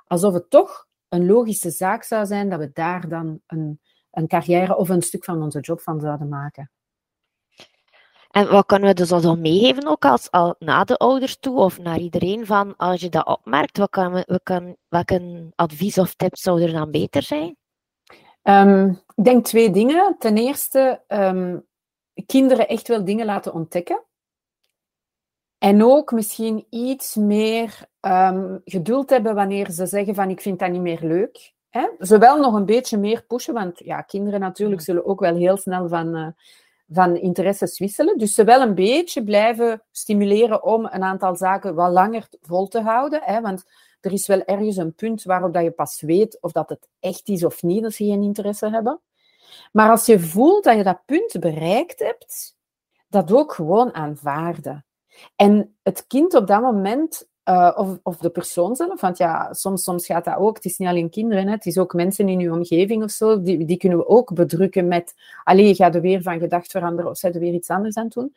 alsof 0.08 0.34
het 0.34 0.50
toch 0.50 0.88
een 1.10 1.26
logische 1.26 1.70
zaak 1.70 2.04
zou 2.04 2.26
zijn 2.26 2.50
dat 2.50 2.60
we 2.60 2.70
daar 2.74 3.10
dan 3.10 3.42
een, 3.48 3.80
een 4.12 4.28
carrière 4.28 4.78
of 4.78 4.90
een 4.90 5.02
stuk 5.02 5.24
van 5.24 5.42
onze 5.42 5.60
job 5.60 5.82
van 5.82 6.00
zouden 6.00 6.30
maken. 6.30 6.72
En 8.38 8.50
wat 8.52 8.65
kunnen 8.65 8.89
we 8.89 8.95
dus 8.95 9.12
al 9.12 9.38
meegeven 9.38 9.88
ook 9.88 10.06
als, 10.06 10.32
al 10.32 10.56
naar 10.60 10.86
de 10.86 10.97
ouders 10.97 11.38
toe 11.39 11.58
of 11.58 11.80
naar 11.80 11.97
iedereen 11.97 12.45
van 12.45 12.76
als 12.76 13.02
je 13.02 13.10
dat 13.10 13.28
opmerkt, 13.28 13.78
wat 13.78 13.89
kan, 13.89 14.13
we, 14.13 14.39
kan, 14.43 14.76
welke 14.88 15.52
advies 15.56 15.97
of 15.97 16.15
tips 16.15 16.41
zou 16.41 16.62
er 16.62 16.71
dan 16.71 16.91
beter 16.91 17.21
zijn? 17.21 17.58
Um, 18.43 18.89
ik 19.15 19.23
denk 19.23 19.45
twee 19.45 19.71
dingen. 19.71 20.15
Ten 20.19 20.38
eerste, 20.38 21.02
um, 21.08 21.65
kinderen 22.26 22.67
echt 22.67 22.88
wel 22.88 23.06
dingen 23.06 23.26
laten 23.26 23.54
ontdekken. 23.54 24.04
En 25.58 25.84
ook 25.84 26.12
misschien 26.12 26.65
iets 26.69 27.15
meer 27.15 27.88
um, 28.02 28.62
geduld 28.65 29.10
hebben 29.10 29.36
wanneer 29.36 29.71
ze 29.71 29.86
zeggen 29.86 30.15
van 30.15 30.30
ik 30.30 30.41
vind 30.41 30.60
dat 30.60 30.71
niet 30.71 30.82
meer 30.82 31.02
leuk. 31.02 31.54
Hè? 31.69 31.89
Zowel 32.00 32.39
nog 32.39 32.54
een 32.54 32.65
beetje 32.65 32.97
meer 32.97 33.23
pushen, 33.23 33.54
want 33.54 33.80
ja, 33.80 34.02
kinderen 34.02 34.39
natuurlijk 34.39 34.82
zullen 34.82 35.06
ook 35.06 35.19
wel 35.19 35.36
heel 35.36 35.58
snel 35.58 35.88
van... 35.88 36.15
Uh, 36.15 36.28
van 36.89 37.15
interesses 37.15 37.80
wisselen. 37.80 38.17
Dus 38.17 38.34
ze 38.34 38.43
wel 38.43 38.62
een 38.62 38.76
beetje 38.76 39.23
blijven 39.23 39.84
stimuleren 39.91 40.63
om 40.63 40.86
een 40.86 41.04
aantal 41.04 41.36
zaken 41.36 41.76
wat 41.76 41.91
langer 41.91 42.28
vol 42.41 42.67
te 42.67 42.82
houden. 42.82 43.21
Hè, 43.23 43.41
want 43.41 43.63
er 44.02 44.12
is 44.12 44.28
wel 44.28 44.43
ergens 44.43 44.78
een 44.78 44.95
punt 44.95 45.23
waarop 45.23 45.54
dat 45.54 45.63
je 45.63 45.71
pas 45.71 46.02
weet 46.02 46.41
of 46.41 46.52
dat 46.52 46.69
het 46.69 46.88
echt 47.00 47.30
is 47.30 47.43
of 47.43 47.63
niet, 47.63 47.84
als 47.84 47.95
ze 47.95 48.06
geen 48.06 48.23
interesse 48.23 48.69
hebben. 48.69 49.02
Maar 49.71 49.89
als 49.89 50.06
je 50.06 50.19
voelt 50.19 50.63
dat 50.63 50.78
je 50.78 50.84
dat 50.84 51.06
punt 51.06 51.39
bereikt 51.39 52.00
hebt, 52.00 52.56
dat 53.10 53.32
ook 53.32 53.54
gewoon 53.54 53.93
aanvaarden. 53.93 54.86
En 55.36 55.78
het 55.84 56.08
kind 56.08 56.34
op 56.34 56.47
dat 56.47 56.62
moment 56.62 57.28
uh, 57.50 57.72
of, 57.76 57.98
of 58.04 58.18
de 58.18 58.30
persoon 58.30 58.76
zelf. 58.76 59.02
Want 59.02 59.18
ja, 59.18 59.54
soms, 59.54 59.84
soms 59.84 60.06
gaat 60.06 60.26
dat 60.26 60.38
ook. 60.38 60.56
Het 60.56 60.66
is 60.66 60.78
niet 60.78 60.88
alleen 60.88 61.10
kinderen, 61.10 61.46
hè. 61.46 61.52
het 61.52 61.66
is 61.66 61.78
ook 61.78 61.94
mensen 61.94 62.30
in 62.30 62.40
je 62.40 62.52
omgeving 62.52 63.04
of 63.04 63.12
zo. 63.12 63.42
Die, 63.42 63.66
die 63.66 63.78
kunnen 63.78 63.98
we 63.98 64.08
ook 64.08 64.34
bedrukken 64.34 64.88
met... 64.88 65.14
Allee, 65.44 65.68
je 65.68 65.76
gaat 65.76 65.96
er 65.96 66.02
weer 66.02 66.22
van 66.22 66.40
gedacht 66.40 66.72
veranderen 66.72 67.12
of 67.12 67.18
zij 67.18 67.32
er 67.32 67.40
weer 67.40 67.54
iets 67.54 67.70
anders 67.70 67.96
aan 67.96 68.08
doen. 68.08 68.36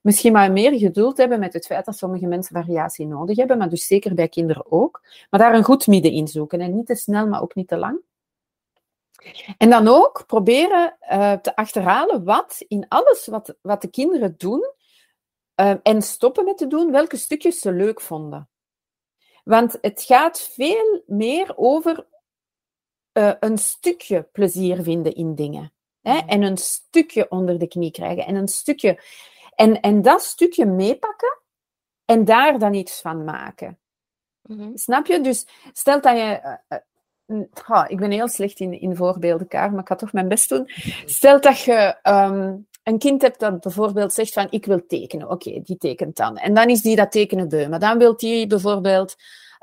Misschien 0.00 0.32
maar 0.32 0.52
meer 0.52 0.78
geduld 0.78 1.16
hebben 1.16 1.38
met 1.38 1.52
het 1.52 1.66
feit 1.66 1.84
dat 1.84 1.96
sommige 1.96 2.26
mensen 2.26 2.62
variatie 2.62 3.06
nodig 3.06 3.36
hebben, 3.36 3.58
maar 3.58 3.68
dus 3.68 3.86
zeker 3.86 4.14
bij 4.14 4.28
kinderen 4.28 4.72
ook. 4.72 5.02
Maar 5.30 5.40
daar 5.40 5.54
een 5.54 5.64
goed 5.64 5.86
midden 5.86 6.12
in 6.12 6.28
zoeken. 6.28 6.60
En 6.60 6.74
niet 6.74 6.86
te 6.86 6.94
snel, 6.94 7.26
maar 7.26 7.42
ook 7.42 7.54
niet 7.54 7.68
te 7.68 7.76
lang. 7.76 8.00
En 9.58 9.70
dan 9.70 9.88
ook 9.88 10.24
proberen 10.26 10.96
uh, 11.12 11.32
te 11.32 11.56
achterhalen 11.56 12.24
wat 12.24 12.64
in 12.68 12.86
alles 12.88 13.26
wat, 13.26 13.54
wat 13.62 13.82
de 13.82 13.88
kinderen 13.88 14.34
doen, 14.38 14.72
Ehm, 15.60 15.78
en 15.82 16.02
stoppen 16.02 16.44
met 16.44 16.58
te 16.58 16.66
doen 16.66 16.90
welke 16.90 17.16
stukjes 17.16 17.60
ze 17.60 17.72
leuk 17.72 18.00
vonden. 18.00 18.48
Want 19.44 19.78
het 19.80 20.02
gaat 20.02 20.40
veel 20.40 21.02
meer 21.06 21.56
over 21.56 22.06
uh, 23.12 23.32
een 23.40 23.58
stukje 23.58 24.22
plezier 24.32 24.82
vinden 24.82 25.14
in 25.14 25.34
dingen. 25.34 25.72
Hè? 26.00 26.12
Mm. 26.12 26.28
En 26.28 26.42
een 26.42 26.56
stukje 26.56 27.30
onder 27.30 27.58
de 27.58 27.68
knie 27.68 27.90
krijgen. 27.90 28.26
En 28.26 28.34
een 28.34 28.48
stukje. 28.48 29.02
En, 29.54 29.80
en 29.80 30.02
dat 30.02 30.22
stukje 30.22 30.66
meepakken 30.66 31.38
en 32.04 32.24
daar 32.24 32.58
dan 32.58 32.74
iets 32.74 33.00
van 33.00 33.24
maken. 33.24 33.78
Mm-hmm. 34.42 34.76
Snap 34.76 35.06
je? 35.06 35.20
Dus 35.20 35.46
stel 35.72 36.00
dat 36.00 36.16
je. 36.16 36.58
Uh, 37.26 37.84
ik 37.86 37.98
ben 37.98 38.10
heel 38.10 38.28
slecht 38.28 38.60
in, 38.60 38.80
in 38.80 38.96
voorbeelden, 38.96 39.48
Kaar, 39.48 39.70
maar 39.70 39.80
ik 39.80 39.88
ga 39.88 39.94
toch 39.94 40.12
mijn 40.12 40.28
best 40.28 40.48
doen. 40.48 40.70
Stel 41.04 41.40
dat 41.40 41.60
je 41.60 41.98
um, 42.02 42.68
een 42.82 42.98
kind 42.98 43.22
hebt 43.22 43.40
dat 43.40 43.60
bijvoorbeeld 43.60 44.12
zegt 44.12 44.32
van 44.32 44.46
ik 44.50 44.66
wil 44.66 44.86
tekenen. 44.86 45.30
Oké, 45.30 45.60
die 45.62 45.76
tekent 45.76 46.16
dan. 46.16 46.36
En 46.36 46.54
dan 46.54 46.68
is 46.68 46.82
die 46.82 46.96
dat 46.96 47.12
tekenen 47.12 47.48
beu. 47.48 47.68
Maar 47.68 47.78
dan 47.78 47.98
wil 47.98 48.16
die 48.16 48.46
bijvoorbeeld 48.46 49.16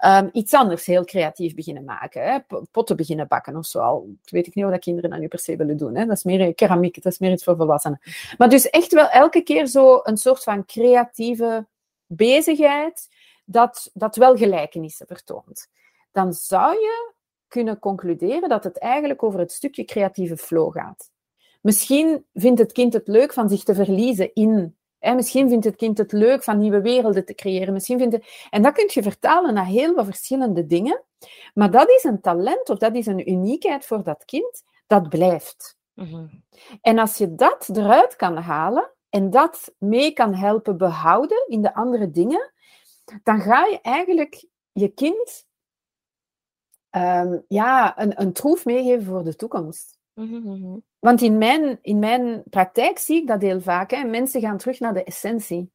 um, 0.05 0.29
iets 0.31 0.53
anders 0.53 0.85
heel 0.85 1.05
creatief 1.05 1.55
beginnen 1.55 1.83
maken. 1.83 2.23
Hè? 2.23 2.37
Potten 2.71 2.95
beginnen 2.95 3.27
bakken 3.27 3.55
of 3.55 3.65
zo. 3.65 3.79
Al 3.79 4.07
weet 4.23 4.47
ik 4.47 4.55
niet 4.55 4.65
wat 4.65 4.79
kinderen 4.79 5.09
dat 5.09 5.19
nu 5.19 5.27
per 5.27 5.39
se 5.39 5.55
willen 5.55 5.77
doen. 5.77 5.95
Hè? 5.95 6.05
Dat 6.05 6.17
is 6.17 6.23
meer 6.23 6.55
keramiek, 6.55 7.03
dat 7.03 7.11
is 7.11 7.19
meer 7.19 7.31
iets 7.31 7.43
voor 7.43 7.55
volwassenen. 7.55 7.99
Maar 8.37 8.49
dus 8.49 8.69
echt 8.69 8.93
wel 8.93 9.07
elke 9.07 9.41
keer 9.41 9.67
zo 9.67 9.99
een 10.03 10.17
soort 10.17 10.43
van 10.43 10.65
creatieve 10.65 11.67
bezigheid 12.05 13.07
dat, 13.45 13.89
dat 13.93 14.15
wel 14.15 14.35
gelijkenissen 14.35 15.07
vertoont. 15.07 15.69
Dan 16.11 16.33
zou 16.33 16.73
je 16.73 17.11
kunnen 17.47 17.79
concluderen 17.79 18.49
dat 18.49 18.63
het 18.63 18.77
eigenlijk 18.77 19.23
over 19.23 19.39
het 19.39 19.51
stukje 19.51 19.85
creatieve 19.85 20.37
flow 20.37 20.73
gaat. 20.73 21.11
Misschien 21.67 22.25
vindt 22.33 22.59
het 22.59 22.71
kind 22.71 22.93
het 22.93 23.07
leuk 23.07 23.33
van 23.33 23.49
zich 23.49 23.63
te 23.63 23.75
verliezen 23.75 24.33
in. 24.33 24.77
Hè? 24.99 25.15
Misschien 25.15 25.49
vindt 25.49 25.65
het 25.65 25.75
kind 25.75 25.97
het 25.97 26.11
leuk 26.11 26.43
van 26.43 26.57
nieuwe 26.57 26.81
werelden 26.81 27.25
te 27.25 27.33
creëren. 27.33 27.73
Misschien 27.73 27.99
vindt 27.99 28.15
het... 28.15 28.47
En 28.49 28.61
dat 28.61 28.73
kun 28.73 28.89
je 28.93 29.03
vertalen 29.03 29.53
naar 29.53 29.65
heel 29.65 29.93
veel 29.93 30.05
verschillende 30.05 30.65
dingen. 30.65 31.03
Maar 31.53 31.71
dat 31.71 31.89
is 31.89 32.03
een 32.03 32.21
talent 32.21 32.69
of 32.69 32.77
dat 32.77 32.95
is 32.95 33.05
een 33.05 33.29
uniekheid 33.31 33.85
voor 33.85 34.03
dat 34.03 34.25
kind 34.25 34.63
dat 34.87 35.09
blijft. 35.09 35.77
Mhm. 35.93 36.27
En 36.81 36.99
als 36.99 37.17
je 37.17 37.35
dat 37.35 37.69
eruit 37.73 38.15
kan 38.15 38.37
halen 38.37 38.91
en 39.09 39.29
dat 39.29 39.73
mee 39.77 40.11
kan 40.11 40.33
helpen 40.33 40.77
behouden 40.77 41.45
in 41.47 41.61
de 41.61 41.73
andere 41.73 42.11
dingen, 42.11 42.51
dan 43.23 43.41
ga 43.41 43.65
je 43.65 43.81
eigenlijk 43.81 44.45
je 44.71 44.87
kind 44.87 45.45
um, 46.91 47.43
ja, 47.47 47.99
een, 47.99 48.21
een 48.21 48.33
troef 48.33 48.65
meegeven 48.65 49.05
voor 49.05 49.23
de 49.23 49.35
toekomst. 49.35 49.96
Mhm, 50.17 50.35
mhm. 50.35 50.77
Want 50.99 51.21
in 51.21 51.37
mijn, 51.37 51.79
in 51.81 51.99
mijn 51.99 52.43
praktijk 52.49 52.97
zie 52.97 53.21
ik 53.21 53.27
dat 53.27 53.41
heel 53.41 53.61
vaak. 53.61 53.91
Hè. 53.91 54.03
Mensen 54.03 54.41
gaan 54.41 54.57
terug 54.57 54.79
naar 54.79 54.93
de 54.93 55.03
essentie. 55.03 55.71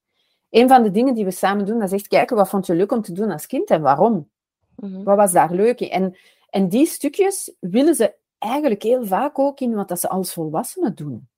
Een 0.51 0.69
van 0.69 0.83
de 0.83 0.91
dingen 0.91 1.15
die 1.15 1.25
we 1.25 1.31
samen 1.31 1.67
doen, 1.67 1.79
dat 1.79 1.93
is 1.93 1.99
echt 2.01 2.09
kijken 2.09 2.37
wat 2.37 2.49
vond 2.49 2.67
je 2.67 2.75
leuk 2.75 2.93
om 2.93 3.03
te 3.03 3.13
doen 3.13 3.31
als 3.31 3.47
kind 3.47 3.71
en 3.71 3.83
waarom. 3.83 4.31
Mhm. 4.77 5.03
Wat 5.03 5.17
was 5.17 5.33
daar 5.33 5.53
leuk 5.53 5.81
in? 5.81 5.91
En, 5.91 6.17
en 6.51 6.69
die 6.69 6.87
stukjes 6.87 7.57
willen 7.61 7.95
ze 7.95 8.15
eigenlijk 8.39 8.83
heel 8.83 9.07
vaak 9.07 9.39
ook 9.39 9.61
in 9.61 9.75
wat 9.75 9.89
dat 9.89 10.01
ze 10.01 10.09
als 10.09 10.33
volwassenen 10.33 10.95
doen. 10.95 11.29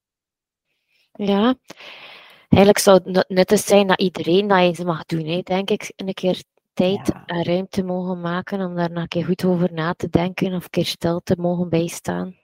Ja, 1.12 1.54
eigenlijk 2.48 2.78
zou 2.78 3.00
het 3.04 3.28
net 3.28 3.50
eens 3.50 3.66
zijn 3.66 3.86
dat 3.86 4.00
iedereen 4.00 4.46
dat 4.46 4.58
eens 4.58 4.82
mag 4.82 5.04
doen, 5.04 5.26
hè, 5.26 5.40
denk 5.40 5.70
ik. 5.70 5.92
Een 5.96 6.14
keer 6.14 6.42
tijd 6.72 7.12
en 7.26 7.44
ruimte 7.44 7.82
mogen 7.82 8.20
maken 8.20 8.60
om 8.60 8.74
daar 8.74 8.90
een 8.90 9.08
keer 9.08 9.24
goed 9.24 9.44
over 9.44 9.72
na 9.72 9.94
te 9.94 10.08
denken 10.08 10.54
of 10.54 10.64
een 10.64 10.70
keer 10.70 10.86
stil 10.86 11.20
te 11.20 11.36
mogen 11.38 11.68
bijstaan. 11.68 12.42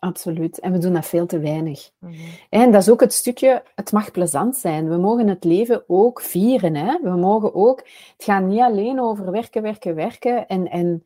Absoluut. 0.00 0.58
En 0.60 0.72
we 0.72 0.78
doen 0.78 0.92
dat 0.92 1.06
veel 1.06 1.26
te 1.26 1.38
weinig. 1.38 1.90
Mhm. 1.98 2.14
En 2.50 2.72
dat 2.72 2.82
is 2.82 2.90
ook 2.90 3.00
het 3.00 3.12
stukje, 3.12 3.62
het 3.74 3.92
mag 3.92 4.10
plezant 4.10 4.56
zijn. 4.56 4.88
We 4.88 4.96
mogen 4.96 5.28
het 5.28 5.44
leven 5.44 5.84
ook 5.86 6.20
vieren. 6.20 6.74
Hè? 6.74 6.98
We 7.02 7.16
mogen 7.16 7.54
ook, 7.54 7.78
het 8.16 8.24
gaat 8.24 8.42
niet 8.42 8.60
alleen 8.60 9.00
over 9.00 9.30
werken, 9.30 9.62
werken, 9.62 9.94
werken. 9.94 10.46
En, 10.46 10.70
en 10.70 11.04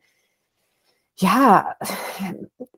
ja, 1.15 1.77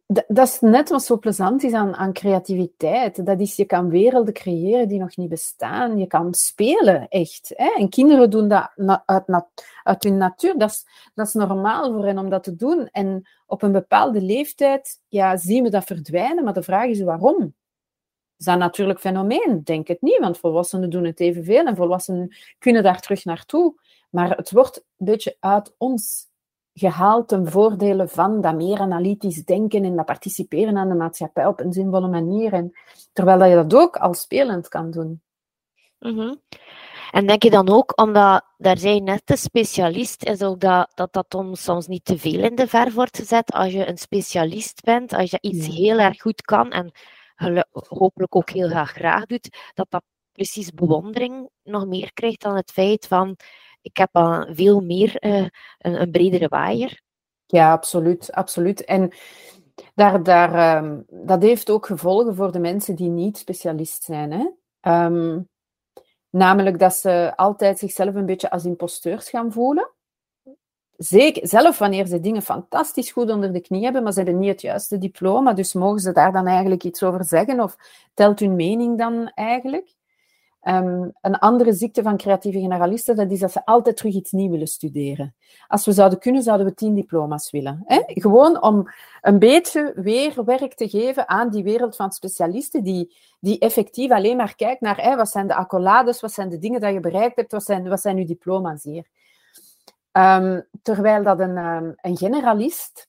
dat 0.27 0.47
is 0.47 0.59
net 0.59 0.89
wat 0.89 1.03
zo 1.03 1.17
plezant 1.17 1.63
is 1.63 1.73
aan, 1.73 1.95
aan 1.95 2.13
creativiteit. 2.13 3.25
Dat 3.25 3.39
is, 3.39 3.55
je 3.55 3.65
kan 3.65 3.89
werelden 3.89 4.33
creëren 4.33 4.87
die 4.87 4.99
nog 4.99 5.17
niet 5.17 5.29
bestaan. 5.29 5.97
Je 5.97 6.07
kan 6.07 6.33
spelen, 6.33 7.07
echt. 7.07 7.53
Hè? 7.55 7.73
En 7.77 7.89
kinderen 7.89 8.29
doen 8.29 8.47
dat 8.47 8.71
uit, 9.05 9.45
uit 9.83 10.03
hun 10.03 10.17
natuur. 10.17 10.57
Dat 10.57 10.69
is, 10.69 10.85
dat 11.15 11.27
is 11.27 11.33
normaal 11.33 11.93
voor 11.93 12.05
hen 12.05 12.17
om 12.17 12.29
dat 12.29 12.43
te 12.43 12.55
doen. 12.55 12.87
En 12.87 13.27
op 13.45 13.61
een 13.61 13.71
bepaalde 13.71 14.21
leeftijd 14.21 15.01
ja, 15.07 15.37
zien 15.37 15.63
we 15.63 15.69
dat 15.69 15.83
verdwijnen. 15.83 16.43
Maar 16.43 16.53
de 16.53 16.63
vraag 16.63 16.87
is 16.87 17.01
waarom? 17.01 17.55
Is 18.37 18.45
dat 18.45 18.53
een 18.53 18.59
natuurlijk 18.59 18.99
fenomeen? 18.99 19.61
Denk 19.63 19.87
het 19.87 20.01
niet, 20.01 20.19
want 20.19 20.37
volwassenen 20.37 20.89
doen 20.89 21.05
het 21.05 21.19
evenveel 21.19 21.65
en 21.65 21.75
volwassenen 21.75 22.35
kunnen 22.59 22.83
daar 22.83 22.99
terug 22.99 23.25
naartoe. 23.25 23.75
Maar 24.09 24.37
het 24.37 24.51
wordt 24.51 24.77
een 24.77 25.05
beetje 25.05 25.37
uit 25.39 25.75
ons 25.77 26.27
gehaald 26.79 27.27
ten 27.27 27.51
voordele 27.51 28.07
van 28.07 28.41
dat 28.41 28.55
meer 28.55 28.79
analytisch 28.79 29.45
denken 29.45 29.83
en 29.83 29.95
dat 29.95 30.05
participeren 30.05 30.77
aan 30.77 30.89
de 30.89 30.95
maatschappij 30.95 31.45
op 31.45 31.59
een 31.59 31.73
zinvolle 31.73 32.07
manier. 32.07 32.53
En, 32.53 32.71
terwijl 33.13 33.39
dat 33.39 33.49
je 33.49 33.55
dat 33.55 33.75
ook 33.75 33.95
al 33.95 34.13
spelend 34.13 34.67
kan 34.67 34.91
doen. 34.91 35.21
Mhm. 35.99 36.35
En 37.11 37.27
denk 37.27 37.43
je 37.43 37.49
dan 37.49 37.69
ook, 37.69 38.01
omdat, 38.01 38.45
daar 38.57 38.77
zei 38.77 38.93
je 38.93 39.01
net 39.01 39.21
de 39.25 39.35
specialist, 39.35 40.23
is 40.23 40.41
ook 40.41 40.59
dat 40.59 40.91
dat, 40.93 41.13
dat 41.13 41.37
soms 41.51 41.87
niet 41.87 42.05
te 42.05 42.17
veel 42.17 42.43
in 42.43 42.55
de 42.55 42.67
verf 42.67 42.93
wordt 42.93 43.17
gezet. 43.17 43.51
Als 43.51 43.71
je 43.71 43.87
een 43.87 43.97
specialist 43.97 44.81
bent, 44.83 45.13
als 45.13 45.31
je 45.31 45.37
iets 45.41 45.67
heel 45.67 45.99
erg 45.99 46.21
goed 46.21 46.41
kan 46.41 46.71
en 46.71 46.91
hopelijk 47.71 48.35
ook 48.35 48.49
heel 48.49 48.69
graag 48.69 48.91
graag 48.91 49.25
doet, 49.25 49.71
dat 49.73 49.87
dat 49.89 50.03
precies 50.31 50.71
bewondering 50.71 51.49
nog 51.63 51.85
meer 51.85 52.13
krijgt 52.13 52.41
dan 52.41 52.55
het 52.55 52.71
feit 52.71 53.07
van 53.07 53.35
ik 53.87 53.97
heb 53.97 54.09
al 54.11 54.45
veel 54.49 54.81
meer 54.81 55.25
uh, 55.25 55.47
een, 55.77 56.01
een, 56.01 56.11
bredere 56.11 56.47
waaier. 56.47 57.01
Ja, 57.45 57.71
absoluut. 57.71 58.31
absoluut. 58.31 58.85
En 58.85 59.11
daar, 59.95 60.23
daar, 60.23 60.83
um, 60.83 61.05
dat 61.09 61.41
heeft 61.41 61.69
ook 61.69 61.85
gevolgen 61.85 62.35
voor 62.35 62.51
de 62.51 62.59
mensen 62.59 62.95
die 62.95 63.09
niet 63.09 63.37
specialist 63.37 64.03
zijn. 64.03 64.31
Hè? 64.31 64.45
Um, 65.05 65.49
namelijk 66.29 66.79
dat 66.79 66.95
ze 66.95 67.33
altijd 67.35 67.79
zichzelf 67.79 68.15
een 68.15 68.25
beetje 68.25 68.49
als 68.49 68.65
imposteurs 68.65 69.29
gaan 69.29 69.51
voelen. 69.51 69.91
Zeker, 70.97 71.47
zelf 71.47 71.77
wanneer 71.77 72.05
ze 72.05 72.19
dingen 72.19 72.41
fantastisch 72.41 73.11
goed 73.11 73.29
onder 73.29 73.53
de 73.53 73.61
knie 73.61 73.83
hebben, 73.83 74.03
maar 74.03 74.11
ze 74.11 74.19
hebben 74.19 74.39
niet 74.39 74.51
het 74.51 74.61
juiste 74.61 74.97
diploma, 74.97 75.53
dus 75.53 75.73
mogen 75.73 75.99
ze 75.99 76.11
daar 76.11 76.31
dan 76.31 76.47
eigenlijk 76.47 76.83
iets 76.83 77.03
over 77.03 77.23
zeggen? 77.23 77.59
Of 77.59 77.77
telt 78.13 78.39
hun 78.39 78.55
mening 78.55 78.97
dan 78.97 79.31
eigenlijk? 79.33 79.95
Um, 80.61 81.13
een 81.21 81.37
andere 81.37 81.73
ziekte 81.73 82.01
van 82.01 82.17
creatieve 82.17 82.59
generalisten, 82.59 83.15
dat 83.15 83.31
is 83.31 83.39
dat 83.39 83.51
ze 83.51 83.65
altijd 83.65 83.97
terug 83.97 84.13
iets 84.13 84.31
nieuws 84.31 84.51
willen 84.51 84.67
studeren. 84.67 85.35
Als 85.67 85.85
we 85.85 85.91
zouden 85.91 86.19
kunnen, 86.19 86.43
zouden 86.43 86.65
we 86.67 86.73
tien 86.73 86.93
diploma's 86.93 87.51
willen. 87.51 87.83
Hè? 87.85 88.01
Gewoon 88.05 88.61
om 88.61 88.89
een 89.21 89.39
beetje 89.39 89.91
weer 89.95 90.45
werk 90.45 90.73
te 90.73 90.89
geven 90.89 91.29
aan 91.29 91.49
die 91.49 91.63
wereld 91.63 91.95
van 91.95 92.11
specialisten 92.11 92.83
die, 92.83 93.15
die 93.39 93.59
effectief 93.59 94.11
alleen 94.11 94.37
maar 94.37 94.55
kijkt 94.55 94.81
naar 94.81 95.01
hè, 95.01 95.15
wat 95.15 95.29
zijn 95.29 95.47
de 95.47 95.55
accolades, 95.55 96.21
wat 96.21 96.33
zijn 96.33 96.49
de 96.49 96.59
dingen 96.59 96.81
die 96.81 96.91
je 96.91 96.99
bereikt 96.99 97.35
hebt, 97.35 97.51
wat 97.51 97.63
zijn, 97.63 97.89
wat 97.89 98.01
zijn 98.01 98.17
je 98.17 98.25
diploma's 98.25 98.83
hier. 98.83 99.07
Um, 100.11 100.67
terwijl 100.81 101.23
dat 101.23 101.39
een, 101.39 101.57
um, 101.57 101.93
een 102.01 102.17
generalist 102.17 103.07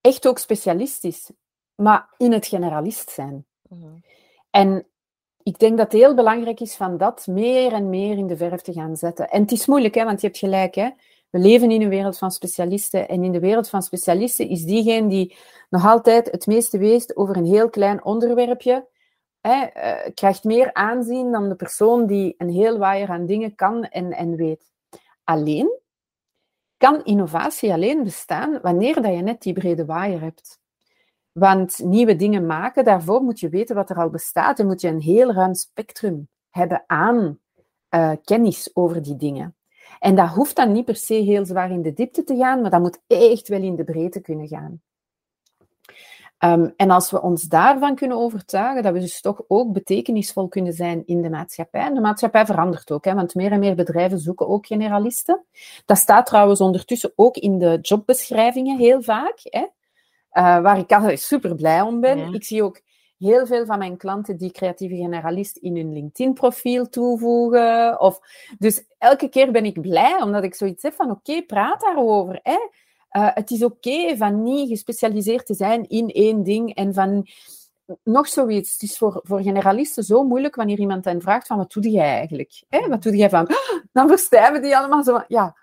echt 0.00 0.26
ook 0.26 0.38
specialist 0.38 1.04
is, 1.04 1.30
maar 1.74 2.14
in 2.16 2.32
het 2.32 2.46
generalist 2.46 3.10
zijn. 3.10 3.46
Mm 3.68 4.02
En 4.50 4.86
ik 5.44 5.58
denk 5.58 5.76
dat 5.76 5.92
het 5.92 6.00
heel 6.00 6.14
belangrijk 6.14 6.60
is 6.60 6.76
van 6.76 6.96
dat 6.96 7.26
meer 7.26 7.72
en 7.72 7.88
meer 7.88 8.16
in 8.16 8.26
de 8.26 8.36
verf 8.36 8.60
te 8.60 8.72
gaan 8.72 8.96
zetten. 8.96 9.28
En 9.28 9.42
het 9.42 9.52
is 9.52 9.66
moeilijk, 9.66 9.94
hè, 9.94 10.04
want 10.04 10.20
je 10.20 10.26
hebt 10.26 10.38
gelijk. 10.38 10.74
Hè? 10.74 10.90
We 11.30 11.38
leven 11.38 11.70
in 11.70 11.82
een 11.82 11.88
wereld 11.88 12.18
van 12.18 12.30
specialisten. 12.30 13.08
En 13.08 13.24
in 13.24 13.32
de 13.32 13.40
wereld 13.40 13.68
van 13.68 13.82
specialisten 13.82 14.48
is 14.48 14.64
diegene 14.64 15.08
die 15.08 15.36
nog 15.70 15.86
altijd 15.86 16.30
het 16.30 16.46
meeste 16.46 16.78
weet 16.78 17.16
over 17.16 17.36
een 17.36 17.46
heel 17.46 17.70
klein 17.70 18.04
onderwerpje. 18.04 18.86
Hè, 19.40 19.66
uh, 19.76 20.14
krijgt 20.14 20.44
meer 20.44 20.72
aanzien 20.72 21.32
dan 21.32 21.48
de 21.48 21.56
persoon 21.56 22.06
die 22.06 22.34
een 22.38 22.50
heel 22.50 22.78
waaier 22.78 23.08
aan 23.08 23.26
dingen 23.26 23.54
kan 23.54 23.84
en, 23.84 24.12
en 24.12 24.36
weet. 24.36 24.72
Alleen 25.24 25.80
kan 26.76 27.04
innovatie 27.04 27.72
alleen 27.72 28.02
bestaan 28.02 28.60
wanneer 28.62 29.02
dat 29.02 29.14
je 29.14 29.22
net 29.22 29.42
die 29.42 29.52
brede 29.52 29.84
waaier 29.84 30.20
hebt. 30.20 30.62
Want 31.34 31.78
nieuwe 31.78 32.16
dingen 32.16 32.46
maken, 32.46 32.84
daarvoor 32.84 33.22
moet 33.22 33.40
je 33.40 33.48
weten 33.48 33.74
wat 33.74 33.90
er 33.90 33.96
al 33.96 34.10
bestaat 34.10 34.58
en 34.58 34.66
moet 34.66 34.80
je 34.80 34.88
een 34.88 35.00
heel 35.00 35.32
ruim 35.32 35.54
spectrum 35.54 36.28
hebben 36.50 36.84
aan 36.86 37.38
uh, 37.90 38.12
kennis 38.24 38.70
over 38.74 39.02
die 39.02 39.16
dingen. 39.16 39.54
En 39.98 40.14
dat 40.14 40.28
hoeft 40.28 40.56
dan 40.56 40.72
niet 40.72 40.84
per 40.84 40.96
se 40.96 41.14
heel 41.14 41.46
zwaar 41.46 41.70
in 41.70 41.82
de 41.82 41.92
diepte 41.92 42.24
te 42.24 42.36
gaan, 42.36 42.60
maar 42.60 42.70
dat 42.70 42.80
moet 42.80 43.00
echt 43.06 43.48
wel 43.48 43.62
in 43.62 43.76
de 43.76 43.84
breedte 43.84 44.20
kunnen 44.20 44.48
gaan. 44.48 44.82
Um, 46.38 46.72
en 46.76 46.90
als 46.90 47.10
we 47.10 47.22
ons 47.22 47.42
daarvan 47.42 47.94
kunnen 47.94 48.16
overtuigen, 48.16 48.82
dat 48.82 48.92
we 48.92 49.00
dus 49.00 49.20
toch 49.20 49.42
ook 49.48 49.72
betekenisvol 49.72 50.48
kunnen 50.48 50.72
zijn 50.72 51.02
in 51.06 51.22
de 51.22 51.30
maatschappij. 51.30 51.80
En 51.80 51.94
de 51.94 52.00
maatschappij 52.00 52.46
verandert 52.46 52.90
ook, 52.90 53.04
hè, 53.04 53.14
want 53.14 53.34
meer 53.34 53.52
en 53.52 53.58
meer 53.58 53.74
bedrijven 53.74 54.18
zoeken 54.18 54.48
ook 54.48 54.66
generalisten. 54.66 55.44
Dat 55.84 55.98
staat 55.98 56.26
trouwens 56.26 56.60
ondertussen 56.60 57.12
ook 57.16 57.36
in 57.36 57.58
de 57.58 57.78
jobbeschrijvingen 57.82 58.78
heel 58.78 59.02
vaak. 59.02 59.38
Hè. 59.42 59.66
Uh, 60.38 60.60
waar 60.60 60.78
ik 60.78 60.92
altijd 60.92 61.20
super 61.20 61.54
blij 61.54 61.80
om 61.80 62.00
ben. 62.00 62.34
Ik 62.34 62.44
zie 62.44 62.62
ook 62.62 62.80
heel 63.18 63.46
veel 63.46 63.66
van 63.66 63.78
mijn 63.78 63.96
klanten 63.96 64.36
die 64.36 64.50
creatieve 64.50 64.96
generalist 64.96 65.56
in 65.56 65.76
hun 65.76 65.92
LinkedIn-profiel 65.92 66.88
toevoegen. 66.88 68.00
Of, 68.00 68.20
dus 68.58 68.84
elke 68.98 69.28
keer 69.28 69.52
ben 69.52 69.64
ik 69.64 69.80
blij, 69.80 70.22
omdat 70.22 70.44
ik 70.44 70.54
zoiets 70.54 70.82
heb 70.82 70.94
van 70.94 71.10
oké, 71.10 71.42
praat 71.42 71.80
daarover. 71.80 72.40
Hè. 72.42 72.58
Uh, 73.16 73.28
het 73.34 73.50
is 73.50 73.64
oké 73.64 74.16
van 74.16 74.42
niet 74.42 74.68
gespecialiseerd 74.68 75.46
te 75.46 75.54
zijn 75.54 75.88
in 75.88 76.08
één 76.08 76.42
ding 76.42 76.74
en 76.74 76.94
van 76.94 77.26
nog 78.02 78.28
zoiets. 78.28 78.72
Het 78.72 78.82
is 78.82 78.98
voor, 78.98 79.20
voor 79.22 79.42
generalisten 79.42 80.02
zo 80.02 80.24
moeilijk 80.24 80.54
wanneer 80.54 80.78
iemand 80.78 81.04
hen 81.04 81.22
vraagt 81.22 81.46
van 81.46 81.56
wat 81.56 81.72
doe 81.72 81.90
jij 81.90 82.18
eigenlijk? 82.18 82.62
Hè? 82.68 82.88
Wat 82.88 83.02
doe 83.02 83.16
jij 83.16 83.30
van? 83.30 83.48
Dan 83.92 84.08
verstijven 84.08 84.62
die 84.62 84.76
allemaal 84.76 85.02
zo 85.02 85.22
ja, 85.28 85.56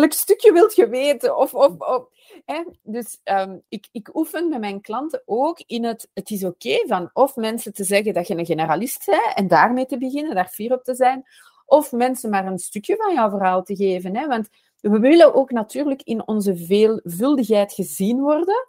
welk 0.00 0.12
stukje 0.12 0.52
wilt 0.52 0.74
je 0.74 0.88
weten? 0.88 1.36
Of, 1.36 1.54
of, 1.54 1.78
of 1.78 2.08
hè? 2.44 2.64
Dus 2.82 3.18
um, 3.24 3.62
ik, 3.68 3.88
ik 3.92 4.14
oefen 4.14 4.48
met 4.48 4.60
mijn 4.60 4.80
klanten 4.80 5.22
ook 5.26 5.62
in 5.66 5.84
het, 5.84 6.08
het 6.14 6.30
is 6.30 6.44
oké 6.44 6.86
van 6.86 7.10
of 7.12 7.36
mensen 7.36 7.72
te 7.72 7.84
zeggen 7.84 8.14
dat 8.14 8.26
je 8.26 8.36
een 8.36 8.46
generalist 8.46 9.06
bent 9.06 9.34
en 9.34 9.48
daarmee 9.48 9.86
te 9.86 9.98
beginnen, 9.98 10.34
daar 10.34 10.48
fier 10.48 10.72
op 10.72 10.84
te 10.84 10.94
zijn, 10.94 11.24
of 11.66 11.92
mensen 11.92 12.30
maar 12.30 12.46
een 12.46 12.58
stukje 12.58 12.96
van 12.96 13.14
jouw 13.14 13.30
verhaal 13.30 13.62
te 13.62 13.76
geven. 13.76 14.16
Hè? 14.16 14.26
Want 14.26 14.48
we 14.80 14.98
willen 14.98 15.34
ook 15.34 15.50
natuurlijk 15.50 16.02
in 16.02 16.28
onze 16.28 16.56
veelvuldigheid 16.56 17.72
gezien 17.72 18.20
worden, 18.20 18.68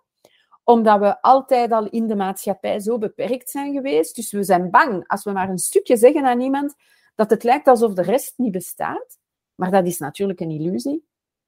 omdat 0.63 0.99
we 0.99 1.21
altijd 1.21 1.71
al 1.71 1.89
in 1.89 2.07
de 2.07 2.15
maatschappij 2.15 2.79
zo 2.79 2.97
beperkt 2.97 3.49
zijn 3.49 3.73
geweest. 3.73 4.15
Dus 4.15 4.31
we 4.31 4.43
zijn 4.43 4.69
bang 4.69 5.07
als 5.07 5.23
we 5.23 5.31
maar 5.31 5.49
een 5.49 5.57
stukje 5.57 5.97
zeggen 5.97 6.25
aan 6.25 6.41
iemand 6.41 6.75
dat 7.15 7.29
het 7.29 7.43
lijkt 7.43 7.67
alsof 7.67 7.93
de 7.93 8.01
rest 8.01 8.33
niet 8.37 8.51
bestaat. 8.51 9.17
Maar 9.55 9.71
dat 9.71 9.85
is 9.85 9.97
natuurlijk 9.97 10.39
een 10.39 10.51
illusie. 10.51 11.03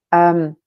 Um, 0.10 0.58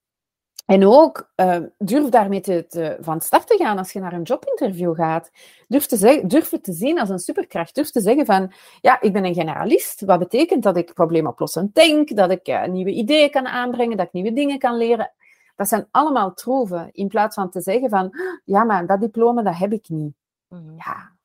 en 0.71 0.87
ook 0.87 1.33
uh, 1.37 1.59
durf 1.79 2.09
daarmee 2.09 2.41
te, 2.41 2.67
te, 2.67 2.97
van 3.01 3.21
start 3.21 3.47
te 3.47 3.57
gaan 3.57 3.79
als 3.79 3.93
je 3.93 4.01
naar 4.01 4.13
een 4.13 4.23
jobinterview 4.23 4.95
gaat. 4.95 5.31
Durf, 5.69 5.87
te 5.87 5.97
zeggen, 5.97 6.29
durf 6.29 6.51
het 6.51 6.65
te 6.65 6.73
zien 6.73 7.01
als 7.01 7.09
een 7.09 7.19
superkracht. 7.19 7.75
Durf 7.75 7.91
te 7.91 8.01
zeggen 8.01 8.27
van, 8.27 8.53
ja, 8.81 9.01
ik 9.01 9.13
ben 9.13 9.25
een 9.25 9.35
generalist. 9.35 10.01
Wat 10.01 10.19
betekent 10.19 10.63
dat 10.63 10.77
ik 10.77 10.95
probleemoplossend 10.95 11.75
denk, 11.75 12.17
dat 12.17 12.31
ik 12.31 12.49
uh, 12.49 12.67
nieuwe 12.67 12.91
ideeën 12.91 13.31
kan 13.31 13.47
aanbrengen, 13.47 13.97
dat 13.97 14.07
ik 14.07 14.13
nieuwe 14.13 14.33
dingen 14.33 14.59
kan 14.59 14.77
leren. 14.77 15.13
Dat 15.57 15.69
zijn 15.69 15.89
allemaal 15.91 16.35
troeven. 16.35 16.89
In 16.93 17.09
plaats 17.09 17.35
van 17.35 17.51
te 17.51 17.61
zeggen 17.61 17.89
van, 17.89 18.11
ja, 18.45 18.65
maar 18.65 18.87
dat 18.87 19.01
diploma, 19.01 19.43
dat 19.43 19.59
heb 19.59 19.73
ik 19.73 19.89
niet. 19.89 20.15
Mm 20.49 20.75
Ja, 20.77 21.17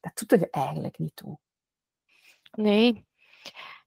dat 0.00 0.12
doet 0.14 0.32
er 0.32 0.50
eigenlijk 0.50 0.98
niet 0.98 1.16
toe. 1.16 1.38
Nee, 2.52 3.06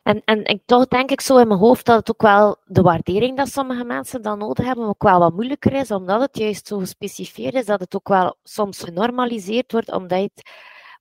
en, 0.06 0.22
en 0.26 0.46
ik 0.46 0.62
toch 0.66 0.88
denk 0.88 1.12
ik 1.12 1.22
zo 1.22 1.38
in 1.38 1.48
mijn 1.48 1.60
hoofd 1.60 1.86
dat 1.86 1.98
het 1.98 2.10
ook 2.10 2.22
wel 2.22 2.58
de 2.66 2.82
waardering 2.82 3.38
dat 3.38 3.48
sommige 3.50 3.84
mensen 3.84 4.22
dan 4.22 4.38
nodig 4.38 4.66
hebben 4.66 4.86
ook 4.88 5.04
wel 5.04 5.20
wat 5.20 5.34
moeilijker 5.34 5.74
is, 5.74 5.92
omdat 5.92 6.22
het 6.22 6.38
juist 6.38 6.68
zo 6.68 6.78
gespecificeerd 6.78 7.54
is, 7.54 7.66
dat 7.66 7.80
het 7.80 7.96
ook 7.96 8.08
wel 8.08 8.38
soms 8.44 8.80
genormaliseerd 8.84 9.72
wordt, 9.72 9.92
omdat 9.92 10.20
je 10.20 10.30
het 10.34 10.50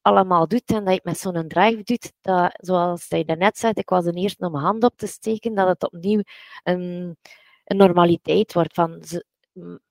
allemaal 0.02 0.48
doet 0.48 0.70
en 0.70 0.84
dat 0.84 0.88
je 0.88 0.94
het 0.94 1.05
met 1.05 1.18
zo'n 1.18 1.48
drive 1.48 1.82
doet, 1.82 2.12
dat, 2.20 2.55
zoals 2.61 3.07
je 3.09 3.24
daarnet 3.24 3.59
zei, 3.59 3.72
ik 3.76 3.88
was 3.88 4.05
de 4.05 4.12
eerste 4.12 4.46
om 4.46 4.52
mijn 4.52 4.64
hand 4.64 4.84
op 4.84 4.96
te 4.96 5.07
steken, 5.07 5.55
dat 5.55 5.68
het 5.68 5.84
opnieuw 5.92 6.22
een, 6.62 7.16
een 7.64 7.76
normaliteit 7.76 8.52
wordt 8.52 8.74
van 8.74 9.02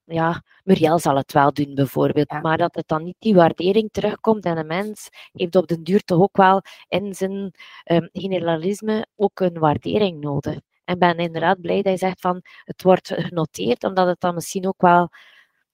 ja, 0.05 0.43
Muriel 0.63 0.99
zal 0.99 1.15
het 1.15 1.31
wel 1.31 1.53
doen 1.53 1.75
bijvoorbeeld, 1.75 2.41
maar 2.41 2.57
dat 2.57 2.75
het 2.75 2.87
dan 2.87 3.03
niet 3.03 3.15
die 3.19 3.35
waardering 3.35 3.91
terugkomt 3.91 4.45
en 4.45 4.57
een 4.57 4.67
mens 4.67 5.09
heeft 5.31 5.55
op 5.55 5.67
den 5.67 5.83
duur 5.83 6.03
toch 6.03 6.19
ook 6.19 6.37
wel 6.37 6.61
in 6.87 7.13
zijn 7.15 7.53
um, 7.91 8.09
generalisme 8.11 9.07
ook 9.15 9.39
een 9.39 9.59
waardering 9.59 10.19
nodig. 10.19 10.59
En 10.83 10.99
ben 10.99 11.17
inderdaad 11.17 11.61
blij 11.61 11.81
dat 11.81 11.91
je 11.91 11.97
zegt 11.97 12.21
van 12.21 12.41
het 12.63 12.83
wordt 12.83 13.13
genoteerd, 13.15 13.83
omdat 13.83 14.07
het 14.07 14.19
dan 14.19 14.33
misschien 14.33 14.67
ook 14.67 14.81
wel 14.81 15.09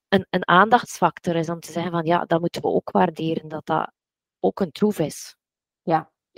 een, 0.09 0.25
een 0.29 0.47
aandachtsfactor 0.47 1.35
is 1.35 1.49
om 1.49 1.59
te 1.59 1.71
zeggen 1.71 1.91
van 1.91 2.05
ja, 2.05 2.25
dat 2.25 2.39
moeten 2.39 2.61
we 2.61 2.67
ook 2.67 2.91
waarderen, 2.91 3.47
dat 3.47 3.65
dat 3.65 3.91
ook 4.39 4.59
een 4.59 4.71
troef 4.71 4.99
is. 4.99 5.38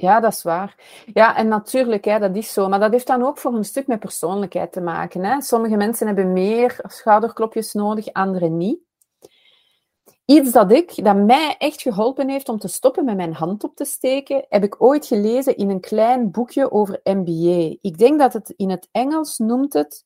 Ja, 0.02 0.20
dat 0.20 0.34
is 0.34 0.44
waar. 0.44 0.76
Ja, 1.14 1.36
en 1.36 1.48
natuurlijk, 1.48 2.06
hè, 2.06 2.20
dat 2.20 2.36
is 2.36 2.54
zo. 2.54 2.68
Maar 2.68 2.80
dat 2.80 2.92
heeft 2.92 3.08
dan 3.08 3.24
ook 3.24 3.38
voor 3.38 3.54
een 3.54 3.66
stuk 3.66 3.88
met 3.88 4.00
persoonlijkheid 4.00 4.72
te 4.72 4.82
maken. 4.82 5.24
Hè. 5.24 5.42
Sommige 5.42 5.78
mensen 5.78 6.08
hebben 6.08 6.34
meer 6.34 6.80
schouderklopjes 6.84 7.74
nodig, 7.74 8.14
anderen 8.14 8.58
niet. 8.58 8.80
Iets 10.26 10.52
dat 10.52 10.72
ik, 10.72 11.04
dat 11.04 11.16
mij 11.16 11.56
echt 11.58 11.82
geholpen 11.82 12.30
heeft 12.30 12.50
om 12.50 12.58
te 12.60 12.68
stoppen 12.68 13.06
met 13.06 13.16
mijn 13.16 13.34
hand 13.34 13.64
op 13.64 13.76
te 13.76 13.86
steken, 13.86 14.46
heb 14.50 14.64
ik 14.64 14.82
ooit 14.82 15.06
gelezen 15.06 15.58
in 15.58 15.70
een 15.70 15.80
klein 15.80 16.32
boekje 16.32 16.72
over 16.72 17.00
MBA. 17.04 17.76
Ik 17.82 17.98
denk 17.98 18.20
dat 18.20 18.34
het 18.34 18.54
in 18.56 18.70
het 18.70 18.88
Engels 18.92 19.38
noemt 19.38 19.74
het 19.74 20.06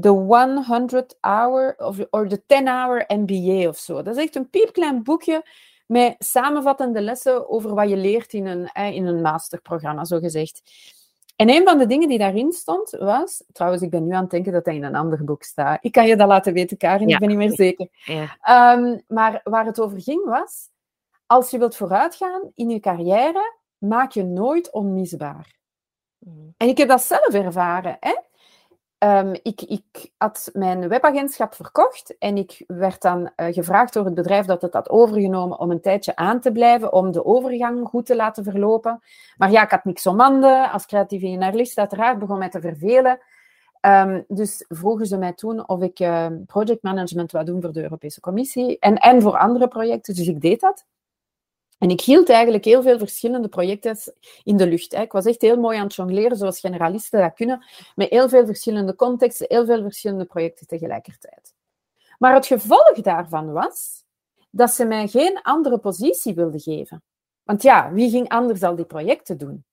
The 0.00 0.08
100 0.08 1.16
Hour 1.20 1.74
of 1.76 1.98
or 2.10 2.28
the 2.28 2.42
10 2.46 2.68
Hour 2.68 3.04
MBA 3.08 3.68
of 3.68 3.78
zo. 3.78 4.02
Dat 4.02 4.16
is 4.16 4.22
echt 4.22 4.36
een 4.36 4.50
piepklein 4.50 5.02
boekje 5.02 5.44
met 5.92 6.14
samenvattende 6.18 7.00
lessen 7.00 7.48
over 7.48 7.74
wat 7.74 7.88
je 7.88 7.96
leert 7.96 8.32
in 8.32 8.46
een, 8.46 8.72
in 8.72 9.06
een 9.06 9.20
masterprogramma, 9.20 10.04
zo 10.04 10.18
gezegd. 10.18 10.62
En 11.36 11.50
een 11.50 11.64
van 11.64 11.78
de 11.78 11.86
dingen 11.86 12.08
die 12.08 12.18
daarin 12.18 12.52
stond 12.52 12.90
was, 12.90 13.44
trouwens, 13.52 13.82
ik 13.82 13.90
ben 13.90 14.06
nu 14.06 14.12
aan 14.12 14.22
het 14.22 14.30
denken 14.30 14.52
dat 14.52 14.64
hij 14.64 14.74
in 14.74 14.84
een 14.84 14.94
ander 14.94 15.24
boek 15.24 15.42
staat. 15.42 15.78
Ik 15.84 15.92
kan 15.92 16.06
je 16.06 16.16
dat 16.16 16.28
laten 16.28 16.52
weten, 16.52 16.76
Karin, 16.76 17.08
ik 17.08 17.18
ben 17.18 17.28
niet 17.28 17.36
meer 17.36 17.52
zeker. 17.52 17.88
Ja. 18.04 18.36
Ehm, 18.40 18.98
maar 19.06 19.40
waar 19.44 19.66
het 19.66 19.80
over 19.80 20.00
ging 20.00 20.24
was, 20.24 20.68
als 21.26 21.50
je 21.50 21.58
wilt 21.58 21.76
vooruitgaan 21.76 22.50
in 22.54 22.70
je 22.70 22.80
carrière, 22.80 23.56
maak 23.78 24.12
je 24.12 24.24
nooit 24.24 24.72
onmisbaar. 24.72 25.56
Mm. 26.18 26.54
En 26.56 26.68
ik 26.68 26.78
heb 26.78 26.88
dat 26.88 27.02
zelf 27.02 27.34
ervaren. 27.34 27.96
Hè? 28.00 28.14
Ehm, 29.02 29.34
ik, 29.42 29.62
ik, 29.62 30.10
had 30.16 30.50
mijn 30.52 30.88
webagentschap 30.88 31.54
verkocht 31.54 32.18
en 32.18 32.36
ik 32.36 32.64
werd 32.66 33.02
dan 33.02 33.20
uh, 33.36 33.46
gevraagd 33.52 33.92
door 33.92 34.04
het 34.04 34.14
bedrijf 34.14 34.46
dat 34.46 34.62
het 34.62 34.72
had 34.72 34.90
overgenomen 34.90 35.58
om 35.58 35.70
een 35.70 35.80
tijdje 35.80 36.16
aan 36.16 36.40
te 36.40 36.52
blijven, 36.52 36.92
om 36.92 37.12
de 37.12 37.24
overgang 37.24 37.88
goed 37.88 38.06
te 38.06 38.16
laten 38.16 38.44
verlopen. 38.44 39.00
Maar 39.36 39.50
ja, 39.50 39.62
ik 39.62 39.70
had 39.70 39.84
niks 39.84 40.06
om 40.06 40.20
handen. 40.20 40.70
Als 40.70 40.86
creatieve 40.86 41.26
journalist 41.26 41.78
uiteraard 41.78 42.18
begon 42.18 42.38
mij 42.38 42.48
te 42.48 42.60
vervelen. 42.60 43.18
Um, 43.80 44.24
dus 44.28 44.64
vroegen 44.68 45.06
ze 45.06 45.16
mij 45.16 45.32
toen 45.32 45.68
of 45.68 45.82
ik 45.82 46.00
uh, 46.00 46.26
projectmanagement 46.46 47.32
wou 47.32 47.44
doen 47.44 47.60
voor 47.62 47.72
de 47.72 47.82
Europese 47.82 48.20
Commissie 48.20 48.78
en, 48.78 48.96
en 48.96 49.22
voor 49.22 49.38
andere 49.38 49.68
projecten. 49.68 50.14
Dus 50.14 50.28
ik 50.28 50.40
deed 50.40 50.60
dat. 50.60 50.84
En 51.82 51.90
ik 51.90 52.00
hield 52.00 52.28
eigenlijk 52.28 52.64
heel 52.64 52.82
veel 52.82 52.98
verschillende 52.98 53.48
projecten 53.48 53.96
in 54.42 54.56
de 54.56 54.66
lucht. 54.66 54.92
Ik 54.92 55.12
was 55.12 55.24
echt 55.24 55.40
heel 55.40 55.56
mooi 55.56 55.78
aan 55.78 55.84
het 55.84 55.94
jongleren, 55.94 56.36
zoals 56.36 56.60
generalisten 56.60 57.20
dat 57.20 57.34
kunnen, 57.34 57.64
met 57.94 58.10
heel 58.10 58.28
veel 58.28 58.46
verschillende 58.46 58.94
contexten, 58.94 59.46
heel 59.48 59.66
veel 59.66 59.82
verschillende 59.82 60.24
projecten 60.24 60.66
tegelijkertijd. 60.66 61.54
Maar 62.18 62.34
het 62.34 62.46
gevolg 62.46 63.00
daarvan 63.00 63.52
was 63.52 64.04
dat 64.50 64.70
ze 64.70 64.84
mij 64.84 65.08
geen 65.08 65.42
andere 65.42 65.78
positie 65.78 66.34
wilden 66.34 66.60
geven. 66.60 67.02
Want 67.42 67.62
ja, 67.62 67.92
wie 67.92 68.10
ging 68.10 68.28
anders 68.28 68.62
al 68.62 68.76
die 68.76 68.84
projecten 68.84 69.38
doen? 69.38 69.64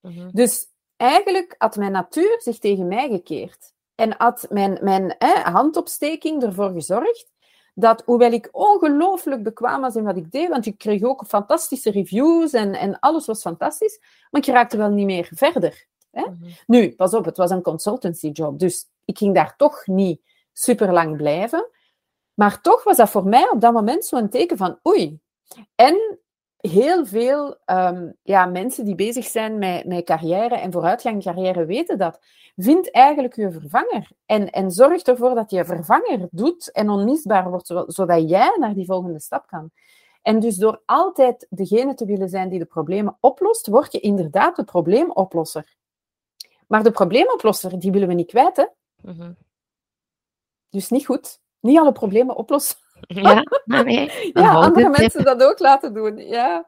Mhm. 0.00 0.28
Dus 0.32 0.66
eigenlijk 0.96 1.54
had 1.58 1.76
mijn 1.76 1.92
natuur 1.92 2.40
zich 2.40 2.58
tegen 2.58 2.88
mij 2.88 3.08
gekeerd. 3.08 3.72
En 3.94 4.14
had 4.16 4.46
mijn, 4.50 4.78
mijn 4.82 5.16
handopsteking 5.42 6.42
ervoor 6.42 6.70
gezorgd 6.70 7.30
dat 7.80 8.02
hoewel 8.04 8.32
ik 8.32 8.48
ongelooflijk 8.52 9.42
bekwaam 9.42 9.80
was 9.80 9.96
in 9.96 10.04
wat 10.04 10.16
ik 10.16 10.30
deed, 10.30 10.48
want 10.48 10.66
ik 10.66 10.78
kreeg 10.78 11.02
ook 11.02 11.24
fantastische 11.26 11.90
reviews 11.90 12.52
en, 12.52 12.74
en 12.74 12.98
alles 12.98 13.26
was 13.26 13.40
fantastisch, 13.40 14.00
maar 14.30 14.40
ik 14.40 14.46
raakte 14.46 14.76
wel 14.76 14.90
niet 14.90 15.06
meer 15.06 15.28
verder. 15.34 15.86
Hè? 16.10 16.22
Mhm. 16.22 16.50
Nu, 16.66 16.94
pas 16.94 17.14
op, 17.14 17.24
het 17.24 17.36
was 17.36 17.50
een 17.50 17.62
consultancy 17.62 18.28
job, 18.28 18.58
dus 18.58 18.88
ik 19.04 19.18
ging 19.18 19.34
daar 19.34 19.56
toch 19.56 19.86
niet 19.86 20.20
super 20.52 20.92
lang 20.92 21.16
blijven. 21.16 21.68
Maar 22.34 22.60
toch 22.60 22.84
was 22.84 22.96
dat 22.96 23.10
voor 23.10 23.26
mij 23.26 23.50
op 23.50 23.60
dat 23.60 23.72
moment 23.72 24.04
zo'n 24.04 24.28
teken 24.28 24.56
van 24.56 24.78
oei. 24.86 25.20
En 25.74 26.18
heel 26.58 27.06
veel 27.06 27.56
um, 27.66 28.16
ja, 28.22 28.46
mensen 28.46 28.84
die 28.84 28.94
bezig 28.94 29.26
zijn 29.26 29.58
met, 29.58 29.86
met 29.86 30.04
carrière 30.04 30.54
en 30.54 30.72
vooruitgang 30.72 31.22
carrière 31.22 31.64
weten 31.64 31.98
dat. 31.98 32.20
Vind 32.56 32.90
eigenlijk 32.90 33.36
je 33.36 33.52
vervanger. 33.52 34.10
En, 34.26 34.50
en 34.50 34.70
zorg 34.70 35.02
ervoor 35.02 35.34
dat 35.34 35.50
je 35.50 35.64
vervanger 35.64 36.28
doet 36.30 36.72
en 36.72 36.90
onmisbaar 36.90 37.50
wordt, 37.50 37.74
zodat 37.86 38.28
jij 38.28 38.56
naar 38.58 38.74
die 38.74 38.86
volgende 38.86 39.20
stap 39.20 39.46
kan. 39.46 39.70
En 40.22 40.40
dus 40.40 40.56
door 40.56 40.82
altijd 40.84 41.46
degene 41.50 41.94
te 41.94 42.04
willen 42.04 42.28
zijn 42.28 42.48
die 42.48 42.58
de 42.58 42.64
problemen 42.64 43.16
oplost, 43.20 43.66
word 43.66 43.92
je 43.92 44.00
inderdaad 44.00 44.56
de 44.56 44.64
probleemoplosser. 44.64 45.76
Maar 46.66 46.82
de 46.82 46.90
probleemoplosser, 46.90 47.78
die 47.78 47.92
willen 47.92 48.08
we 48.08 48.14
niet 48.14 48.26
kwijt, 48.26 48.56
hè? 48.56 48.66
Mhm. 49.02 49.32
Dus 50.68 50.88
niet 50.88 51.06
goed. 51.06 51.40
Niet 51.60 51.78
alle 51.78 51.92
problemen 51.92 52.36
oplossen. 52.36 52.76
Ja, 53.00 53.42
nee. 53.64 54.30
ja 54.32 54.54
andere 54.54 54.88
mensen 54.88 55.24
dat 55.24 55.42
ook 55.42 55.58
laten 55.58 55.94
doen. 55.94 56.16
Ja. 56.16 56.66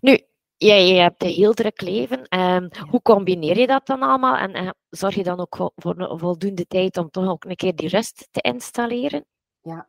Nu, 0.00 0.20
jij, 0.56 0.88
jij 0.88 1.02
hebt 1.02 1.22
een 1.22 1.28
heel 1.28 1.52
druk 1.52 1.80
leven. 1.80 2.40
Um, 2.40 2.68
hoe 2.90 3.02
combineer 3.02 3.58
je 3.58 3.66
dat 3.66 3.86
dan 3.86 4.02
allemaal? 4.02 4.36
En 4.36 4.56
uh, 4.56 4.70
zorg 4.90 5.14
je 5.14 5.22
dan 5.22 5.40
ook 5.40 5.72
voor 5.76 6.18
voldoende 6.18 6.66
tijd 6.66 6.96
om 6.96 7.10
toch 7.10 7.28
ook 7.28 7.44
een 7.44 7.56
keer 7.56 7.74
die 7.74 7.88
rust 7.88 8.28
te 8.30 8.40
installeren? 8.40 9.24
Ja, 9.60 9.88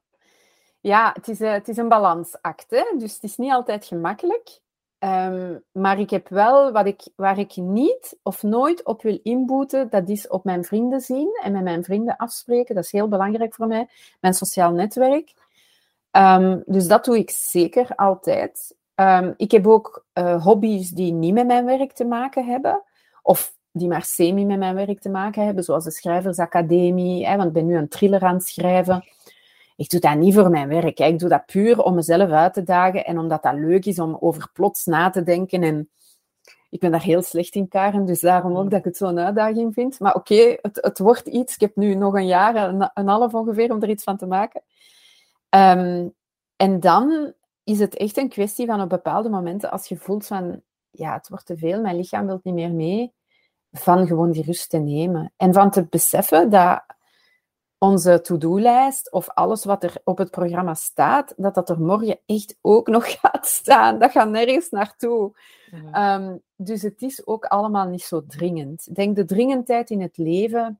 ja 0.79 1.11
het, 1.13 1.27
is, 1.27 1.41
uh, 1.41 1.51
het 1.51 1.67
is 1.67 1.77
een 1.77 1.89
balansact. 1.89 2.65
Hè? 2.69 2.83
Dus 2.97 3.13
het 3.13 3.23
is 3.23 3.37
niet 3.37 3.51
altijd 3.51 3.85
gemakkelijk. 3.85 4.59
Um, 5.03 5.63
maar 5.71 5.99
ik 5.99 6.09
heb 6.09 6.27
wel, 6.27 6.71
wat 6.71 6.85
ik, 6.85 7.01
waar 7.15 7.39
ik 7.39 7.55
niet 7.55 8.17
of 8.23 8.43
nooit 8.43 8.83
op 8.83 9.01
wil 9.01 9.19
inboeten, 9.23 9.89
dat 9.89 10.09
is 10.09 10.27
op 10.27 10.43
mijn 10.43 10.63
vrienden 10.63 11.01
zien 11.01 11.39
en 11.43 11.51
met 11.51 11.63
mijn 11.63 11.83
vrienden 11.83 12.17
afspreken. 12.17 12.75
Dat 12.75 12.83
is 12.83 12.91
heel 12.91 13.07
belangrijk 13.07 13.53
voor 13.53 13.67
mij, 13.67 13.87
mijn 14.19 14.33
sociaal 14.33 14.71
netwerk. 14.71 15.33
Um, 16.11 16.63
dus 16.65 16.87
dat 16.87 17.05
doe 17.05 17.17
ik 17.17 17.29
zeker 17.29 17.95
altijd. 17.95 18.75
Um, 18.95 19.33
ik 19.37 19.51
heb 19.51 19.67
ook 19.67 20.05
uh, 20.13 20.43
hobby's 20.43 20.89
die 20.89 21.13
niet 21.13 21.33
met 21.33 21.47
mijn 21.47 21.65
werk 21.65 21.91
te 21.91 22.05
maken 22.05 22.45
hebben, 22.45 22.83
of 23.21 23.53
die 23.71 23.87
maar 23.87 24.03
semi 24.03 24.45
met 24.45 24.59
mijn 24.59 24.75
werk 24.75 24.99
te 24.99 25.09
maken 25.09 25.45
hebben, 25.45 25.63
zoals 25.63 25.83
de 25.83 25.91
Schrijversacademie, 25.91 27.27
hè, 27.27 27.35
want 27.35 27.47
ik 27.47 27.53
ben 27.53 27.65
nu 27.65 27.77
een 27.77 27.89
thriller 27.89 28.23
aan 28.23 28.33
het 28.33 28.47
schrijven 28.47 29.03
ik 29.79 29.89
doe 29.89 29.99
dat 29.99 30.17
niet 30.17 30.33
voor 30.33 30.49
mijn 30.49 30.67
werk. 30.67 30.99
Ik 30.99 31.19
doe 31.19 31.29
dat 31.29 31.45
puur 31.45 31.83
om 31.83 31.95
mezelf 31.95 32.29
uit 32.29 32.53
te 32.53 32.63
dagen 32.63 33.05
en 33.05 33.19
omdat 33.19 33.43
dat 33.43 33.53
leuk 33.53 33.85
is 33.85 33.99
om 33.99 34.17
over 34.19 34.49
plots 34.53 34.85
na 34.85 35.09
te 35.09 35.23
denken. 35.23 35.63
En 35.63 35.89
ik 36.69 36.79
ben 36.79 36.91
daar 36.91 37.03
heel 37.03 37.21
slecht 37.21 37.55
in, 37.55 37.67
Karen, 37.67 38.05
dus 38.05 38.19
daarom 38.19 38.57
ook 38.57 38.69
dat 38.69 38.79
ik 38.79 38.85
het 38.85 38.97
zo'n 38.97 39.19
uitdaging 39.19 39.73
vind. 39.73 39.99
Maar 39.99 40.15
oké, 40.15 40.57
het, 40.61 40.77
het 40.81 40.99
wordt 40.99 41.27
iets. 41.27 41.53
Ik 41.53 41.59
heb 41.59 41.75
nu 41.75 41.95
nog 41.95 42.13
een 42.13 42.27
jaar, 42.27 42.55
een, 42.55 42.91
een 42.93 43.07
half 43.07 43.33
ongeveer, 43.33 43.71
om 43.71 43.81
er 43.81 43.89
iets 43.89 44.03
van 44.03 44.17
te 44.17 44.25
maken. 44.25 44.61
Ehm, 45.49 46.07
en 46.55 46.79
dan 46.79 47.33
is 47.63 47.79
het 47.79 47.95
echt 47.95 48.17
een 48.17 48.29
kwestie 48.29 48.65
van 48.65 48.81
op 48.81 48.89
bepaalde 48.89 49.29
momenten, 49.29 49.71
als 49.71 49.87
je 49.87 49.97
voelt 49.97 50.25
van, 50.25 50.61
ja, 50.89 51.13
het 51.13 51.29
wordt 51.29 51.45
te 51.45 51.57
veel, 51.57 51.81
mijn 51.81 51.95
lichaam 51.95 52.25
wil 52.25 52.39
niet 52.43 52.53
meer 52.53 52.73
mee, 52.73 53.13
van 53.71 54.07
gewoon 54.07 54.31
die 54.31 54.43
rust 54.43 54.69
te 54.69 54.77
nemen. 54.77 55.33
En 55.37 55.53
van 55.53 55.71
te 55.71 55.85
beseffen 55.85 56.49
dat 56.49 56.83
onze 57.79 58.21
to-do-lijst 58.21 59.11
of 59.11 59.29
alles 59.29 59.65
wat 59.65 59.83
er 59.83 59.95
op 60.03 60.17
het 60.17 60.31
programma 60.31 60.73
staat, 60.73 61.33
dat 61.37 61.55
dat 61.55 61.69
er 61.69 61.81
morgen 61.81 62.19
echt 62.25 62.57
ook 62.61 62.87
nog 62.87 63.11
gaat 63.19 63.47
staan. 63.47 63.99
Dat 63.99 64.11
gaat 64.11 64.29
nergens 64.29 64.69
naartoe. 64.69 65.37
Ehm, 65.91 66.37
dus 66.55 66.81
het 66.81 67.01
is 67.01 67.27
ook 67.27 67.45
allemaal 67.45 67.87
niet 67.87 68.03
zo 68.03 68.25
dringend. 68.25 68.87
Ik 68.87 68.95
denk 68.95 69.15
de 69.15 69.25
dringendheid 69.25 69.89
in 69.89 70.01
het 70.01 70.17
leven, 70.17 70.79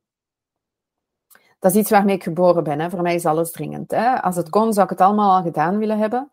dat 1.59 1.71
is 1.71 1.77
iets 1.77 1.89
waarmee 1.89 2.15
ik 2.15 2.23
geboren 2.23 2.63
ben. 2.63 2.79
Hè. 2.79 2.89
Voor 2.89 3.01
mij 3.01 3.15
is 3.15 3.25
alles 3.25 3.51
dringend. 3.51 3.91
Hè. 3.91 4.21
Als 4.21 4.35
het 4.35 4.49
kon, 4.49 4.73
zou 4.73 4.83
ik 4.85 4.91
het 4.91 5.01
allemaal 5.01 5.37
al 5.37 5.43
gedaan 5.43 5.77
willen 5.77 5.97
hebben. 5.97 6.31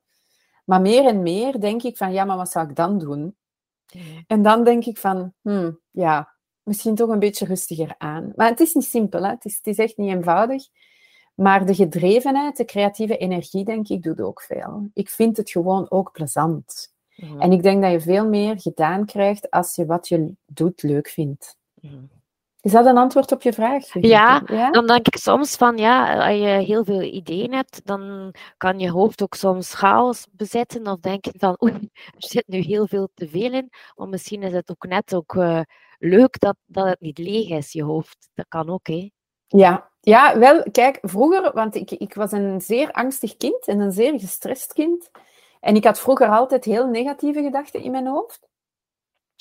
Maar 0.65 0.81
meer 0.81 1.07
en 1.07 1.23
meer 1.23 1.61
denk 1.61 1.83
ik 1.83 1.97
van, 1.97 2.13
ja, 2.13 2.25
maar 2.25 2.37
wat 2.37 2.51
zou 2.51 2.69
ik 2.69 2.77
dan 2.77 2.99
doen? 2.99 3.37
En 4.27 4.43
dan 4.43 4.65
denk 4.65 4.85
ik 4.85 4.99
van, 4.99 5.33
hmm, 5.43 5.81
ja, 5.91 6.36
misschien 6.67 6.95
toch 6.95 7.09
een 7.09 7.19
beetje 7.19 7.47
rustiger 7.47 7.95
aan. 7.99 8.33
Maar 8.37 8.49
het 8.49 8.61
is 8.61 8.75
niet 8.75 8.85
simpel, 8.85 9.23
hè? 9.23 9.31
Het, 9.31 9.45
is, 9.45 9.57
het 9.57 9.67
is 9.67 9.79
echt 9.79 9.97
niet 9.97 10.11
eenvoudig. 10.11 10.67
Maar 11.35 11.67
de 11.67 11.75
gedrevenheid, 11.75 12.57
de 12.57 12.65
creatieve 12.65 13.17
energie, 13.17 13.65
denk 13.65 13.89
ik, 13.89 14.03
doet 14.03 14.21
ook 14.21 14.43
veel. 14.43 14.91
Ik 14.95 15.09
vind 15.09 15.37
het 15.37 15.51
gewoon 15.51 15.87
ook 15.91 16.13
plezant. 16.13 16.95
Mhm. 17.17 17.41
En 17.41 17.53
ik 17.53 17.63
denk 17.63 17.83
dat 17.83 17.93
je 17.93 18.01
veel 18.01 18.29
meer 18.29 18.61
gedaan 18.61 19.07
krijgt 19.07 19.51
als 19.51 19.75
je 19.75 19.87
wat 19.87 20.09
je 20.09 20.35
doet 20.47 20.83
leuk 20.83 21.09
vindt. 21.09 21.57
Mhm. 21.81 22.05
Is 22.61 22.73
dat 22.73 22.87
een 22.87 22.97
antwoord 22.97 23.33
op 23.33 23.43
je 23.43 23.53
vraag? 23.53 23.87
Ja, 24.01 24.43
ja, 24.47 24.71
dan 24.71 24.87
denk 24.87 25.07
ik 25.07 25.17
soms 25.17 25.57
van 25.57 25.77
ja, 25.77 26.27
als 26.29 26.39
je 26.39 26.65
heel 26.67 26.85
veel 26.85 27.03
ideeën 27.03 27.53
hebt, 27.53 27.81
dan 27.85 28.35
kan 28.57 28.79
je 28.79 28.91
hoofd 28.91 29.23
ook 29.23 29.35
soms 29.35 29.75
chaos 29.75 30.27
bezetten 30.33 30.87
of 30.87 31.01
denken 31.01 31.33
van 31.39 31.57
oei, 31.63 31.73
er 31.93 32.13
zit 32.17 32.45
nu 32.47 32.59
heel 32.59 32.87
veel 32.87 33.09
te 33.15 33.29
veel 33.29 33.53
in. 33.53 33.71
Maar 33.97 34.09
misschien 34.09 34.43
is 34.43 34.53
het 34.53 34.71
ook 34.71 34.87
net 34.87 35.15
ook 35.15 35.35
uh, 35.35 35.61
leuk 35.99 36.41
dat, 36.41 36.57
dat 36.67 36.87
het 36.87 37.01
niet 37.01 37.19
leeg 37.19 37.49
is, 37.49 37.73
je 37.73 37.83
hoofd. 37.83 38.29
Dat 38.35 38.47
kan 38.49 38.71
ook, 38.71 38.87
hè? 38.87 39.11
Ja, 39.47 39.91
ja 40.01 40.39
wel, 40.39 40.63
kijk, 40.71 40.99
vroeger, 41.03 41.53
want 41.53 41.75
ik, 41.75 41.91
ik 41.91 42.15
was 42.15 42.33
een 42.33 42.61
zeer 42.61 42.93
angstig 42.93 43.37
kind 43.37 43.67
en 43.67 43.81
een 43.81 43.93
zeer 43.93 44.21
gestrest 44.21 44.73
kind. 44.73 45.11
En 45.61 45.77
ik 45.77 45.85
had 45.85 46.01
vroeger 46.01 46.29
altijd 46.29 46.65
heel 46.65 46.87
negatieve 46.87 47.43
gedachten 47.43 47.83
in 47.83 47.91
mijn 47.91 48.07
hoofd. 48.07 48.49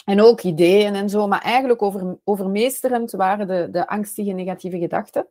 En 0.05 0.21
ook 0.21 0.41
ideeën 0.41 0.95
en 0.95 1.09
zo, 1.09 1.27
maar 1.27 1.41
eigenlijk 1.41 1.81
over, 1.81 2.17
overmeesterend 2.23 3.11
waren 3.11 3.47
de, 3.47 3.67
de 3.71 3.87
angstige 3.87 4.31
negatieve 4.31 4.77
gedachten. 4.77 5.27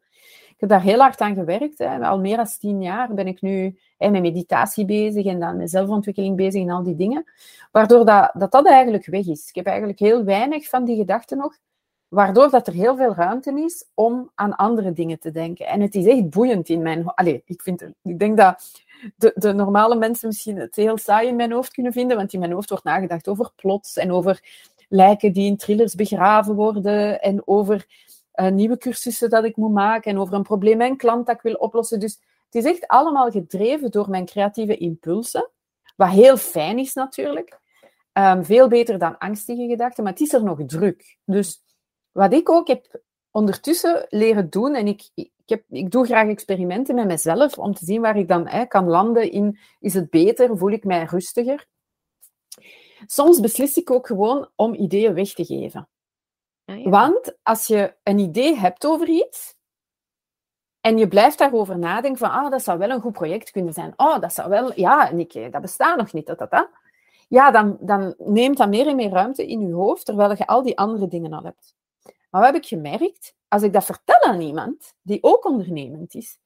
Daar 0.67 0.83
heel 0.83 0.99
hard 0.99 1.21
aan 1.21 1.35
gewerkt. 1.35 1.79
Hè. 1.79 1.99
Al 1.99 2.21
meer 2.21 2.37
dan 2.37 2.47
tien 2.59 2.83
jaar 2.83 3.15
ben 3.15 3.27
ik 3.27 3.41
nu 3.41 3.79
met 3.99 4.11
meditatie 4.11 4.85
bezig 4.85 5.25
en 5.25 5.41
dan 5.41 5.57
met 5.57 5.71
zelfontwikkeling 5.71 6.37
bezig 6.37 6.63
en 6.63 6.71
al 6.71 6.83
die 6.83 6.97
dingen. 6.97 7.25
Waardoor 7.71 8.05
dat, 8.05 8.31
dat, 8.35 8.53
dat 8.53 8.67
eigenlijk 8.67 9.07
weg 9.07 9.27
is. 9.27 9.49
Ik 9.49 9.55
heb 9.55 9.67
eigenlijk 9.67 9.99
heel 9.99 10.25
weinig 10.25 10.69
van 10.69 10.85
die 10.85 10.97
gedachten 10.97 11.39
nog. 11.39 11.59
Waardoor 12.09 12.51
dat 12.51 12.67
er 12.67 12.73
heel 12.73 12.97
veel 12.97 13.15
ruimte 13.15 13.63
is 13.65 13.91
om 13.95 14.31
aan 14.35 14.57
andere 14.57 14.93
dingen 14.93 15.19
te 15.19 15.31
denken. 15.31 15.67
En 15.67 15.81
het 15.81 15.95
is 15.95 16.07
echt 16.07 16.31
boeiend 16.31 16.69
in 16.69 16.83
mijn... 16.83 17.05
Allee, 17.05 17.43
ik, 17.47 17.63
vind, 17.63 17.83
ik 18.03 18.19
denk 18.19 18.37
dat 18.37 18.83
de, 19.17 19.33
de 19.35 19.53
normale 19.53 19.97
mensen 19.97 20.29
misschien 20.29 20.59
het 20.59 20.77
heel 20.77 20.99
saai 20.99 21.29
in 21.29 21.37
mijn 21.37 21.53
hoofd 21.53 21.73
kunnen 21.73 21.93
vinden, 21.93 22.17
want 22.17 22.33
in 22.33 22.41
mijn 22.41 22.53
hoofd 22.53 22.69
wordt 22.69 22.85
nagedacht 22.85 23.29
over 23.29 23.51
plots 23.57 23.97
en 23.97 24.13
over 24.13 24.43
lijken 24.89 25.33
die 25.33 25.47
in 25.47 25.57
thrillers 25.57 25.95
begraven 25.95 26.55
worden 26.55 27.21
en 27.23 27.43
over 27.45 27.87
uh, 28.35 28.49
nieuwe 28.49 28.79
cursussen 28.79 29.31
dat 29.31 29.45
ik 29.45 29.57
moet 29.57 29.73
maken 29.73 30.11
en 30.11 30.19
over 30.19 30.35
een 30.35 30.43
probleem 30.43 30.81
een 30.81 30.97
klant 30.97 31.27
dat 31.27 31.35
ik 31.35 31.43
wil 31.43 31.55
oplossen. 31.55 32.01
Dus 32.01 32.21
het 32.51 32.65
is 32.65 32.71
echt 32.71 32.87
allemaal 32.87 33.31
gedreven 33.31 33.91
door 33.91 34.11
mijn 34.11 34.25
creatieve 34.25 34.77
impulsen, 34.77 35.51
wat 35.97 36.09
heel 36.09 36.37
fijn 36.37 36.79
is 36.79 36.95
natuurlijk. 36.95 37.63
Um, 38.13 38.45
veel 38.45 38.69
beter 38.69 38.99
dan 38.99 39.19
angstige 39.19 39.67
gedachten, 39.67 40.05
maar 40.05 40.13
het 40.13 40.23
is 40.23 40.33
er 40.33 40.45
nog 40.45 40.61
druk. 40.67 41.19
Dus 41.25 41.63
wat 42.13 42.33
ik 42.33 42.51
ook 42.51 42.69
heb 42.69 43.01
ondertussen 43.31 44.07
leren 44.09 44.51
doen, 44.51 44.75
en 44.75 44.87
ik, 44.87 45.11
ik, 45.15 45.31
heb, 45.45 45.65
ik 45.69 45.91
doe 45.91 46.07
graag 46.07 46.29
experimenten 46.29 46.95
met 46.95 47.07
mezelf 47.07 47.59
om 47.59 47.75
te 47.75 47.85
zien 47.85 48.01
waar 48.01 48.17
ik 48.17 48.29
dan 48.29 48.69
kan 48.69 48.89
landen 48.89 49.31
in, 49.31 49.59
is 49.81 49.95
het 49.95 50.11
beter, 50.11 50.57
voel 50.59 50.71
ik 50.71 50.85
mij 50.85 51.05
rustiger. 51.05 51.67
Soms 53.07 53.41
beslis 53.41 53.77
ik 53.77 53.91
ook 53.91 54.07
gewoon 54.07 54.49
om 54.57 54.75
ideeën 54.75 55.15
weg 55.15 55.33
te 55.33 55.45
geven. 55.45 55.89
Ja. 56.65 56.91
Want 56.91 57.37
als 57.43 57.67
je 57.67 57.95
een 58.03 58.19
idee 58.19 58.57
hebt 58.57 58.87
over 58.87 59.09
iets 59.09 59.55
en 60.81 60.99
je 60.99 61.09
blijft 61.09 61.39
daarover 61.39 61.79
nadenken 61.79 62.19
van, 62.19 62.31
ah, 62.31 62.51
dat 62.51 62.63
zou 62.63 62.79
wel 62.79 62.91
een 62.91 63.01
goed 63.01 63.13
project 63.13 63.51
kunnen 63.51 63.73
zijn. 63.73 63.93
Oh, 63.97 64.21
dat 64.21 64.33
zou 64.33 64.49
wel, 64.49 64.73
ja, 64.81 65.09
ik, 65.09 65.53
dat 65.53 65.61
bestaat 65.61 65.97
nog 65.97 66.13
niet, 66.13 66.27
dat, 66.27 66.39
dat, 66.39 66.51
dat. 66.51 66.69
Ja, 67.29 67.51
dan, 67.51 67.77
dan 67.81 68.15
neemt 68.19 68.57
dat 68.57 68.69
meer 68.69 68.87
en 68.87 68.97
meer 68.97 69.11
ruimte 69.11 69.47
in 69.47 69.61
je 69.61 69.75
hoofd, 69.75 70.05
terwijl 70.05 70.31
je 70.37 70.47
al 70.47 70.63
die 70.63 70.79
andere 70.79 71.09
dingen 71.09 71.33
al 71.33 71.43
hebt. 71.43 71.75
Maar 72.31 72.43
wat 72.43 72.53
heb 72.53 72.63
ik 72.63 72.69
gemerkt? 72.69 73.35
Als 73.49 73.63
ik 73.63 73.73
dat 73.73 73.85
vertel 73.85 74.21
aan 74.21 74.41
iemand 74.41 74.95
die 75.03 75.23
ook 75.23 75.45
ondernemend 75.45 76.15
is, 76.15 76.39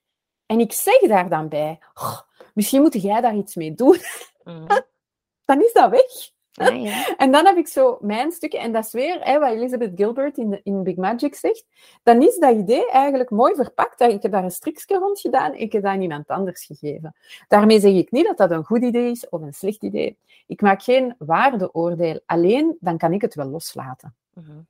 en 0.46 0.60
ik 0.60 0.72
zeg 0.72 0.98
daar 1.00 1.28
dan 1.28 1.48
bij, 1.48 1.78
oh, 1.94 2.20
misschien 2.54 2.82
moet 2.82 3.02
jij 3.02 3.20
daar 3.20 3.36
iets 3.36 3.54
mee 3.54 3.74
doen, 3.74 3.98
mm. 4.44 4.66
dan 5.44 5.62
is 5.62 5.72
dat 5.72 5.90
weg. 5.90 6.30
Ja. 6.58 7.14
En 7.16 7.32
dan 7.32 7.46
heb 7.46 7.56
ik 7.56 7.68
zo 7.68 7.98
mijn 8.00 8.32
stukje, 8.32 8.58
en 8.58 8.72
dat 8.72 8.84
is 8.84 8.92
weer 8.92 9.20
hè, 9.20 9.38
wat 9.38 9.50
Elizabeth 9.50 9.92
Gilbert 9.94 10.38
in, 10.38 10.50
de, 10.50 10.60
in 10.62 10.82
Big 10.82 10.96
Magic 10.96 11.34
zegt, 11.34 11.64
dan 12.02 12.22
is 12.22 12.38
dat 12.38 12.56
idee 12.56 12.90
eigenlijk 12.90 13.30
mooi 13.30 13.54
verpakt. 13.54 14.00
Ik 14.00 14.22
heb 14.22 14.32
daar 14.32 14.44
een 14.44 14.50
strikje 14.50 14.98
rond 14.98 15.20
gedaan, 15.20 15.54
ik 15.54 15.72
heb 15.72 15.82
dat 15.82 15.92
aan 15.92 16.02
iemand 16.02 16.28
anders 16.28 16.64
gegeven. 16.64 17.14
Daarmee 17.48 17.80
zeg 17.80 17.92
ik 17.92 18.10
niet 18.10 18.26
dat 18.26 18.36
dat 18.36 18.50
een 18.50 18.64
goed 18.64 18.82
idee 18.82 19.10
is 19.10 19.28
of 19.28 19.40
een 19.40 19.54
slecht 19.54 19.82
idee. 19.82 20.18
Ik 20.46 20.60
maak 20.60 20.82
geen 20.82 21.14
waardeoordeel, 21.18 22.20
alleen 22.26 22.76
dan 22.80 22.98
kan 22.98 23.12
ik 23.12 23.20
het 23.20 23.34
wel 23.34 23.46
loslaten. 23.46 24.14
Mm 24.34 24.66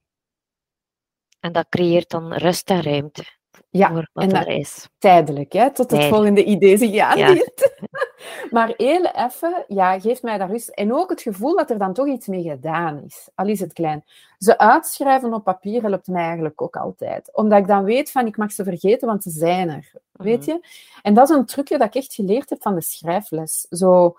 en 1.41 1.53
dat 1.53 1.67
creëert 1.69 2.11
dan 2.11 2.33
rust 2.33 2.71
en 2.71 2.83
ruimte. 2.83 3.25
Ja, 3.71 3.89
voor 3.89 4.11
wat 4.13 4.25
en 4.25 4.47
er 4.47 4.49
is. 4.49 4.89
tijdelijk, 4.99 5.53
hè, 5.53 5.73
tot 5.73 5.91
het 5.91 6.05
volgende 6.05 6.45
idee 6.45 6.77
zich 6.77 6.99
aandient. 6.99 7.53
Ja. 7.55 7.88
maar 8.51 8.75
heel 8.77 9.05
even, 9.05 9.65
ja, 9.69 10.01
geeft 10.01 10.23
mij 10.23 10.39
dat 10.39 10.49
rust. 10.49 10.69
En 10.69 10.95
ook 10.95 11.11
het 11.11 11.23
gevoel 11.23 11.57
dat 11.57 11.71
er 11.71 11.79
dan 11.79 11.93
toch 11.93 12.07
iets 12.07 12.27
mee 12.27 12.43
gedaan 12.43 13.03
is, 13.05 13.29
al 13.35 13.47
is 13.47 13.61
het 13.61 13.73
klein. 13.73 14.05
Ze 14.39 14.59
uitschrijven 14.59 15.35
op 15.35 15.45
papier 15.45 15.83
helpt 15.83 16.07
mij 16.07 16.25
eigenlijk 16.25 16.63
ook 16.63 16.77
altijd. 16.77 17.31
Omdat 17.33 17.59
ik 17.59 17.67
dan 17.67 17.85
weet 17.85 18.11
van, 18.11 18.27
ik 18.27 18.37
mag 18.37 18.53
ze 18.53 18.65
vergeten, 18.65 19.09
want 19.09 19.23
ze 19.23 19.31
zijn 19.31 19.69
er. 19.69 19.93
Weet 20.13 20.47
mhm. 20.47 20.51
je? 20.51 20.67
En 21.03 21.15
dat 21.15 21.31
is 21.31 21.37
een 21.37 21.47
trucje 21.47 21.79
dat 21.79 21.87
ik 21.87 21.95
echt 21.95 22.15
geleerd 22.15 22.51
heb 22.51 22.63
van 22.63 22.75
de 22.75 22.81
schrijfles. 22.81 23.67
Zo, 23.71 24.17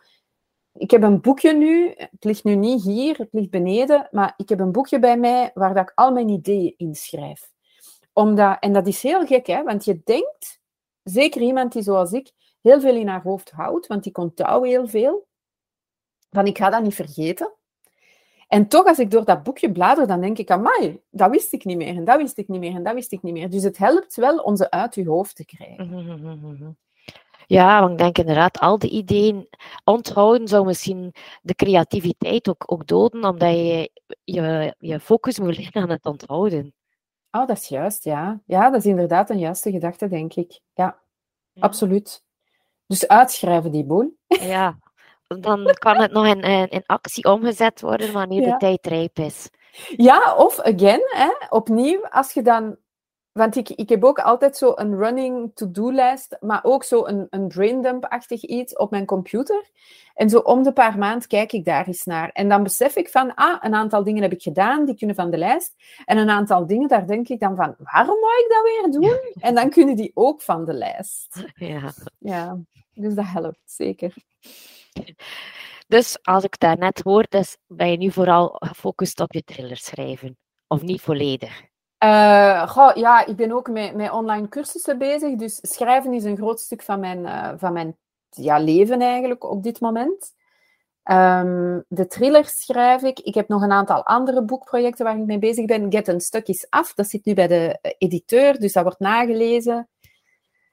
ik 0.73 0.91
heb 0.91 1.03
een 1.03 1.21
boekje 1.21 1.53
nu, 1.53 1.93
het 1.95 2.23
ligt 2.23 2.43
nu 2.43 2.55
niet 2.55 2.83
hier, 2.83 3.17
het 3.17 3.29
ligt 3.31 3.49
beneden, 3.49 4.07
maar 4.11 4.33
ik 4.37 4.49
heb 4.49 4.59
een 4.59 4.71
boekje 4.71 4.99
bij 4.99 5.17
mij 5.17 5.51
waar 5.53 5.73
dat 5.73 5.83
ik 5.83 5.91
al 5.95 6.11
mijn 6.11 6.29
ideeën 6.29 6.73
inschrijf. 6.77 7.51
Omdat, 8.13 8.57
en 8.59 8.73
dat 8.73 8.87
is 8.87 9.01
heel 9.01 9.25
gek, 9.25 9.47
hè, 9.47 9.63
want 9.63 9.85
je 9.85 10.01
denkt, 10.03 10.59
zeker 11.03 11.41
iemand 11.41 11.71
die 11.71 11.81
zoals 11.81 12.11
ik 12.11 12.31
heel 12.61 12.79
veel 12.81 12.95
in 12.95 13.07
haar 13.07 13.21
hoofd 13.21 13.51
houdt, 13.51 13.87
want 13.87 14.03
die 14.03 14.15
onthoudt 14.15 14.65
heel 14.65 14.87
veel, 14.87 15.27
van 16.29 16.45
ik 16.45 16.57
ga 16.57 16.69
dat 16.69 16.83
niet 16.83 16.95
vergeten. 16.95 17.53
En 18.47 18.67
toch, 18.67 18.85
als 18.85 18.99
ik 18.99 19.11
door 19.11 19.25
dat 19.25 19.43
boekje 19.43 19.71
blader, 19.71 20.07
dan 20.07 20.21
denk 20.21 20.37
ik, 20.37 20.51
amai, 20.51 21.01
dat 21.09 21.29
wist 21.29 21.53
ik 21.53 21.65
niet 21.65 21.77
meer, 21.77 21.95
en 21.95 22.03
dat 22.03 22.17
wist 22.17 22.37
ik 22.37 22.47
niet 22.47 22.59
meer, 22.59 22.75
en 22.75 22.83
dat 22.83 22.93
wist 22.93 23.11
ik 23.11 23.21
niet 23.21 23.33
meer. 23.33 23.49
Dus 23.49 23.63
het 23.63 23.77
helpt 23.77 24.15
wel 24.15 24.37
om 24.37 24.55
ze 24.55 24.71
uit 24.71 24.95
je 24.95 25.07
hoofd 25.07 25.35
te 25.35 25.45
krijgen. 25.45 25.87
Mhm, 25.87 26.13
mhm, 26.13 26.47
mhm, 26.47 26.71
ja, 27.49 27.79
want 27.79 27.91
ik 27.91 27.97
denk 27.97 28.17
inderdaad, 28.17 28.59
al 28.59 28.79
die 28.79 28.89
ideeën 28.89 29.49
onthouden 29.83 30.47
zou 30.47 30.65
misschien 30.65 31.13
de 31.41 31.55
creativiteit 31.55 32.49
ook, 32.49 32.63
ook 32.65 32.87
doden, 32.87 33.23
omdat 33.23 33.51
je, 33.51 33.91
je 34.23 34.75
je 34.79 34.99
focus 34.99 35.39
moet 35.39 35.57
leggen 35.57 35.81
aan 35.81 35.89
het 35.89 36.05
onthouden. 36.05 36.73
Oh, 37.31 37.47
dat 37.47 37.57
is 37.57 37.67
juist, 37.67 38.03
ja. 38.03 38.41
Ja, 38.45 38.69
dat 38.69 38.79
is 38.79 38.85
inderdaad 38.85 39.29
een 39.29 39.39
juiste 39.39 39.71
gedachte, 39.71 40.07
denk 40.07 40.33
ik. 40.33 40.59
Ja, 40.73 40.99
absoluut. 41.59 42.23
Dus 42.89 43.07
uitschrijven 43.07 43.71
die 43.71 43.85
boel. 43.85 44.17
Ja, 44.27 44.77
dan 45.27 45.75
kan 45.79 45.97
het 45.97 46.11
nog 46.11 46.25
in, 46.25 46.41
in, 46.69 46.83
actie 46.85 47.25
omgezet 47.25 47.81
worden 47.81 48.13
wanneer 48.13 48.41
de 48.41 48.57
tijd 48.57 48.87
rijp 48.87 49.19
is. 49.19 49.49
Ja, 49.95 50.35
of 50.35 50.59
again, 50.59 51.01
hè, 51.05 51.29
opnieuw, 51.49 52.07
als 52.07 52.33
je 52.33 52.41
dan 52.41 52.77
want 53.31 53.55
ik, 53.55 53.69
ik 53.69 53.89
heb 53.89 54.03
ook 54.03 54.19
altijd 54.19 54.57
zo 54.57 54.71
een 54.75 54.97
running 54.97 55.51
to-do-lijst, 55.53 56.37
maar 56.39 56.59
ook 56.63 56.83
zo 56.83 57.05
een, 57.05 57.27
een 57.29 57.47
braindump-achtig 57.47 58.41
iets 58.41 58.75
op 58.75 58.91
mijn 58.91 59.05
computer. 59.05 59.69
En 60.13 60.29
zo 60.29 60.39
om 60.39 60.63
de 60.63 60.73
paar 60.73 60.97
maand 60.97 61.27
kijk 61.27 61.51
ik 61.51 61.65
daar 61.65 61.87
eens 61.87 62.03
naar. 62.03 62.29
En 62.29 62.49
dan 62.49 62.63
besef 62.63 62.95
ik 62.95 63.09
van, 63.09 63.35
ah, 63.35 63.57
een 63.61 63.75
aantal 63.75 64.03
dingen 64.03 64.21
heb 64.21 64.31
ik 64.31 64.41
gedaan, 64.41 64.85
die 64.85 64.95
kunnen 64.95 65.15
van 65.15 65.29
de 65.29 65.37
lijst. 65.37 65.75
En 66.05 66.17
een 66.17 66.29
aantal 66.29 66.67
dingen, 66.67 66.87
daar 66.87 67.07
denk 67.07 67.27
ik 67.27 67.39
dan 67.39 67.55
van, 67.55 67.75
waarom 67.77 68.15
moet 68.19 68.43
ik 68.43 68.47
dat 68.49 68.63
weer 68.63 69.01
doen? 69.01 69.41
En 69.41 69.55
dan 69.55 69.69
kunnen 69.69 69.95
die 69.95 70.11
ook 70.13 70.41
van 70.41 70.65
de 70.65 70.73
lijst. 70.73 71.43
Ja. 71.55 71.93
Ja, 72.17 72.57
dus 72.93 73.13
dat 73.13 73.25
helpt 73.25 73.59
zeker. 73.65 74.13
Dus 75.87 76.19
als 76.21 76.43
ik 76.43 76.59
daar 76.59 76.77
net 76.77 77.01
hoor, 77.03 77.25
dus 77.29 77.57
ben 77.67 77.91
je 77.91 77.97
nu 77.97 78.11
vooral 78.11 78.55
gefocust 78.59 79.19
op 79.19 79.33
je 79.33 79.43
thriller 79.43 79.77
schrijven? 79.77 80.37
Of 80.67 80.81
niet 80.81 81.01
volledig? 81.01 81.68
Uh, 82.03 82.91
ja, 82.93 83.25
ik 83.25 83.35
ben 83.35 83.51
ook 83.51 83.69
met, 83.69 83.95
met 83.95 84.11
online 84.11 84.47
cursussen 84.47 84.97
bezig. 84.97 85.35
Dus 85.35 85.59
schrijven 85.61 86.13
is 86.13 86.23
een 86.23 86.37
groot 86.37 86.59
stuk 86.59 86.81
van 86.81 86.99
mijn, 86.99 87.19
uh, 87.19 87.51
van 87.57 87.73
mijn 87.73 87.97
ja, 88.29 88.59
leven 88.59 89.01
eigenlijk 89.01 89.43
op 89.43 89.63
dit 89.63 89.79
moment. 89.79 90.37
Um, 91.03 91.85
de 91.87 92.07
thrillers 92.07 92.61
schrijf 92.61 93.01
ik. 93.01 93.19
Ik 93.19 93.33
heb 93.33 93.47
nog 93.47 93.61
een 93.61 93.71
aantal 93.71 94.05
andere 94.05 94.43
boekprojecten 94.43 95.05
waar 95.05 95.17
ik 95.17 95.25
mee 95.25 95.39
bezig 95.39 95.65
ben. 95.65 95.91
Get 95.91 96.07
Unstuck 96.07 96.47
is 96.47 96.69
af. 96.69 96.93
Dat 96.93 97.07
zit 97.07 97.25
nu 97.25 97.33
bij 97.33 97.47
de 97.47 97.77
eh, 97.81 97.91
editeur, 97.97 98.59
dus 98.59 98.73
dat 98.73 98.83
wordt 98.83 98.99
nagelezen. 98.99 99.89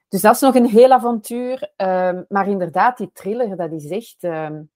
Dus 0.09 0.21
dat 0.21 0.35
is 0.35 0.41
nog 0.41 0.55
een 0.55 0.65
heel 0.65 0.91
avontuur. 0.91 1.71
Um, 1.77 2.25
maar 2.29 2.47
inderdaad, 2.47 2.97
die 2.97 3.11
thriller, 3.13 3.55
dat 3.55 3.71
is 3.71 3.89
echt... 3.89 4.23
Um, 4.23 4.69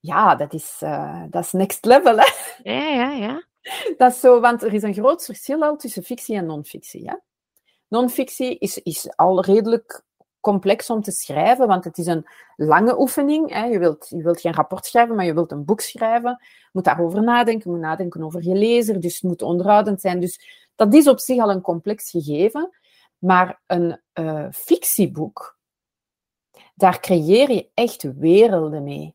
ja, 0.00 0.34
dat 0.34 0.52
is, 0.52 0.82
dat 1.30 1.44
is 1.44 1.52
next 1.52 1.84
level, 1.84 2.16
hè? 2.16 2.26
Ja, 2.62 2.88
ja, 2.88 3.10
ja. 3.10 3.42
Dat 3.96 4.12
is 4.12 4.20
zo, 4.20 4.40
want 4.40 4.62
er 4.62 4.74
is 4.74 4.82
een 4.82 4.94
groot 4.94 5.24
verschil 5.24 5.62
al 5.62 5.76
tussen 5.76 6.02
fictie 6.02 6.36
en 6.36 6.46
non-fictie. 6.46 7.02
Ja? 7.02 7.22
Non-fictie 7.88 8.58
is, 8.58 8.78
is 8.78 9.16
al 9.16 9.44
redelijk 9.44 10.04
complex 10.40 10.90
om 10.90 11.02
te 11.02 11.10
schrijven, 11.10 11.66
want 11.66 11.84
het 11.84 11.98
is 11.98 12.06
een 12.06 12.26
lange 12.56 13.00
oefening. 13.00 13.52
Hè. 13.52 13.64
Je, 13.64 13.78
wilt, 13.78 14.06
je 14.08 14.22
wilt 14.22 14.40
geen 14.40 14.54
rapport 14.54 14.86
schrijven, 14.86 15.16
maar 15.16 15.24
je 15.24 15.34
wilt 15.34 15.52
een 15.52 15.64
boek 15.64 15.80
schrijven. 15.80 16.36
Je 16.40 16.70
moet 16.72 16.84
daarover 16.84 17.22
nadenken, 17.22 17.70
je 17.70 17.76
moet 17.76 17.86
nadenken 17.86 18.22
over 18.22 18.42
je 18.42 18.54
lezer, 18.54 19.00
dus 19.00 19.14
het 19.14 19.22
moet 19.22 19.42
onderhoudend 19.42 20.00
zijn. 20.00 20.20
Dus 20.20 20.68
dat 20.74 20.94
is 20.94 21.08
op 21.08 21.20
zich 21.20 21.38
al 21.38 21.50
een 21.50 21.60
complex 21.60 22.10
gegeven. 22.10 22.70
Maar 23.18 23.60
een 23.66 24.00
uh, 24.14 24.46
fictieboek, 24.50 25.58
daar 26.74 27.00
creëer 27.00 27.50
je 27.50 27.70
echt 27.74 28.02
werelden 28.02 28.82
mee. 28.82 29.14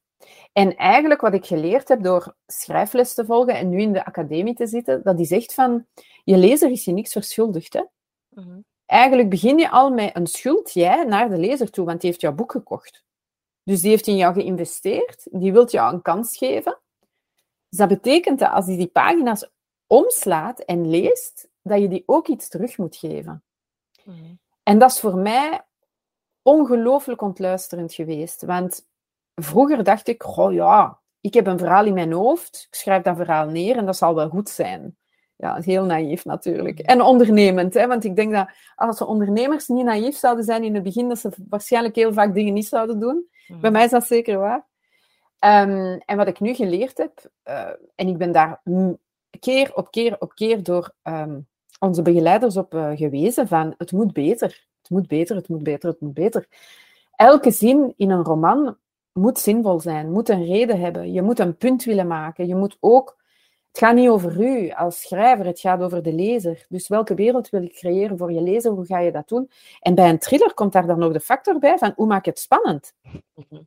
En 0.51 0.75
eigenlijk 0.75 1.21
wat 1.21 1.33
ik 1.33 1.45
geleerd 1.45 1.87
heb 1.87 2.03
door 2.03 2.35
schrijfles 2.45 3.13
te 3.13 3.25
volgen 3.25 3.55
en 3.55 3.69
nu 3.69 3.81
in 3.81 3.93
de 3.93 4.05
academie 4.05 4.53
te 4.53 4.67
zitten, 4.67 5.03
dat 5.03 5.19
is 5.19 5.31
echt 5.31 5.53
van, 5.53 5.85
je 6.23 6.37
lezer 6.37 6.71
is 6.71 6.85
je 6.85 6.91
niks 6.91 7.11
verschuldigd. 7.11 7.73
Hè? 7.73 7.83
Mhm. 8.29 8.59
Eigenlijk 8.85 9.29
begin 9.29 9.57
je 9.57 9.69
al 9.69 9.91
met 9.91 10.15
een 10.15 10.27
schuld, 10.27 10.73
jij, 10.73 11.03
naar 11.03 11.29
de 11.29 11.37
lezer 11.37 11.71
toe, 11.71 11.85
want 11.85 12.01
die 12.01 12.09
heeft 12.09 12.21
jouw 12.21 12.33
boek 12.33 12.51
gekocht. 12.51 13.03
Dus 13.63 13.81
die 13.81 13.89
heeft 13.89 14.07
in 14.07 14.15
jou 14.15 14.33
geïnvesteerd, 14.33 15.27
die 15.31 15.51
wil 15.51 15.69
jou 15.69 15.93
een 15.93 16.01
kans 16.01 16.37
geven. 16.37 16.79
Dus 17.69 17.79
dat 17.79 17.87
betekent 17.87 18.39
dat 18.39 18.51
als 18.51 18.65
hij 18.65 18.77
die 18.77 18.87
pagina's 18.87 19.49
omslaat 19.87 20.59
en 20.59 20.89
leest, 20.89 21.49
dat 21.61 21.79
je 21.79 21.87
die 21.87 22.03
ook 22.05 22.27
iets 22.27 22.47
terug 22.47 22.77
moet 22.77 22.95
geven. 22.95 23.43
Mhm. 24.03 24.33
En 24.63 24.79
dat 24.79 24.91
is 24.91 24.99
voor 24.99 25.17
mij 25.17 25.65
ongelooflijk 26.41 27.21
ontluisterend 27.21 27.93
geweest. 27.93 28.41
Want 28.41 28.89
vroeger 29.35 29.83
dacht 29.83 30.07
ik, 30.07 30.37
oh 30.37 30.53
ja, 30.53 30.99
ik 31.21 31.33
heb 31.33 31.47
een 31.47 31.57
verhaal 31.57 31.85
in 31.85 31.93
mijn 31.93 32.11
hoofd, 32.11 32.67
ik 32.69 32.75
schrijf 32.75 33.03
dat 33.03 33.15
verhaal 33.15 33.47
neer 33.47 33.77
en 33.77 33.85
dat 33.85 33.97
zal 33.97 34.15
wel 34.15 34.29
goed 34.29 34.49
zijn. 34.49 34.95
Ja, 35.35 35.57
heel 35.61 35.85
naïef 35.85 36.25
natuurlijk. 36.25 36.79
En 36.79 37.01
ondernemend, 37.01 37.73
hè? 37.73 37.87
want 37.87 38.03
ik 38.03 38.15
denk 38.15 38.31
dat 38.31 38.49
als 38.75 38.97
de 38.97 39.05
ondernemers 39.05 39.67
niet 39.67 39.85
naïef 39.85 40.17
zouden 40.17 40.43
zijn 40.43 40.63
in 40.63 40.73
het 40.73 40.83
begin, 40.83 41.09
dat 41.09 41.19
ze 41.19 41.29
waarschijnlijk 41.49 41.95
heel 41.95 42.13
vaak 42.13 42.33
dingen 42.33 42.53
niet 42.53 42.67
zouden 42.67 42.99
doen. 42.99 43.27
Mhm. 43.47 43.59
Bij 43.59 43.71
mij 43.71 43.83
is 43.83 43.91
dat 43.91 44.05
zeker 44.05 44.37
waar. 44.37 44.67
Ehm, 45.39 45.99
en 46.05 46.17
wat 46.17 46.27
ik 46.27 46.39
nu 46.39 46.53
geleerd 46.53 46.97
heb, 46.97 47.31
eh, 47.43 47.69
en 47.95 48.07
ik 48.07 48.17
ben 48.17 48.31
daar 48.31 48.61
keer 49.39 49.75
op 49.75 49.91
keer 49.91 50.15
op 50.19 50.35
keer 50.35 50.63
door 50.63 50.93
ehm, 51.01 51.39
onze 51.79 52.01
begeleiders 52.01 52.57
op 52.57 52.73
eh, 52.73 52.91
gewezen 52.93 53.47
van 53.47 53.73
het 53.77 53.91
moet 53.91 54.13
beter, 54.13 54.67
het 54.81 54.89
moet 54.89 55.07
beter, 55.07 55.35
het 55.35 55.47
moet 55.47 55.63
beter, 55.63 55.89
het 55.89 56.01
moet 56.01 56.13
beter. 56.13 56.47
Elke 57.15 57.51
zin 57.51 57.93
in 57.97 58.09
een 58.09 58.23
roman 58.23 58.77
moet 59.13 59.39
zinvol 59.39 59.79
zijn, 59.79 60.11
moet 60.11 60.29
een 60.29 60.45
reden 60.45 60.79
hebben. 60.79 61.11
Je 61.11 61.21
moet 61.21 61.39
een 61.39 61.57
punt 61.57 61.83
willen 61.83 62.07
maken. 62.07 62.47
Je 62.47 62.55
moet 62.55 62.77
ook... 62.79 63.19
Het 63.71 63.79
gaat 63.79 63.95
niet 63.95 64.09
over 64.09 64.41
u 64.41 64.69
als 64.69 65.01
schrijver, 65.01 65.45
het 65.45 65.59
gaat 65.59 65.81
over 65.81 66.03
de 66.03 66.13
lezer. 66.13 66.65
Dus 66.69 66.87
welke 66.87 67.13
wereld 67.13 67.49
wil 67.49 67.63
ik 67.63 67.73
creëren 67.73 68.17
voor 68.17 68.31
je 68.31 68.41
lezer? 68.41 68.71
Hoe 68.71 68.85
ga 68.85 68.99
je 68.99 69.11
dat 69.11 69.27
doen? 69.27 69.49
En 69.79 69.95
bij 69.95 70.09
een 70.09 70.19
thriller 70.19 70.53
komt 70.53 70.73
daar 70.73 70.87
dan 70.87 70.99
nog 70.99 71.13
de 71.13 71.19
factor 71.19 71.59
bij 71.59 71.77
van 71.77 71.93
hoe 71.95 72.07
maak 72.07 72.25
je 72.25 72.31
het 72.31 72.39
spannend? 72.39 72.93
Mhm. 73.35 73.61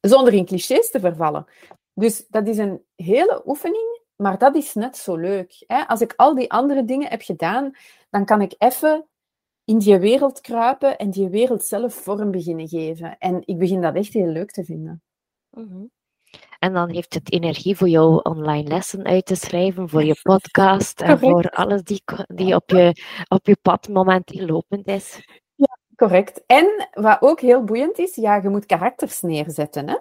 zonder 0.00 0.34
in 0.34 0.44
clichés 0.44 0.90
te 0.90 1.00
vervallen. 1.00 1.46
Dus 1.94 2.26
dat 2.28 2.48
is 2.48 2.58
een 2.58 2.82
hele 2.94 3.42
oefening, 3.46 4.00
maar 4.16 4.38
dat 4.38 4.56
is 4.56 4.74
net 4.74 4.96
zo 4.96 5.16
leuk. 5.16 5.64
Hè? 5.66 5.86
Als 5.86 6.00
ik 6.00 6.12
al 6.16 6.34
die 6.34 6.50
andere 6.50 6.84
dingen 6.84 7.08
heb 7.08 7.22
gedaan, 7.22 7.76
dan 8.10 8.24
kan 8.24 8.40
ik 8.40 8.54
even 8.58 9.06
in 9.66 9.78
die 9.78 9.98
wereld 9.98 10.40
kruipen 10.40 10.98
en 10.98 11.10
die 11.10 11.28
wereld 11.28 11.64
zelf 11.64 11.94
vorm 11.94 12.30
beginnen 12.30 12.68
geven. 12.68 13.18
En 13.18 13.42
ik 13.44 13.58
begin 13.58 13.80
dat 13.80 13.94
echt 13.94 14.12
heel 14.12 14.26
leuk 14.26 14.50
te 14.50 14.64
vinden. 14.64 15.02
Mhm. 15.50 15.84
En 16.58 16.72
dan 16.72 16.90
heeft 16.90 17.14
het 17.14 17.32
energie 17.32 17.76
voor 17.76 17.88
jouw 17.88 18.18
online 18.18 18.68
lessen 18.68 19.04
uit 19.04 19.26
te 19.26 19.34
schrijven, 19.34 19.88
voor 19.88 20.04
je 20.04 20.20
podcast 20.22 21.00
en 21.00 21.18
voor 21.18 21.50
alles 21.50 21.82
die, 21.82 22.02
die 22.26 22.54
op, 22.54 22.70
je, 22.70 23.02
op 23.28 23.46
je 23.46 23.56
pad 23.62 23.88
momenteel 23.88 24.46
lopend 24.46 24.86
is. 24.86 25.20
Correct. 25.96 26.42
En 26.46 26.88
wat 26.92 27.16
ook 27.20 27.40
heel 27.40 27.64
boeiend 27.64 27.98
is, 27.98 28.14
ja, 28.14 28.36
je 28.36 28.48
moet 28.48 28.66
karakters 28.66 29.20
neerzetten. 29.20 29.88
Hè? 29.88 29.96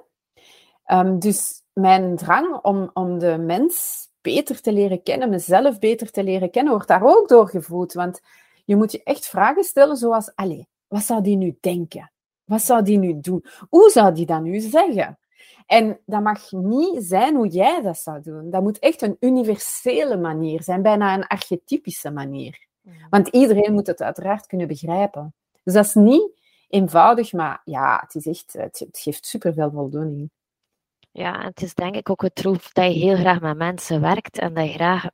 Ehm, 0.86 1.20
dus 1.20 1.62
mijn 1.74 2.16
drang 2.16 2.60
om, 2.62 2.90
om 2.94 3.20
de 3.20 3.38
mens 3.38 4.08
beter 4.22 4.62
te 4.62 4.74
leren 4.74 5.04
kennen, 5.04 5.30
mezelf 5.30 5.80
beter 5.80 6.12
te 6.12 6.24
leren 6.24 6.52
kennen, 6.52 6.74
wordt 6.74 6.88
daar 6.88 7.04
ook 7.04 7.28
doorgevoed. 7.28 7.94
Want 7.94 8.22
je 8.66 8.76
moet 8.76 8.92
je 8.92 9.04
echt 9.04 9.28
vragen 9.28 9.64
stellen 9.64 9.98
zoals, 9.98 10.32
allee, 10.36 10.68
wat 10.88 11.04
zou 11.04 11.22
die 11.22 11.38
nu 11.38 11.58
denken? 11.60 12.12
Wat 12.44 12.62
zou 12.62 12.84
die 12.84 12.98
nu 12.98 13.20
doen? 13.20 13.46
Hoe 13.70 13.90
zou 13.90 14.14
die 14.14 14.26
dat 14.26 14.42
nu 14.42 14.60
zeggen? 14.60 15.20
En 15.66 16.00
dat 16.06 16.22
mag 16.22 16.52
niet 16.52 17.04
zijn 17.04 17.36
hoe 17.36 17.48
jij 17.48 17.82
dat 17.82 17.98
zou 17.98 18.22
doen. 18.22 18.50
Dat 18.50 18.62
moet 18.62 18.80
echt 18.80 19.02
een 19.02 19.18
universele 19.20 20.18
manier 20.18 20.64
zijn, 20.64 20.82
bijna 20.82 21.14
een 21.14 21.28
archetypische 21.28 22.12
manier. 22.12 22.68
Want 23.10 23.28
iedereen 23.28 23.74
moet 23.74 23.88
het 23.88 24.02
uiteraard 24.02 24.48
kunnen 24.48 24.68
begrijpen. 24.68 25.34
Dus 25.64 25.74
dat 25.74 25.86
is 25.86 25.94
niet 25.94 26.32
eenvoudig, 26.70 27.34
maar 27.34 27.62
ja, 27.64 28.00
het, 28.02 28.16
is 28.16 28.26
echt, 28.26 28.54
het, 28.54 28.88
geeft 28.92 29.26
superveel 29.26 29.72
voldoening. 29.72 30.30
Ja, 31.12 31.40
en 31.40 31.46
het 31.46 31.62
is 31.62 31.74
denk 31.74 31.96
ik 31.96 32.10
ook 32.10 32.22
het 32.22 32.36
troef 32.36 32.72
dat 32.72 32.94
je 32.94 33.00
heel 33.00 33.16
graag 33.16 33.42
met 33.42 33.58
mensen 33.58 34.02
werkt 34.02 34.40
en 34.40 34.54
dat 34.54 34.66
je 34.66 34.74
graag 34.74 35.06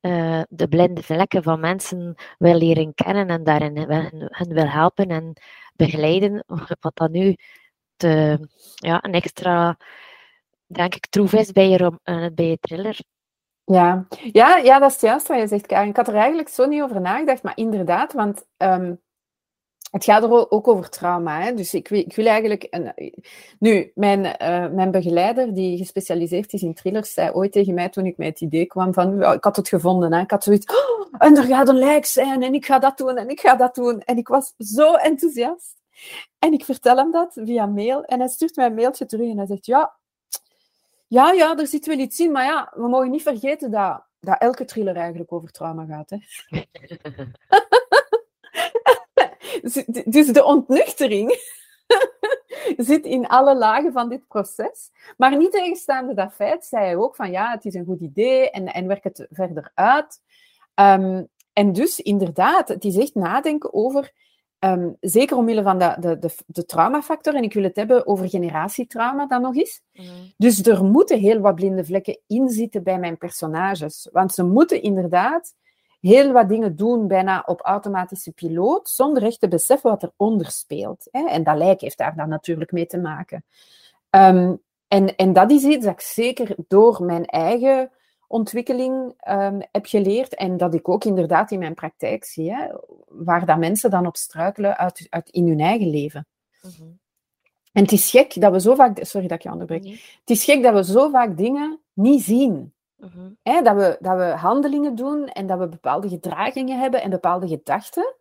eh, 0.00 0.42
de 0.48 0.68
blinde 0.68 1.02
vlekken 1.02 1.42
van 1.42 1.60
mensen 1.60 2.14
wil 2.38 2.54
leren 2.54 2.94
kennen 2.94 3.28
en 3.28 3.44
daarin 3.44 3.76
hen 3.76 4.48
wil 4.48 4.68
helpen 4.68 5.08
en 5.08 5.32
begeleiden. 5.76 6.44
Wat 6.80 6.96
dan 6.96 7.10
nu 7.10 7.36
de, 7.96 8.48
ja, 8.74 9.04
een 9.04 9.12
extra, 9.12 9.76
denk 10.66 10.94
ik, 10.94 11.06
troef 11.06 11.32
is 11.32 11.52
bij 11.52 11.68
je, 11.68 11.98
eh, 12.02 12.26
bij 12.34 12.46
je 12.46 12.58
thriller. 12.60 12.98
Ja. 13.64 14.06
Ja, 14.32 14.56
ja, 14.56 14.78
dat 14.78 14.90
is 14.90 15.00
juist 15.00 15.26
wat 15.26 15.38
je 15.38 15.46
zegt. 15.46 15.70
Ik 15.70 15.96
had 15.96 16.08
er 16.08 16.14
eigenlijk 16.14 16.48
zo 16.48 16.66
niet 16.66 16.82
over 16.82 17.00
nagedacht, 17.00 17.42
maar 17.42 17.56
inderdaad, 17.56 18.12
want 18.12 18.44
ehm, 18.56 18.94
het 19.90 20.04
gaat 20.04 20.22
er 20.22 20.50
ook 20.50 20.68
over 20.68 20.88
trauma. 20.90 21.40
Hè? 21.40 21.54
Dus 21.54 21.74
ik 21.74 21.90
ik 21.90 22.14
wil 22.14 22.26
eigenlijk... 22.26 22.66
Een, 22.70 22.92
nu, 23.58 23.92
mijn, 23.94 24.24
eh, 24.24 24.68
mijn 24.70 24.90
begeleider, 24.90 25.54
die 25.54 25.78
gespecialiseerd 25.78 26.52
is 26.52 26.62
in 26.62 26.74
thrillers, 26.74 27.12
zei 27.12 27.30
ooit 27.30 27.52
tegen 27.52 27.74
mij 27.74 27.88
toen 27.88 28.06
ik 28.06 28.16
met 28.16 28.28
het 28.28 28.40
idee 28.40 28.66
kwam 28.66 28.92
van... 28.92 29.32
Ik 29.32 29.44
had 29.44 29.56
het 29.56 29.68
gevonden, 29.68 30.12
hè. 30.12 30.20
ik 30.20 30.30
had 30.30 30.44
zoiets... 30.44 30.66
"Oh, 30.66 31.06
en 31.18 31.36
er 31.36 31.44
gaat 31.44 31.68
een 31.68 31.78
lijk 31.78 32.04
zijn, 32.04 32.42
en 32.42 32.54
ik 32.54 32.66
ga 32.66 32.78
dat 32.78 32.98
doen, 32.98 33.16
en 33.16 33.28
ik 33.28 33.40
ga 33.40 33.54
dat 33.54 33.74
doen. 33.74 34.00
En 34.00 34.16
ik 34.16 34.28
was 34.28 34.54
zo 34.58 34.94
enthousiast. 34.94 35.76
En 36.38 36.52
ik 36.52 36.64
vertel 36.64 36.96
hem 36.96 37.10
dat 37.10 37.40
via 37.44 37.66
mail, 37.66 38.04
en 38.04 38.18
hij 38.18 38.28
stuurt 38.28 38.56
mij 38.56 38.66
een 38.66 38.74
mailtje 38.74 39.06
terug, 39.06 39.30
en 39.30 39.36
hij 39.36 39.46
zegt... 39.46 39.66
Ja, 39.66 39.96
ja, 41.06 41.32
ja, 41.32 41.56
er 41.56 41.66
zit 41.66 41.86
wel 41.86 41.98
iets 41.98 42.20
in, 42.20 42.32
maar 42.32 42.44
ja, 42.44 42.72
we 42.74 42.88
mogen 42.88 43.10
niet 43.10 43.22
vergeten 43.22 43.70
dat, 43.70 44.02
dat 44.20 44.38
elke 44.38 44.64
thriller 44.64 44.96
eigenlijk 44.96 45.32
over 45.32 45.50
trauma 45.50 45.84
gaat. 45.84 46.10
Hè. 46.10 46.18
Dus- 50.04 50.26
de 50.26 50.44
ontnuchtering 50.44 51.38
zit 52.76 53.04
in 53.04 53.26
alle 53.26 53.56
lagen 53.56 53.92
van 53.92 54.08
dit 54.08 54.26
proces. 54.26 54.90
Maar 55.16 55.36
niet 55.36 55.52
tegenstaande 55.52 56.14
dat 56.14 56.32
feit, 56.32 56.64
zei 56.64 56.84
hij 56.84 56.96
ook 56.96 57.16
van 57.16 57.30
ja, 57.30 57.50
het 57.50 57.64
is 57.64 57.74
een 57.74 57.84
goed 57.84 58.00
idee 58.00 58.50
en, 58.50 58.66
en 58.66 58.86
werk 58.86 59.04
het 59.04 59.26
verder 59.30 59.70
uit. 59.74 60.20
Ehm, 60.74 61.22
en 61.52 61.72
dus 61.72 62.00
inderdaad, 62.00 62.68
het 62.68 62.84
is 62.84 62.96
echt 62.96 63.14
nadenken 63.14 63.74
over, 63.74 64.12
ehm, 64.58 64.90
zeker 65.00 65.36
omwille 65.36 65.62
van 65.62 65.78
de, 65.78 65.96
de, 66.00 66.18
de, 66.18 66.30
de 66.46 66.64
traumafactor, 66.64 67.34
en 67.34 67.42
ik 67.42 67.52
wil 67.52 67.62
het 67.62 67.76
hebben 67.76 68.06
over 68.06 68.28
generatietrauma 68.28 69.26
dan 69.26 69.42
nog 69.42 69.56
eens. 69.56 69.80
Dus 70.36 70.66
er 70.66 70.84
moeten 70.84 71.18
heel 71.18 71.40
wat 71.40 71.54
blinde 71.54 71.84
vlekken 71.84 72.20
in 72.26 72.48
zitten 72.48 72.82
bij 72.82 72.98
mijn 72.98 73.18
personages. 73.18 74.08
Want 74.12 74.34
ze 74.34 74.42
moeten 74.42 74.82
inderdaad 74.82 75.54
heel 76.00 76.32
wat 76.32 76.48
dingen 76.48 76.76
doen, 76.76 77.08
bijna 77.08 77.42
op 77.46 77.60
automatische 77.60 78.32
piloot, 78.32 78.88
zonder 78.88 79.22
echt 79.22 79.40
te 79.40 79.48
beseffen 79.48 79.90
wat 79.90 80.02
eronder 80.02 80.50
speelt. 80.50 81.08
Hè? 81.10 81.28
En 81.28 81.42
dat 81.42 81.56
lijk 81.56 81.80
heeft 81.80 81.98
daar 81.98 82.16
dan 82.16 82.28
natuurlijk 82.28 82.72
mee 82.72 82.86
te 82.86 82.98
maken. 82.98 83.44
Ehm, 84.10 84.54
en, 84.88 85.16
en 85.16 85.32
dat 85.32 85.50
is 85.50 85.64
iets 85.64 85.84
dat 85.84 85.94
ik 85.94 86.00
zeker 86.00 86.54
door 86.68 87.04
mijn 87.04 87.24
eigen 87.26 87.90
ontwikkeling 88.26 89.14
ehm, 89.16 89.60
heb 89.72 89.86
geleerd 89.86 90.34
en 90.34 90.56
dat 90.56 90.74
ik 90.74 90.88
ook 90.88 91.04
inderdaad 91.04 91.50
in 91.50 91.58
mijn 91.58 91.74
praktijk 91.74 92.24
zie, 92.24 92.54
hè? 92.54 92.66
waar 93.08 93.46
dat 93.46 93.58
mensen 93.58 93.90
dan 93.90 94.06
op 94.06 94.16
struikelen 94.16 94.76
uit, 94.76 95.06
uit 95.10 95.28
in 95.30 95.48
hun 95.48 95.60
eigen 95.60 95.90
leven. 95.90 96.26
En 97.72 97.82
het 97.82 97.92
is 97.92 98.10
gek 98.10 98.40
dat 98.40 98.52
we 98.52 98.60
zo 98.60 98.74
vaak... 98.74 99.04
Sorry 99.04 99.26
dat 99.26 99.36
ik 99.36 99.42
je 99.42 99.52
onderbreek. 99.52 99.84
Het 100.20 100.30
is 100.30 100.44
gek 100.44 100.62
dat 100.62 100.74
we 100.74 100.92
zo 100.92 101.10
vaak 101.10 101.36
dingen 101.36 101.80
niet 101.92 102.22
zien. 102.22 102.72
Hè, 103.42 103.62
dat, 103.62 103.76
we, 103.76 103.96
dat 104.00 104.16
we 104.16 104.24
handelingen 104.24 104.94
doen 104.94 105.26
en 105.28 105.46
dat 105.46 105.58
we 105.58 105.68
bepaalde 105.68 106.08
gedragingen 106.08 106.80
hebben 106.80 107.02
en 107.02 107.10
bepaalde 107.10 107.48
gedachten. 107.48 108.14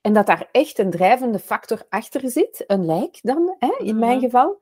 En 0.00 0.12
dat 0.12 0.26
daar 0.26 0.48
echt 0.52 0.78
een 0.78 0.90
drijvende 0.90 1.38
factor 1.38 1.86
achter 1.88 2.30
zit, 2.30 2.64
een 2.66 2.84
lijk 2.84 3.18
dan, 3.22 3.56
hè, 3.58 3.74
in 3.78 3.98
mijn 3.98 4.16
Mhm. 4.16 4.24
geval, 4.24 4.60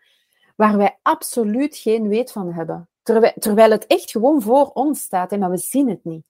waar 0.57 0.77
wij 0.77 0.99
absoluut 1.03 1.77
geen 1.77 2.09
weet 2.09 2.33
van 2.33 2.53
hebben. 2.53 2.89
Terwijl, 3.03 3.33
terwijl 3.39 3.71
het 3.71 3.87
echt 3.87 4.11
gewoon 4.11 4.43
voor 4.43 4.71
ons 4.71 5.03
staat, 5.03 5.31
hè, 5.31 5.39
maar 5.39 5.51
we 5.51 5.57
zien 5.57 5.89
het 5.89 6.05
niet. 6.05 6.25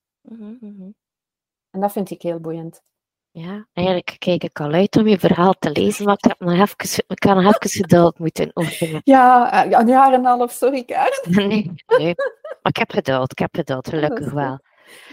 En 1.71 1.81
dat 1.81 1.93
vind 1.93 2.11
ik 2.11 2.23
heel 2.23 2.41
boeiend. 2.41 2.83
Ja, 3.37 3.67
eigenlijk 3.73 4.17
kijk 4.19 4.45
ik 4.45 4.61
al 4.61 4.73
uit 4.73 4.97
om 4.97 5.09
je 5.09 5.19
verhaal 5.19 5.53
te 5.53 5.71
lezen, 5.71 6.05
maar 6.05 6.15
ik, 6.15 6.25
heb 6.25 6.41
nog 6.41 6.53
even, 6.53 7.05
ik 7.09 7.19
kan 7.19 7.43
nog 7.43 7.55
even 7.55 7.71
geduld 7.83 8.19
moeten 8.19 8.51
oefenen. 8.55 9.01
Ja, 9.05 9.53
eh, 9.65 9.71
ja, 9.71 9.81
een 9.81 9.87
jaar 9.87 10.13
en 10.13 10.19
een 10.19 10.25
half, 10.25 10.53
sorry 10.53 10.85
Karen. 10.85 11.21
Nee, 11.49 11.73
nee. 11.87 12.15
Maar 12.63 12.73
ik 12.73 12.77
heb 12.77 12.91
geduld, 12.91 13.33
ik 13.33 13.39
heb 13.39 13.55
geduld, 13.55 13.89
gelukkig 13.89 14.33
wel. 14.33 14.61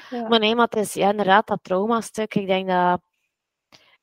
Ja. 0.09 0.27
Maar 0.27 0.39
nee, 0.39 0.55
maar 0.55 0.65
het 0.65 0.75
is 0.75 0.93
ja, 0.93 1.09
inderdaad 1.09 1.47
dat 1.47 1.59
traumastuk. 1.61 2.35
Ik 2.35 2.47
denk 2.47 2.67
dat 2.67 3.01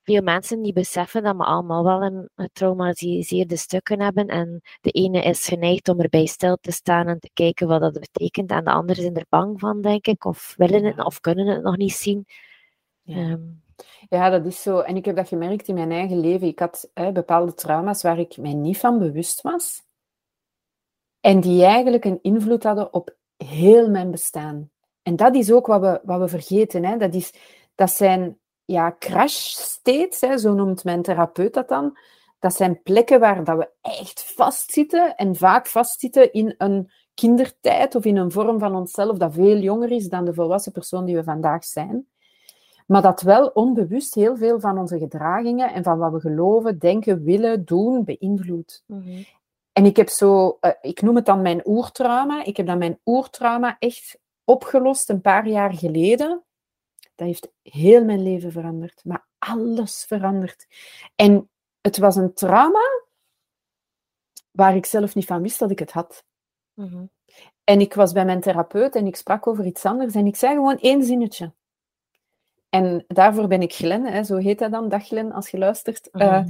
veel 0.03 0.21
mensen 0.21 0.61
niet 0.61 0.73
beseffen 0.73 1.23
dat 1.23 1.35
we 1.35 1.43
allemaal 1.43 1.83
wel 1.83 2.01
een 2.01 2.29
getraumatiseerde 2.35 3.57
stukken 3.57 4.01
hebben. 4.01 4.27
En 4.27 4.61
de 4.81 4.91
ene 4.91 5.21
is 5.21 5.47
geneigd 5.47 5.89
om 5.89 5.99
erbij 5.99 6.25
stil 6.25 6.57
te 6.61 6.71
staan 6.71 7.07
en 7.07 7.19
te 7.19 7.29
kijken 7.33 7.67
wat 7.67 7.81
dat 7.81 7.99
betekent. 7.99 8.51
En 8.51 8.63
de 8.63 8.71
andere 8.71 9.01
zijn 9.01 9.15
er 9.15 9.25
bang 9.29 9.59
van, 9.59 9.81
denk 9.81 10.07
ik. 10.07 10.25
Of 10.25 10.53
willen 10.57 10.83
het 10.83 11.05
of 11.05 11.19
kunnen 11.19 11.47
het 11.47 11.63
nog 11.63 11.77
niet 11.77 11.93
zien. 11.93 12.25
Ja. 13.01 13.15
Ehm, 13.15 13.41
Ja, 14.09 14.29
dat 14.29 14.45
is 14.45 14.61
zo. 14.61 14.79
En 14.79 14.95
ik 14.95 15.05
heb 15.05 15.15
dat 15.15 15.27
gemerkt 15.27 15.67
in 15.67 15.75
mijn 15.75 15.91
eigen 15.91 16.19
leven. 16.19 16.47
Ik 16.47 16.59
had 16.59 16.89
hè, 16.93 17.11
bepaalde 17.11 17.53
trauma's 17.53 18.01
waar 18.01 18.19
ik 18.19 18.37
mij 18.37 18.53
niet 18.53 18.77
van 18.77 18.99
bewust 18.99 19.41
was. 19.41 19.83
En 21.19 21.39
die 21.39 21.63
eigenlijk 21.63 22.05
een 22.05 22.19
invloed 22.21 22.63
hadden 22.63 22.93
op 22.93 23.15
heel 23.37 23.89
mijn 23.89 24.11
bestaan. 24.11 24.69
En 25.01 25.15
dat 25.15 25.35
is 25.35 25.51
ook 25.51 25.67
wat 25.67 25.81
we, 25.81 25.99
wat 26.03 26.19
we 26.19 26.27
vergeten. 26.27 26.85
Hè. 26.85 26.97
Dat, 26.97 27.13
is, 27.13 27.33
dat 27.75 27.91
zijn 27.91 28.39
ja, 28.65 28.95
crash 28.99 29.51
states, 29.51 30.21
hè, 30.21 30.37
zo 30.37 30.53
noemt 30.53 30.83
mijn 30.83 31.01
therapeut 31.01 31.53
dat 31.53 31.67
dan. 31.67 31.97
Dat 32.39 32.55
zijn 32.55 32.81
plekken 32.81 33.19
waar 33.19 33.43
dat 33.43 33.57
we 33.57 33.69
echt 33.81 34.33
vastzitten. 34.33 35.15
En 35.15 35.35
vaak 35.35 35.67
vastzitten 35.67 36.33
in 36.33 36.55
een 36.57 36.91
kindertijd 37.13 37.95
of 37.95 38.05
in 38.05 38.17
een 38.17 38.31
vorm 38.31 38.59
van 38.59 38.75
onszelf 38.75 39.17
dat 39.17 39.33
veel 39.33 39.57
jonger 39.57 39.91
is 39.91 40.07
dan 40.07 40.25
de 40.25 40.33
volwassen 40.33 40.71
persoon 40.71 41.05
die 41.05 41.15
we 41.15 41.23
vandaag 41.23 41.65
zijn. 41.65 42.07
Maar 42.89 43.01
dat 43.01 43.21
wel 43.21 43.47
onbewust 43.47 44.13
heel 44.13 44.37
veel 44.37 44.59
van 44.59 44.77
onze 44.77 44.97
gedragingen 44.97 45.73
en 45.73 45.83
van 45.83 45.97
wat 45.97 46.11
we 46.11 46.19
geloven, 46.19 46.79
denken, 46.79 47.23
willen, 47.23 47.65
doen, 47.65 48.03
beïnvloedt. 48.03 48.83
En 49.71 49.85
ik 49.85 49.95
heb 49.95 50.09
zo, 50.09 50.57
eh, 50.59 50.71
ik 50.81 51.01
noem 51.01 51.15
het 51.15 51.25
dan 51.25 51.41
mijn 51.41 51.61
oertrauma. 51.65 52.43
Ik 52.43 52.57
heb 52.57 52.65
dan 52.65 52.77
mijn 52.77 52.99
oertrauma 53.05 53.75
echt 53.79 54.19
opgelost 54.43 55.09
een 55.09 55.21
paar 55.21 55.47
jaar 55.47 55.73
geleden. 55.73 56.43
Dat 57.15 57.27
heeft 57.27 57.51
heel 57.61 58.03
mijn 58.03 58.23
leven 58.23 58.51
veranderd, 58.51 59.01
maar 59.05 59.27
alles 59.39 60.05
veranderd. 60.07 60.67
En 61.15 61.49
het 61.81 61.97
was 61.97 62.15
een 62.15 62.33
trauma 62.33 63.03
waar 64.51 64.75
ik 64.75 64.85
zelf 64.85 65.15
niet 65.15 65.25
van 65.25 65.41
wist 65.41 65.59
dat 65.59 65.71
ik 65.71 65.79
het 65.79 65.91
had. 65.91 66.23
Mhm. 66.73 67.05
En 67.63 67.81
ik 67.81 67.93
was 67.93 68.11
bij 68.11 68.25
mijn 68.25 68.41
therapeut 68.41 68.95
en 68.95 69.07
ik 69.07 69.15
sprak 69.15 69.47
over 69.47 69.65
iets 69.65 69.85
anders 69.85 70.15
en 70.15 70.25
ik 70.25 70.35
zei 70.35 70.53
gewoon 70.53 70.77
één 70.77 71.03
zinnetje. 71.03 71.53
En 72.69 73.03
daarvoor 73.07 73.47
ben 73.47 73.61
ik 73.61 73.73
Glen, 73.73 74.05
hè, 74.05 74.23
zo 74.23 74.35
heet 74.35 74.59
hij 74.59 74.69
dan, 74.69 74.89
dag 74.89 75.07
Glen, 75.07 75.31
als 75.31 75.49
je 75.49 75.57
luistert, 75.57 76.09
uh, 76.11 76.43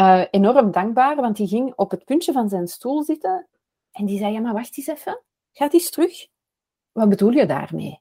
uh, 0.00 0.24
enorm 0.30 0.70
dankbaar, 0.70 1.16
want 1.16 1.36
die 1.36 1.48
ging 1.48 1.72
op 1.76 1.90
het 1.90 2.04
puntje 2.04 2.32
van 2.32 2.48
zijn 2.48 2.68
stoel 2.68 3.02
zitten 3.02 3.46
en 3.92 4.06
die 4.06 4.18
zei, 4.18 4.32
ja, 4.32 4.40
maar 4.40 4.52
wacht 4.52 4.78
eens 4.78 4.86
even, 4.86 5.20
gaat 5.52 5.72
eens 5.72 5.90
terug. 5.90 6.26
Wat 6.92 7.08
bedoel 7.08 7.30
je 7.30 7.46
daarmee? 7.46 8.00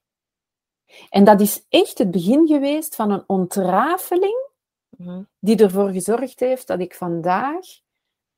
En 1.09 1.23
dat 1.23 1.41
is 1.41 1.65
echt 1.69 1.97
het 1.97 2.11
begin 2.11 2.47
geweest 2.47 2.95
van 2.95 3.11
een 3.11 3.23
ontrafeling 3.27 4.49
mhm. 4.89 5.23
die 5.39 5.57
ervoor 5.57 5.89
gezorgd 5.89 6.39
heeft 6.39 6.67
dat 6.67 6.79
ik 6.79 6.95
vandaag 6.95 7.65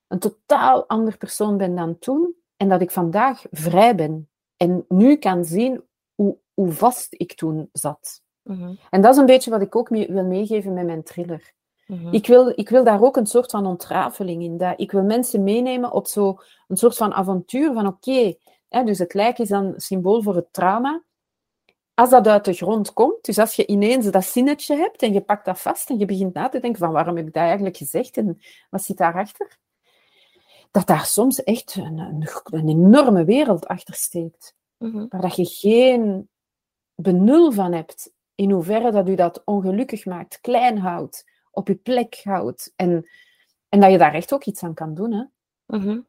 een 0.08 0.20
totaal 0.20 0.88
ander 0.88 1.18
persoon 1.18 1.58
ben 1.58 1.76
dan 1.76 2.00
toen 2.00 2.36
en 2.58 2.70
dat 2.70 2.82
ik 2.82 2.92
vandaag 2.92 3.46
vrij 3.52 3.96
ben 3.96 4.30
en 4.58 4.86
nu 4.88 5.16
kan 5.16 5.46
zien 5.46 5.84
hoe, 6.16 6.38
hoe 6.54 6.72
vast 6.72 7.14
ik 7.18 7.34
toen 7.34 7.70
zat. 7.74 8.22
Mhm. 8.52 8.74
En 8.90 9.02
dat 9.02 9.14
is 9.14 9.20
een 9.20 9.26
beetje 9.26 9.52
wat 9.52 9.62
ik 9.62 9.76
ook 9.76 9.90
wil 9.90 10.26
meegeven 10.26 10.74
met 10.74 10.86
mijn 10.86 11.04
thriller. 11.04 11.54
Mhm. 11.88 12.14
ik, 12.14 12.28
wil, 12.28 12.54
ik 12.56 12.70
wil 12.70 12.84
daar 12.84 13.02
ook 13.02 13.18
een 13.18 13.26
soort 13.26 13.52
van 13.52 13.66
ontrafeling 13.66 14.44
in. 14.44 14.58
Dat 14.58 14.74
ik 14.80 14.92
wil 14.92 15.04
mensen 15.04 15.44
meenemen 15.44 15.92
op 15.92 16.08
zo'n 16.08 16.38
soort 16.68 16.98
van 16.98 17.14
avontuur 17.14 17.74
van 17.74 17.88
oké, 17.88 18.36
dus 18.70 19.00
het 19.00 19.14
lijk 19.14 19.38
is 19.38 19.50
dan 19.50 19.74
symbool 19.78 20.22
voor 20.22 20.36
het 20.36 20.54
trauma. 20.54 21.04
Als 21.94 22.10
dat 22.10 22.28
uit 22.28 22.46
de 22.46 22.54
grond 22.54 22.94
komt, 22.94 23.26
dus 23.26 23.38
als 23.38 23.56
je 23.56 23.68
ineens 23.68 24.12
dat 24.12 24.26
zinnetje 24.26 24.76
hebt 24.76 25.02
en 25.02 25.14
je 25.14 25.22
pakt 25.22 25.46
dat 25.46 25.62
vast 25.62 25.90
en 25.90 25.98
je 25.98 26.06
begint 26.06 26.34
na 26.34 26.50
te 26.50 26.60
denken 26.60 26.80
van 26.80 26.92
waarom 26.92 27.16
heb 27.16 27.28
ik 27.28 27.34
dat 27.34 27.44
eigenlijk 27.44 27.78
gezegd 27.78 28.18
en 28.18 28.42
wat 28.70 28.84
zit 28.84 28.98
daarachter, 28.98 29.58
dat 30.72 30.88
daar 30.88 31.06
soms 31.06 31.44
echt 31.44 31.76
een, 31.76 31.98
een, 31.98 32.28
een 32.44 32.70
enorme 32.70 33.24
wereld 33.24 33.68
achter 33.68 33.94
steekt. 33.94 34.56
Mm 34.78 35.06
Waar 35.10 35.22
dat 35.22 35.36
je 35.36 35.46
geen 35.46 36.30
benul 36.96 37.52
van 37.52 37.72
hebt 37.72 38.12
in 38.36 38.52
hoeverre 38.52 38.92
dat 38.92 39.10
u 39.10 39.16
dat 39.16 39.42
ongelukkig 39.46 40.06
maakt, 40.06 40.40
klein 40.42 40.78
houdt, 40.78 41.26
op 41.52 41.68
je 41.68 41.76
plek 41.76 42.22
houdt. 42.24 42.74
En, 42.76 43.10
en 43.70 43.80
dat 43.80 43.92
je 43.92 43.98
daar 43.98 44.14
echt 44.14 44.34
ook 44.34 44.46
iets 44.46 44.64
aan 44.64 44.74
kan 44.74 44.94
doen. 44.94 45.12
Hè? 45.12 45.24
Mhm. 45.78 46.00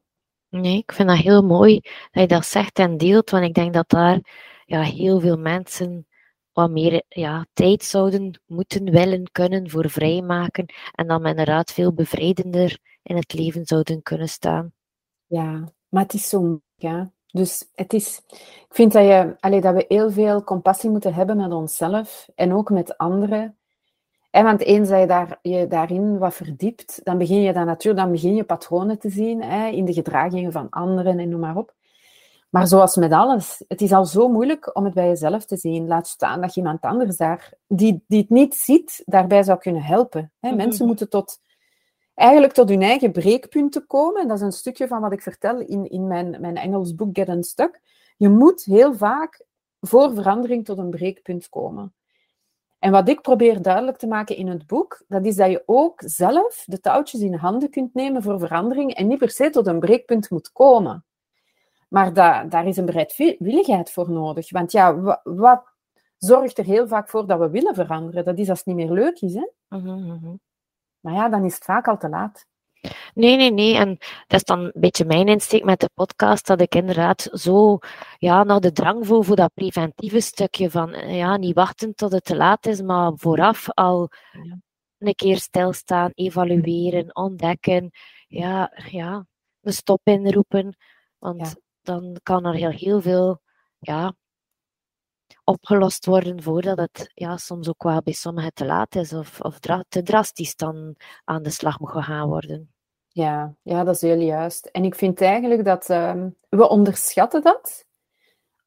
Nee, 0.49 0.77
ik 0.77 0.91
vind 0.91 1.09
dat 1.09 1.17
heel 1.17 1.43
mooi 1.43 1.79
dat 2.11 2.21
je 2.21 2.27
dat 2.27 2.45
zegt 2.45 2.79
en 2.79 2.97
deelt, 2.97 3.29
want 3.29 3.45
ik 3.45 3.53
denk 3.53 3.73
dat 3.73 3.89
daar 3.89 4.19
ja, 4.65 4.81
heel 4.81 5.19
veel 5.19 5.37
mensen 5.37 6.07
wat 6.51 6.71
meer 6.71 7.03
ja, 7.07 7.45
tijd 7.53 7.83
zouden 7.83 8.41
moeten, 8.45 8.91
willen, 8.91 9.31
kunnen 9.31 9.69
voor 9.69 9.89
vrijmaken 9.89 10.65
en 10.91 11.07
dan 11.07 11.25
inderdaad 11.25 11.71
veel 11.71 11.93
bevrijdender 11.93 12.79
in 13.03 13.15
het 13.15 13.33
leven 13.33 13.65
zouden 13.65 14.01
kunnen 14.01 14.29
staan. 14.29 14.73
Ja, 15.25 15.73
maar 15.89 16.03
het 16.03 16.13
is 16.13 16.29
zo 16.29 16.61
ja. 16.75 17.11
Dus 17.33 17.69
het 17.75 17.93
is, 17.93 18.21
ik 18.29 18.67
vind 18.69 18.91
dat, 18.91 19.03
je, 19.03 19.35
allee, 19.39 19.61
dat 19.61 19.73
we 19.73 19.85
heel 19.87 20.11
veel 20.11 20.43
compassie 20.43 20.89
moeten 20.89 21.13
hebben 21.13 21.37
met 21.37 21.51
onszelf 21.51 22.29
en 22.35 22.53
ook 22.53 22.69
met 22.69 22.97
anderen. 22.97 23.57
En 24.31 24.43
want 24.43 24.61
eens 24.61 24.89
dat 24.89 24.99
je, 24.99 25.07
daar, 25.07 25.39
je 25.41 25.67
daarin 25.67 26.17
wat 26.17 26.33
verdiept, 26.33 26.99
dan 27.03 27.17
begin 27.17 27.41
je 27.41 27.53
dan 27.53 27.65
natuurlijk 27.65 28.03
dan 28.03 28.11
begin 28.11 28.35
je 28.35 28.43
patronen 28.43 28.99
te 28.99 29.09
zien 29.09 29.43
hè, 29.43 29.67
in 29.67 29.85
de 29.85 29.93
gedragingen 29.93 30.51
van 30.51 30.69
anderen 30.69 31.19
en 31.19 31.29
noem 31.29 31.39
maar 31.39 31.57
op. 31.57 31.73
Maar 32.49 32.67
zoals 32.67 32.95
met 32.95 33.11
alles, 33.11 33.63
het 33.67 33.81
is 33.81 33.91
al 33.91 34.05
zo 34.05 34.27
moeilijk 34.27 34.75
om 34.75 34.85
het 34.85 34.93
bij 34.93 35.07
jezelf 35.07 35.45
te 35.45 35.57
zien. 35.57 35.87
Laat 35.87 36.07
staan 36.07 36.41
dat 36.41 36.53
je 36.53 36.61
iemand 36.61 36.81
anders 36.81 37.17
daar, 37.17 37.53
die, 37.67 38.03
die 38.07 38.19
het 38.21 38.29
niet 38.29 38.55
ziet, 38.55 39.01
daarbij 39.05 39.43
zou 39.43 39.59
kunnen 39.59 39.81
helpen. 39.81 40.31
Hè. 40.39 40.49
Mhm. 40.49 40.57
Mensen 40.57 40.85
moeten 40.85 41.09
tot, 41.09 41.39
eigenlijk 42.13 42.53
tot 42.53 42.69
hun 42.69 42.81
eigen 42.81 43.11
breekpunten 43.11 43.87
komen. 43.87 44.27
Dat 44.27 44.37
is 44.37 44.43
een 44.43 44.51
stukje 44.51 44.87
van 44.87 45.01
wat 45.01 45.11
ik 45.11 45.21
vertel 45.21 45.59
in, 45.59 45.89
in 45.89 46.07
mijn, 46.07 46.41
mijn 46.41 46.55
Engels 46.55 46.95
boek 46.95 47.17
Get 47.17 47.29
Unstuck. 47.29 47.81
Je 48.17 48.29
moet 48.29 48.63
heel 48.63 48.93
vaak 48.93 49.45
voor 49.79 50.13
verandering 50.13 50.65
tot 50.65 50.77
een 50.77 50.89
breekpunt 50.89 51.49
komen. 51.49 51.93
En 52.79 52.91
wat 52.91 53.09
ik 53.09 53.21
probeer 53.21 53.61
duidelijk 53.61 53.97
te 53.97 54.07
maken 54.07 54.35
in 54.35 54.47
het 54.47 54.67
boek, 54.67 55.03
dat 55.07 55.25
is 55.25 55.35
dat 55.35 55.49
je 55.49 55.63
ook 55.65 56.01
zelf 56.05 56.63
de 56.65 56.79
touwtjes 56.79 57.21
in 57.21 57.33
handen 57.33 57.69
kunt 57.69 57.93
nemen 57.93 58.21
voor 58.21 58.39
verandering 58.39 58.93
en 58.93 59.07
niet 59.07 59.17
per 59.17 59.29
se 59.29 59.49
tot 59.49 59.67
een 59.67 59.79
breekpunt 59.79 60.29
moet 60.29 60.51
komen. 60.51 61.05
Maar 61.89 62.13
da, 62.13 62.43
daar 62.43 62.67
is 62.67 62.77
een 62.77 62.85
bereidwilligheid 62.85 63.91
voor 63.91 64.11
nodig. 64.11 64.51
Want 64.51 64.71
ja, 64.71 64.99
wat, 64.99 65.19
wat, 65.23 65.63
zorgt 66.17 66.57
er 66.57 66.65
heel 66.65 66.87
vaak 66.87 67.09
voor 67.09 67.27
dat 67.27 67.39
we 67.39 67.49
willen 67.49 67.75
veranderen? 67.75 68.25
Dat 68.25 68.37
is 68.37 68.49
als 68.49 68.57
het 68.57 68.67
niet 68.67 68.75
meer 68.75 68.91
leuk 68.91 69.21
is. 69.21 69.33
Hè? 69.33 69.49
Mhm, 69.67 70.05
mhm. 70.05 70.33
Maar 71.03 71.13
ja, 71.13 71.29
dan 71.29 71.45
is 71.45 71.53
het 71.53 71.63
vaak 71.63 71.87
al 71.87 71.97
te 71.97 72.09
laat. 72.09 72.45
Nee, 73.13 73.35
nee, 73.35 73.51
nee. 73.51 73.75
En 73.75 73.97
dat 74.27 74.39
is 74.39 74.43
dan 74.43 74.59
een 74.59 74.71
beetje 74.75 75.05
mijn 75.05 75.27
insteek 75.27 75.63
met 75.63 75.79
de 75.79 75.89
podcast, 75.93 76.47
dat 76.47 76.61
ik 76.61 76.75
inderdaad 76.75 77.29
zo 77.31 77.77
ja, 78.17 78.43
naar 78.43 78.59
de 78.59 78.71
drang 78.71 79.05
voel 79.07 79.21
voor 79.21 79.35
dat 79.35 79.53
preventieve 79.53 80.19
stukje 80.19 80.69
van 80.69 80.93
eh, 80.93 81.17
ja, 81.17 81.37
niet 81.37 81.55
wachten 81.55 81.95
tot 81.95 82.11
het 82.11 82.25
te 82.25 82.35
laat 82.35 82.65
is, 82.65 82.81
maar 82.81 83.11
vooraf 83.15 83.69
al 83.69 84.09
een 84.97 85.15
keer 85.15 85.37
stilstaan, 85.37 86.11
evalueren, 86.13 87.15
ontdekken. 87.15 87.91
Ja, 88.27 88.71
ja 88.89 89.25
een 89.61 89.73
stop 89.73 90.01
inroepen. 90.03 90.77
Want 91.17 91.55
dan 91.81 92.19
kan 92.23 92.45
er 92.45 92.53
heel, 92.53 92.69
heel 92.69 93.01
veel 93.01 93.41
ja, 93.79 94.13
opgelost 95.43 96.05
worden 96.05 96.43
voordat 96.43 96.77
het 96.77 97.11
ja, 97.13 97.37
soms 97.37 97.69
ook 97.69 97.83
wel 97.83 98.01
bij 98.01 98.13
sommigen 98.13 98.53
te 98.53 98.65
laat 98.65 98.95
is 98.95 99.13
of, 99.13 99.41
of 99.41 99.59
te 99.59 100.03
drastisch 100.03 100.55
dan 100.55 100.95
aan 101.23 101.43
de 101.43 101.49
slag 101.49 101.79
moet 101.79 101.91
gaan 101.91 102.27
worden. 102.27 102.73
Ja, 103.07 103.55
ja, 103.61 103.83
dat 103.83 103.95
is 103.95 104.01
heel 104.01 104.19
juist. 104.19 104.65
En 104.65 104.83
ik 104.83 104.95
vind 104.95 105.21
eigenlijk 105.21 105.65
dat 105.65 105.89
ehm, 105.89 106.29
we 106.49 106.69
onderschatten 106.69 107.41
dat, 107.41 107.85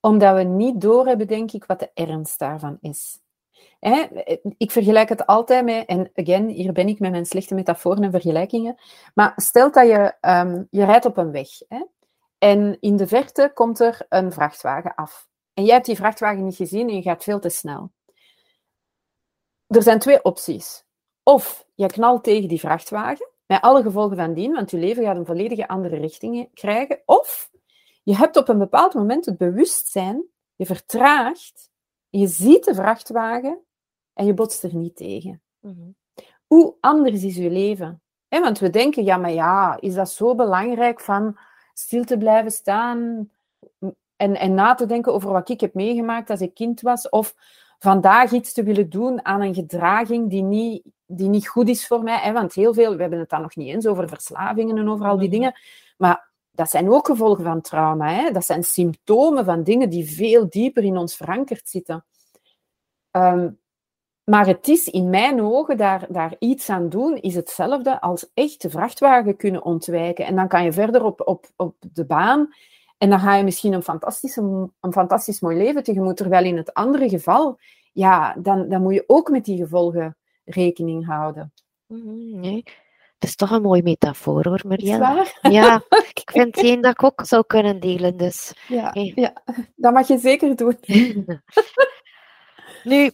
omdat 0.01 0.35
we 0.35 0.43
niet 0.43 0.81
doorhebben, 0.81 1.27
denk 1.27 1.53
ik, 1.53 1.65
wat 1.65 1.79
de 1.79 1.91
ernst 1.95 2.39
daarvan 2.39 2.79
is. 2.81 3.19
Hè? 3.79 4.07
Ik 4.57 4.71
vergelijk 4.71 5.09
het 5.09 5.27
altijd 5.27 5.65
met, 5.65 5.87
en 5.87 6.11
again, 6.15 6.49
hier 6.49 6.73
ben 6.73 6.89
ik 6.89 6.99
met 6.99 7.11
mijn 7.11 7.27
slechte 7.27 7.55
metaforen 7.55 8.03
en 8.03 8.11
vergelijkingen, 8.11 8.77
maar 9.15 9.33
stel 9.37 9.71
dat 9.71 9.87
je, 9.87 10.15
um, 10.21 10.67
je 10.71 10.85
rijdt 10.85 11.05
op 11.05 11.17
een 11.17 11.31
weg 11.31 11.49
hè? 11.69 11.85
en 12.39 12.77
in 12.81 12.97
de 12.97 13.07
verte 13.07 13.51
komt 13.55 13.81
er 13.81 14.07
een 14.09 14.33
vrachtwagen 14.33 14.95
af. 14.95 15.29
En 15.57 15.65
jij 15.65 15.75
hebt 15.75 15.87
die 15.87 15.97
vrachtwagen 15.97 16.45
niet 16.45 16.57
gezien 16.57 16.89
en 16.89 16.95
je 16.95 17.03
gaat 17.03 17.25
veel 17.25 17.39
te 17.39 17.49
snel. 17.49 17.93
Er 19.67 19.83
zijn 19.83 19.99
twee 19.99 20.25
opties. 20.25 20.85
Of 21.23 21.67
je 21.75 21.87
knalt 21.87 22.25
tegen 22.25 22.49
die 22.49 22.61
vrachtwagen, 22.61 23.31
met 23.47 23.61
alle 23.61 23.83
gevolgen 23.83 24.17
van 24.17 24.35
dien, 24.35 24.53
want 24.53 24.71
je 24.71 24.77
leven 24.77 25.05
gaat 25.05 25.17
een 25.17 25.27
volledige 25.27 25.69
andere 25.69 25.97
richting 25.97 26.51
krijgen. 26.55 27.03
Of 27.05 27.51
je 28.03 28.17
hebt 28.17 28.37
op 28.37 28.49
een 28.49 28.59
bepaald 28.59 28.95
moment 28.95 29.27
het 29.27 29.39
bewustzijn, 29.39 30.25
je 30.57 30.67
vertraagt, 30.67 31.71
je 32.09 32.27
ziet 32.27 32.65
de 32.65 32.75
vrachtwagen 32.75 33.65
en 34.13 34.27
je 34.27 34.35
botst 34.35 34.63
er 34.63 34.75
niet 34.75 34.97
tegen. 34.97 35.43
Mhm. 35.61 35.91
Hoe 36.47 36.77
anders 36.81 37.25
is 37.25 37.37
je 37.37 37.51
leven? 37.51 38.01
want 38.29 38.59
we 38.59 38.71
denken, 38.71 39.05
ja, 39.05 39.17
maar 39.17 39.33
ja, 39.33 39.81
is 39.81 39.95
dat 39.95 40.11
zo 40.11 40.35
belangrijk 40.35 41.01
van 41.01 41.39
stil 41.73 42.05
te 42.05 42.19
blijven 42.19 42.51
staan 42.51 43.31
en, 44.17 44.37
en 44.37 44.55
na 44.55 44.75
te 44.75 44.87
denken 44.87 45.13
over 45.13 45.33
wat 45.33 45.49
ik 45.49 45.61
heb 45.61 45.75
meegemaakt 45.75 46.31
als 46.31 46.41
ik 46.41 46.55
kind 46.55 46.81
was? 46.81 47.09
Of 47.09 47.35
vandaag 47.79 48.33
iets 48.33 48.53
te 48.53 48.63
willen 48.63 48.91
doen 48.91 49.25
aan 49.25 49.41
een 49.41 49.55
gedraging 49.55 50.31
die 50.31 50.43
niet, 50.43 50.83
die 51.07 51.29
niet 51.29 51.49
goed 51.49 51.69
is 51.69 51.87
voor 51.87 52.03
mij. 52.03 52.19
Hè? 52.19 52.33
Want 52.33 52.55
heel 52.55 52.75
veel, 52.75 52.95
we 52.95 53.01
hebben 53.01 53.19
het 53.19 53.31
dan 53.31 53.43
nog 53.43 53.57
niet 53.57 53.69
eens 53.69 53.87
over 53.87 54.09
verslavingen 54.09 54.79
en 54.79 54.89
over 54.89 55.07
al 55.07 55.19
die 55.19 55.29
dingen. 55.29 55.55
Maar 55.97 56.31
dat 56.51 56.71
zijn 56.71 56.91
ook 56.91 57.07
gevolgen 57.07 57.45
van 57.45 57.61
trauma. 57.61 58.09
Hè? 58.09 58.31
Dat 58.31 58.45
zijn 58.45 58.65
symptomen 58.65 59.45
van 59.45 59.63
dingen 59.63 59.91
die 59.91 60.11
veel 60.11 60.49
dieper 60.49 60.85
in 60.85 60.97
ons 60.97 61.17
verankerd 61.17 61.69
zitten. 61.69 62.05
Ehm, 63.11 63.49
maar 64.25 64.47
het 64.47 64.69
is 64.69 64.87
in 64.87 65.11
mijn 65.11 65.43
ogen, 65.43 65.77
daar, 65.77 66.07
daar 66.09 66.37
iets 66.39 66.71
aan 66.71 66.89
doen, 66.89 67.17
is 67.17 67.35
hetzelfde 67.35 68.01
als 68.01 68.31
echt 68.35 68.63
de 68.63 68.71
vrachtwagen 68.71 69.37
kunnen 69.37 69.65
ontwijken. 69.65 70.27
En 70.27 70.37
dan 70.37 70.49
kan 70.49 70.65
je 70.65 70.73
verder 70.73 71.05
op, 71.05 71.21
op, 71.25 71.47
op 71.57 71.75
de 71.93 72.05
baan 72.05 72.55
en 72.99 73.11
dan 73.11 73.21
ga 73.21 73.35
je 73.35 73.45
misschien 73.45 73.73
een, 73.73 73.83
fantastische, 73.83 74.71
een 74.81 74.93
fantastisch 74.93 75.41
mooi 75.41 75.57
leven 75.57 75.83
tegemoet. 75.83 76.17
Terwijl 76.17 76.45
in 76.45 76.57
het 76.57 76.75
andere 76.75 77.09
geval, 77.09 77.59
ja, 77.93 78.35
dan, 78.39 78.69
dan 78.69 78.83
moet 78.83 78.95
je 78.95 79.05
ook 79.07 79.31
met 79.31 79.45
die 79.45 79.57
gevolgen 79.57 80.17
rekening 80.45 81.07
houden. 81.07 81.53
Mhm, 81.87 82.41
nee. 82.41 82.63
Het 83.19 83.29
is 83.29 83.37
toch 83.37 83.51
een 83.51 83.63
mooie 83.63 83.83
metafoor 83.83 84.49
hoor, 84.49 84.61
Maria. 84.67 84.99
Waar? 84.99 85.39
Ja, 85.51 85.83
ik 86.15 86.31
vind 86.33 86.61
het 86.61 86.83
dat 86.83 86.93
ik 86.93 87.03
ook 87.03 87.23
zou 87.25 87.45
kunnen 87.47 87.81
delen. 87.81 88.17
Dus. 88.17 88.53
Ja, 88.69 88.91
ja, 88.95 89.43
dat 89.77 89.93
mag 89.93 90.09
je 90.09 90.19
zeker 90.19 90.57
doen. 90.57 90.79
nu, 92.85 93.11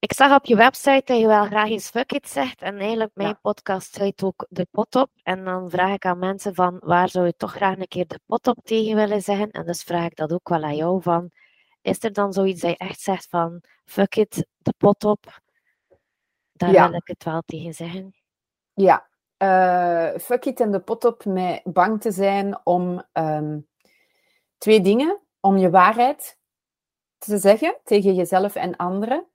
Ik 0.00 0.12
zag 0.12 0.34
op 0.34 0.44
je 0.44 0.56
website 0.56 1.02
dat 1.04 1.18
je 1.18 1.26
wel 1.26 1.44
graag 1.44 1.68
eens 1.68 1.88
fuck 1.88 2.12
it 2.12 2.28
zegt. 2.28 2.62
En 2.62 2.78
eigenlijk 2.78 3.10
mijn 3.14 3.40
podcast 3.40 3.98
heet 3.98 4.22
ook 4.22 4.46
de 4.48 4.66
pot 4.70 4.94
op. 4.94 5.10
En 5.22 5.44
dan 5.44 5.70
vraag 5.70 5.94
ik 5.94 6.04
aan 6.04 6.18
mensen 6.18 6.54
van 6.54 6.78
waar 6.82 7.08
zou 7.08 7.26
je 7.26 7.36
toch 7.36 7.52
graag 7.52 7.78
een 7.78 7.88
keer 7.88 8.06
de 8.06 8.20
pot 8.26 8.46
op 8.46 8.58
tegen 8.64 8.94
willen 8.94 9.22
zeggen. 9.22 9.50
En 9.50 9.66
dus 9.66 9.82
vraag 9.82 10.04
ik 10.04 10.16
dat 10.16 10.32
ook 10.32 10.48
wel 10.48 10.62
aan 10.62 10.76
jou 10.76 11.02
van. 11.02 11.30
Is 11.82 12.04
er 12.04 12.12
dan 12.12 12.32
zoiets 12.32 12.60
dat 12.60 12.70
je 12.70 12.76
echt 12.76 13.00
zegt 13.00 13.26
van 13.28 13.62
fuck 13.84 14.16
it, 14.16 14.46
de 14.58 14.74
pot 14.76 15.04
op? 15.04 15.40
Daar 16.52 16.72
wil 16.72 16.94
ik 16.94 17.06
het 17.06 17.24
wel 17.24 17.42
tegen 17.46 17.74
zeggen. 17.74 18.14
Ja, 18.74 19.08
uh, 19.38 20.18
fuck 20.18 20.44
it 20.44 20.60
en 20.60 20.70
de 20.70 20.80
pot 20.80 21.04
op 21.04 21.24
met 21.24 21.60
bang 21.64 22.00
te 22.00 22.10
zijn 22.10 22.66
om 22.66 23.04
ehm, 23.12 23.58
twee 24.58 24.80
dingen. 24.80 25.20
Om 25.40 25.56
je 25.56 25.70
waarheid 25.70 26.38
te 27.18 27.38
zeggen 27.38 27.76
tegen 27.84 28.14
jezelf 28.14 28.54
en 28.54 28.76
anderen. 28.76 29.30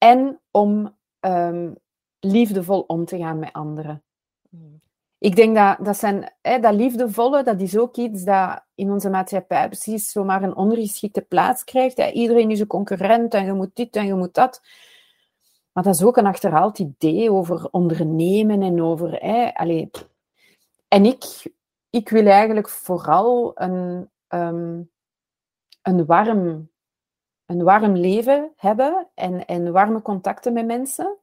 En 0.00 0.40
om 0.50 0.96
um, 1.20 1.76
liefdevol 2.20 2.80
om 2.80 3.04
te 3.04 3.18
gaan 3.18 3.38
met 3.38 3.52
anderen. 3.52 4.02
Hmm. 4.50 4.80
Ik 5.18 5.36
denk 5.36 5.56
dat, 5.56 5.76
dat, 5.84 5.96
zijn, 5.96 6.32
hè, 6.42 6.58
dat 6.58 6.74
liefdevolle, 6.74 7.42
dat 7.42 7.60
is 7.60 7.78
ook 7.78 7.96
iets 7.96 8.24
dat 8.24 8.64
in 8.74 8.90
onze 8.90 9.10
maatschappij 9.10 9.66
precies 9.66 10.10
zomaar 10.10 10.42
een 10.42 10.56
ondergeschikte 10.56 11.20
plaats 11.20 11.64
krijgt. 11.64 11.96
Hè. 11.96 12.10
Iedereen 12.10 12.50
is 12.50 12.60
een 12.60 12.66
concurrent 12.66 13.34
en 13.34 13.44
je 13.44 13.52
moet 13.52 13.76
dit 13.76 13.96
en 13.96 14.06
je 14.06 14.14
moet 14.14 14.34
dat. 14.34 14.62
Maar 15.72 15.84
dat 15.84 15.94
is 15.94 16.02
ook 16.02 16.16
een 16.16 16.26
achterhaald 16.26 16.78
idee 16.78 17.32
over 17.32 17.68
ondernemen 17.70 18.62
en 18.62 18.82
over... 18.82 19.12
Hè, 19.12 19.54
allez. 19.54 19.88
En 20.88 21.04
ik, 21.04 21.24
ik 21.90 22.08
wil 22.08 22.26
eigenlijk 22.26 22.68
vooral 22.68 23.52
een, 23.54 24.10
um, 24.28 24.90
een 25.82 26.06
warm 26.06 26.70
een 27.50 27.62
warm 27.62 27.96
leven 27.96 28.52
hebben 28.56 29.08
en, 29.14 29.46
en 29.46 29.72
warme 29.72 30.02
contacten 30.02 30.52
met 30.52 30.66
mensen. 30.66 31.18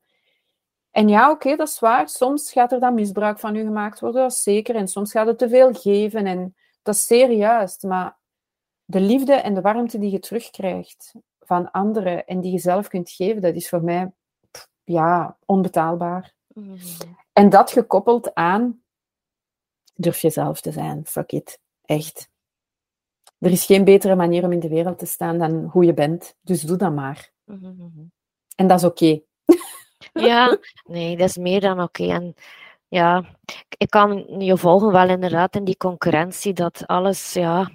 En 0.91 1.09
ja, 1.09 1.31
oké, 1.31 1.55
dat 1.55 1.67
is 1.67 1.79
waar. 1.79 2.09
Soms 2.09 2.51
gaat 2.51 2.71
er 2.71 2.79
dan 2.79 2.93
misbruik 2.93 3.39
van 3.39 3.55
u 3.55 3.63
gemaakt 3.63 3.99
worden, 3.99 4.21
dat 4.21 4.31
is 4.31 4.43
zeker. 4.43 4.75
En 4.75 4.87
soms 4.87 5.11
gaat 5.11 5.27
het 5.27 5.37
te 5.37 5.49
veel 5.49 5.73
geven 5.73 6.25
en 6.25 6.55
dat 6.81 6.95
is 6.95 7.07
zeer 7.07 7.31
juist. 7.31 7.83
Maar 7.83 8.17
de 8.85 8.99
liefde 8.99 9.33
en 9.33 9.53
de 9.53 9.61
warmte 9.61 9.99
die 9.99 10.11
je 10.11 10.19
terugkrijgt 10.19 11.13
van 11.39 11.71
anderen 11.71 12.25
en 12.25 12.41
die 12.41 12.51
je 12.51 12.59
zelf 12.59 12.87
kunt 12.87 13.09
geven, 13.09 13.41
dat 13.41 13.55
is 13.55 13.69
voor 13.69 13.83
mij 13.83 14.11
ja, 14.83 15.37
onbetaalbaar. 15.45 16.33
Mhm. 16.47 16.77
En 17.33 17.49
dat 17.49 17.71
gekoppeld 17.71 18.33
aan 18.33 18.81
durf 19.95 20.21
jezelf 20.21 20.61
te 20.61 20.71
zijn. 20.71 21.05
Fuck 21.05 21.31
it. 21.31 21.59
Echt 21.85 22.29
er 23.39 23.51
is 23.51 23.65
geen 23.65 23.83
betere 23.83 24.15
manier 24.15 24.43
om 24.43 24.51
in 24.51 24.59
de 24.59 24.69
wereld 24.69 24.99
te 24.99 25.05
staan 25.05 25.37
dan 25.37 25.69
hoe 25.71 25.85
je 25.85 25.93
bent. 25.93 26.35
Dus 26.41 26.61
doe 26.61 26.77
dat 26.77 26.93
maar. 26.93 27.31
Mhm. 27.45 28.05
En 28.55 28.67
dat 28.67 28.79
is 28.79 28.85
oké. 28.85 29.21
Ja, 30.13 30.57
nee, 30.83 31.17
dat 31.17 31.29
is 31.29 31.37
meer 31.37 31.61
dan 31.61 31.81
oké. 31.81 32.03
En 32.03 32.35
ja, 32.87 33.25
ik 33.77 33.89
kan 33.89 34.25
je 34.39 34.57
volgen 34.57 34.91
wel 34.91 35.09
inderdaad 35.09 35.55
in 35.55 35.63
die 35.63 35.77
concurrentie, 35.77 36.53
dat 36.53 36.83
alles, 36.85 37.33
ja, 37.33 37.71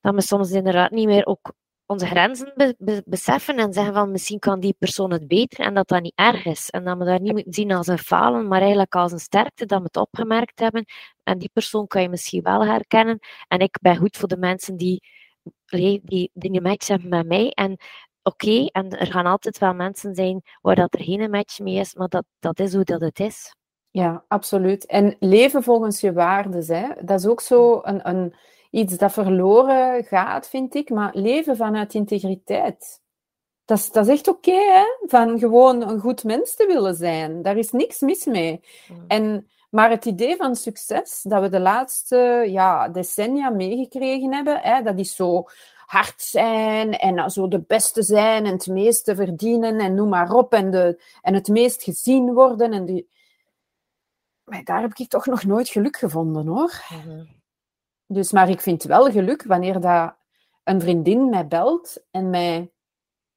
dat 0.00 0.14
we 0.14 0.20
soms 0.20 0.50
inderdaad 0.50 0.90
niet 0.90 1.06
meer 1.06 1.26
ook 1.26 1.52
onze 1.90 2.06
grenzen 2.06 2.74
beseffen 3.06 3.56
en 3.56 3.72
zeggen 3.72 3.94
van 3.94 4.10
misschien 4.10 4.38
kan 4.38 4.60
die 4.60 4.76
persoon 4.78 5.10
het 5.12 5.28
beter 5.28 5.64
en 5.64 5.74
dat 5.74 5.88
dat 5.88 6.02
niet 6.02 6.12
erg 6.14 6.44
is. 6.44 6.70
En 6.70 6.84
dat 6.84 6.98
we 6.98 7.04
daar 7.04 7.20
niet 7.20 7.32
moeten 7.32 7.52
zien 7.52 7.72
als 7.72 7.86
een 7.86 7.98
falen, 7.98 8.48
maar 8.48 8.60
eigenlijk 8.60 8.94
als 8.94 9.12
een 9.12 9.18
sterkte 9.18 9.66
dat 9.66 9.78
we 9.78 9.84
het 9.84 9.96
opgemerkt 9.96 10.58
hebben. 10.58 10.84
En 11.22 11.38
die 11.38 11.50
persoon 11.52 11.86
kan 11.86 12.02
je 12.02 12.08
misschien 12.08 12.42
wel 12.42 12.64
herkennen. 12.64 13.18
En 13.48 13.58
ik 13.58 13.78
ben 13.80 13.96
goed 13.96 14.16
voor 14.16 14.28
de 14.28 14.36
mensen 14.36 14.76
die, 14.76 15.02
die, 15.66 16.30
die 16.34 16.56
een 16.56 16.62
match 16.62 16.88
hebben 16.88 17.08
met 17.08 17.26
mij. 17.26 17.50
En 17.50 17.76
oké, 18.22 18.66
en 18.66 18.98
er 18.98 19.06
gaan 19.06 19.26
altijd 19.26 19.58
wel 19.58 19.74
mensen 19.74 20.14
zijn 20.14 20.42
waar 20.60 20.74
dat 20.74 20.94
er 20.94 21.02
geen 21.02 21.30
match 21.30 21.58
mee 21.58 21.74
is, 21.74 21.94
maar 21.94 22.08
dat, 22.08 22.24
dat 22.38 22.60
is 22.60 22.74
hoe 22.74 22.84
dat 22.84 23.00
het 23.00 23.20
is. 23.20 23.54
Ja, 23.90 24.24
absoluut. 24.28 24.86
En 24.86 25.16
leven 25.18 25.62
volgens 25.62 26.00
je 26.00 26.12
waarden, 26.12 26.64
hè? 26.66 26.88
dat 27.04 27.18
is 27.18 27.26
ook 27.26 27.40
zo 27.40 27.80
een, 27.82 28.08
een 28.08 28.34
iets 28.70 28.96
dat 28.96 29.12
verloren 29.12 30.04
gaat, 30.04 30.48
vind 30.48 30.74
ik. 30.74 30.90
Maar 30.90 31.10
leven 31.14 31.56
vanuit 31.56 31.94
integriteit. 31.94 33.00
Dat 33.64 33.78
is, 33.78 33.90
dat 33.90 34.06
is 34.06 34.12
echt 34.12 34.28
oké, 34.28 34.52
hè? 34.52 34.84
Van 35.06 35.38
gewoon 35.38 35.88
een 35.88 36.00
goed 36.00 36.24
mens 36.24 36.54
te 36.54 36.66
willen 36.66 36.94
zijn. 36.94 37.42
Daar 37.42 37.56
is 37.56 37.70
niks 37.70 38.00
mis 38.00 38.24
mee. 38.24 38.60
Mm. 38.88 39.04
En, 39.08 39.48
maar 39.70 39.90
het 39.90 40.04
idee 40.04 40.36
van 40.36 40.56
succes, 40.56 41.22
dat 41.22 41.42
we 41.42 41.48
de 41.48 41.60
laatste 41.60 42.44
ja, 42.46 42.88
decennia 42.88 43.50
meegekregen 43.50 44.34
hebben, 44.34 44.60
hè, 44.60 44.82
dat 44.82 44.98
is 44.98 45.16
zo 45.16 45.44
hard 45.86 46.22
zijn 46.22 46.98
en 46.98 47.30
zo 47.30 47.48
de 47.48 47.60
beste 47.60 48.02
zijn 48.02 48.46
en 48.46 48.52
het 48.52 48.66
meeste 48.66 49.14
verdienen 49.14 49.78
en 49.78 49.94
noem 49.94 50.08
maar 50.08 50.32
op 50.32 50.52
en, 50.52 50.70
de, 50.70 51.02
en 51.22 51.34
het 51.34 51.48
meest 51.48 51.82
gezien 51.82 52.34
worden. 52.34 52.72
En 52.72 52.84
die... 52.84 53.08
Maar 54.44 54.64
daar 54.64 54.80
heb 54.80 54.94
ik 54.94 55.08
toch 55.08 55.26
nog 55.26 55.44
nooit 55.44 55.68
geluk 55.68 55.96
gevonden, 55.96 56.46
hoor. 56.46 56.82
Mm 57.06 57.37
dus, 58.08 58.32
maar 58.32 58.48
ik 58.48 58.60
vind 58.60 58.82
wel 58.82 59.10
geluk 59.10 59.42
wanneer 59.42 59.80
dat 59.80 60.14
een 60.64 60.80
vriendin 60.80 61.28
mij 61.28 61.46
belt 61.46 62.02
en 62.10 62.30
mij 62.30 62.70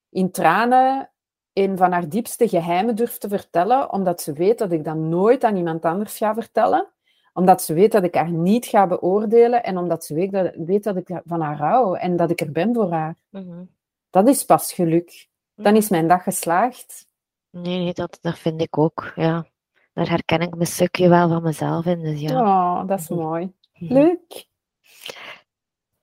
in 0.10 0.32
tranen 0.32 1.10
een 1.54 1.78
van 1.78 1.92
haar 1.92 2.10
diepste 2.10 2.50
geheimen 2.50 2.96
durft 2.96 3.22
te 3.22 3.30
vertellen, 3.30 3.92
omdat 3.92 4.22
ze 4.22 4.34
weet 4.34 4.58
dat 4.58 4.72
ik 4.72 4.84
dat 4.84 4.96
nooit 4.96 5.44
aan 5.44 5.56
iemand 5.56 5.86
anders 5.86 6.18
ga 6.18 6.34
vertellen, 6.34 6.88
omdat 7.34 7.62
ze 7.62 7.74
weet 7.74 7.92
dat 7.92 8.04
ik 8.04 8.16
haar 8.16 8.32
niet 8.32 8.66
ga 8.66 8.88
beoordelen 8.88 9.64
en 9.64 9.78
omdat 9.78 10.06
ze 10.06 10.14
weet 10.14 10.32
dat, 10.32 10.52
weet 10.56 10.84
dat 10.84 10.96
ik 10.96 11.22
van 11.26 11.42
haar 11.42 11.58
hou 11.58 11.98
en 11.98 12.16
dat 12.16 12.32
ik 12.32 12.42
er 12.42 12.52
ben 12.52 12.74
voor 12.74 12.92
haar. 12.92 13.16
Mhm. 13.30 13.64
Dat 14.10 14.28
is 14.28 14.46
pas 14.46 14.74
geluk. 14.74 15.30
Dan 15.56 15.76
is 15.76 15.90
mijn 15.90 16.08
dag 16.08 16.24
geslaagd. 16.24 17.06
Nee, 17.50 17.78
nee 17.78 17.94
dat, 17.94 18.18
dat 18.22 18.38
vind 18.40 18.62
ik 18.62 18.78
ook. 18.78 19.12
Ja. 19.16 19.46
Daar 19.94 20.10
herken 20.10 20.40
ik 20.40 20.56
mijn 20.56 20.68
stukje 20.68 21.10
wel 21.10 21.30
van 21.30 21.44
mezelf 21.44 21.86
in. 21.86 22.00
Dus 22.00 22.20
ja. 22.20 22.42
Oh, 22.42 22.88
dat 22.88 23.00
is 23.00 23.10
mhm. 23.10 23.20
mooi. 23.20 23.54
Mhm. 23.74 23.94
Leuk. 23.94 24.50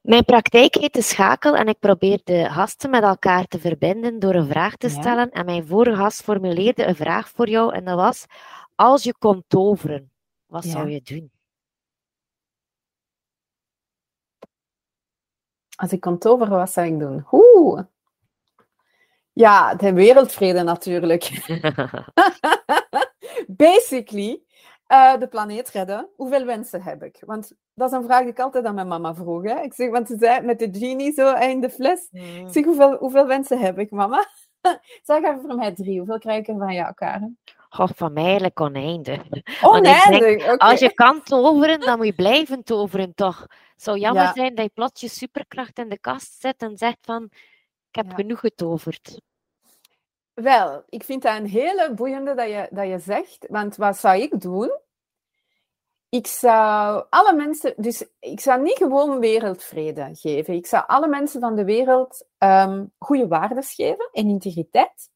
Mijn 0.00 0.24
praktijk 0.24 0.74
heet 0.74 0.92
de 0.92 1.02
schakel 1.02 1.56
en 1.56 1.68
ik 1.68 1.78
probeer 1.78 2.20
de 2.24 2.48
gasten 2.50 2.90
met 2.90 3.02
elkaar 3.02 3.44
te 3.46 3.58
verbinden 3.58 4.18
door 4.18 4.34
een 4.34 4.48
vraag 4.48 4.76
te 4.76 4.88
stellen. 4.88 5.30
En 5.30 5.44
mijn 5.44 5.66
vorige 5.66 5.96
gast 5.96 6.22
formuleerde 6.22 6.86
een 6.86 6.96
vraag 6.96 7.28
voor 7.28 7.48
jou 7.48 7.74
en 7.74 7.84
dat 7.84 7.96
was: 7.96 8.26
Als 8.74 9.02
je 9.02 9.14
kon 9.18 9.44
toveren, 9.46 10.10
wat 10.46 10.64
zou 10.64 10.88
je 10.88 11.02
doen? 11.02 11.30
Als 15.76 15.92
ik 15.92 16.00
kon 16.00 16.18
toveren, 16.18 16.56
wat 16.58 16.72
zou 16.72 16.86
ik 16.86 16.98
doen? 16.98 17.26
Oeh. 17.30 17.82
Ja, 19.32 19.74
de 19.74 19.92
wereldvrede 19.92 20.62
natuurlijk. 20.62 21.22
Basically, 23.46 24.42
uh, 24.88 25.18
de 25.18 25.28
planeet 25.28 25.68
redden. 25.68 26.08
Hoeveel 26.16 26.44
wensen 26.44 26.82
heb 26.82 27.02
ik? 27.02 27.22
Want 27.26 27.52
dat 27.78 27.90
is 27.90 27.96
een 27.96 28.04
vraag 28.04 28.20
die 28.20 28.30
ik 28.30 28.38
altijd 28.38 28.64
aan 28.64 28.74
mijn 28.74 28.88
mama 28.88 29.14
vroeg. 29.14 29.42
Hè. 29.42 29.60
Ik 29.60 29.74
zeg, 29.74 29.90
want 29.90 30.06
ze 30.06 30.16
zei 30.18 30.40
met 30.40 30.58
de 30.58 30.68
genie 30.72 31.12
zo 31.12 31.34
in 31.34 31.60
de 31.60 31.70
fles. 31.70 32.08
Ik 32.12 32.46
zeg, 32.50 32.64
hoeveel, 32.64 32.96
hoeveel 32.96 33.26
wensen 33.26 33.58
heb 33.58 33.78
ik, 33.78 33.90
mama? 33.90 34.26
zeg 35.02 35.22
even 35.22 35.40
voor 35.40 35.54
mij 35.54 35.74
drie. 35.74 35.98
Hoeveel 35.98 36.18
krijg 36.18 36.38
ik 36.38 36.48
er 36.48 36.58
van 36.58 36.74
jou, 36.74 36.94
Karen? 36.94 37.38
God, 37.68 37.92
van 37.96 38.12
mij 38.12 38.24
eigenlijk 38.24 38.60
oneindig. 38.60 39.22
Oneindig? 39.62 40.58
Als 40.58 40.80
je 40.80 40.94
kan 40.94 41.22
toveren, 41.22 41.80
dan 41.80 41.96
moet 41.96 42.06
je 42.06 42.14
blijven 42.14 42.64
toveren, 42.64 43.14
toch? 43.14 43.40
Het 43.40 43.82
zou 43.82 43.98
jammer 43.98 44.30
zijn 44.34 44.54
dat 44.54 44.64
je 44.64 44.70
plots 44.74 45.00
je 45.00 45.08
superkracht 45.08 45.78
in 45.78 45.88
de 45.88 45.98
kast 45.98 46.40
zet 46.40 46.62
en 46.62 46.76
zegt 46.78 46.98
van, 47.00 47.24
ik 47.88 47.94
heb 47.94 48.12
genoeg 48.14 48.40
getoverd. 48.40 49.20
Wel, 50.34 50.82
ik 50.88 51.04
vind 51.04 51.22
dat 51.22 51.36
een 51.36 51.46
hele 51.46 51.94
boeiende 51.94 52.34
dat 52.34 52.48
je, 52.48 52.68
dat 52.70 52.88
je 52.88 52.98
zegt. 52.98 53.46
Want 53.48 53.76
wat 53.76 53.96
zou 53.96 54.20
ik 54.20 54.40
doen? 54.40 54.70
Ik 56.10 56.26
zou 56.26 57.04
alle 57.10 57.34
mensen, 57.34 57.74
dus 57.76 58.06
ik 58.20 58.40
zou 58.40 58.62
niet 58.62 58.76
gewoon 58.76 59.18
wereldvrede 59.18 60.08
geven. 60.12 60.54
Ik 60.54 60.66
zou 60.66 60.84
alle 60.86 61.08
mensen 61.08 61.40
van 61.40 61.54
de 61.54 61.64
wereld 61.64 62.26
um, 62.38 62.92
goede 62.98 63.28
waarden 63.28 63.62
geven 63.62 64.08
en 64.12 64.28
integriteit. 64.28 65.10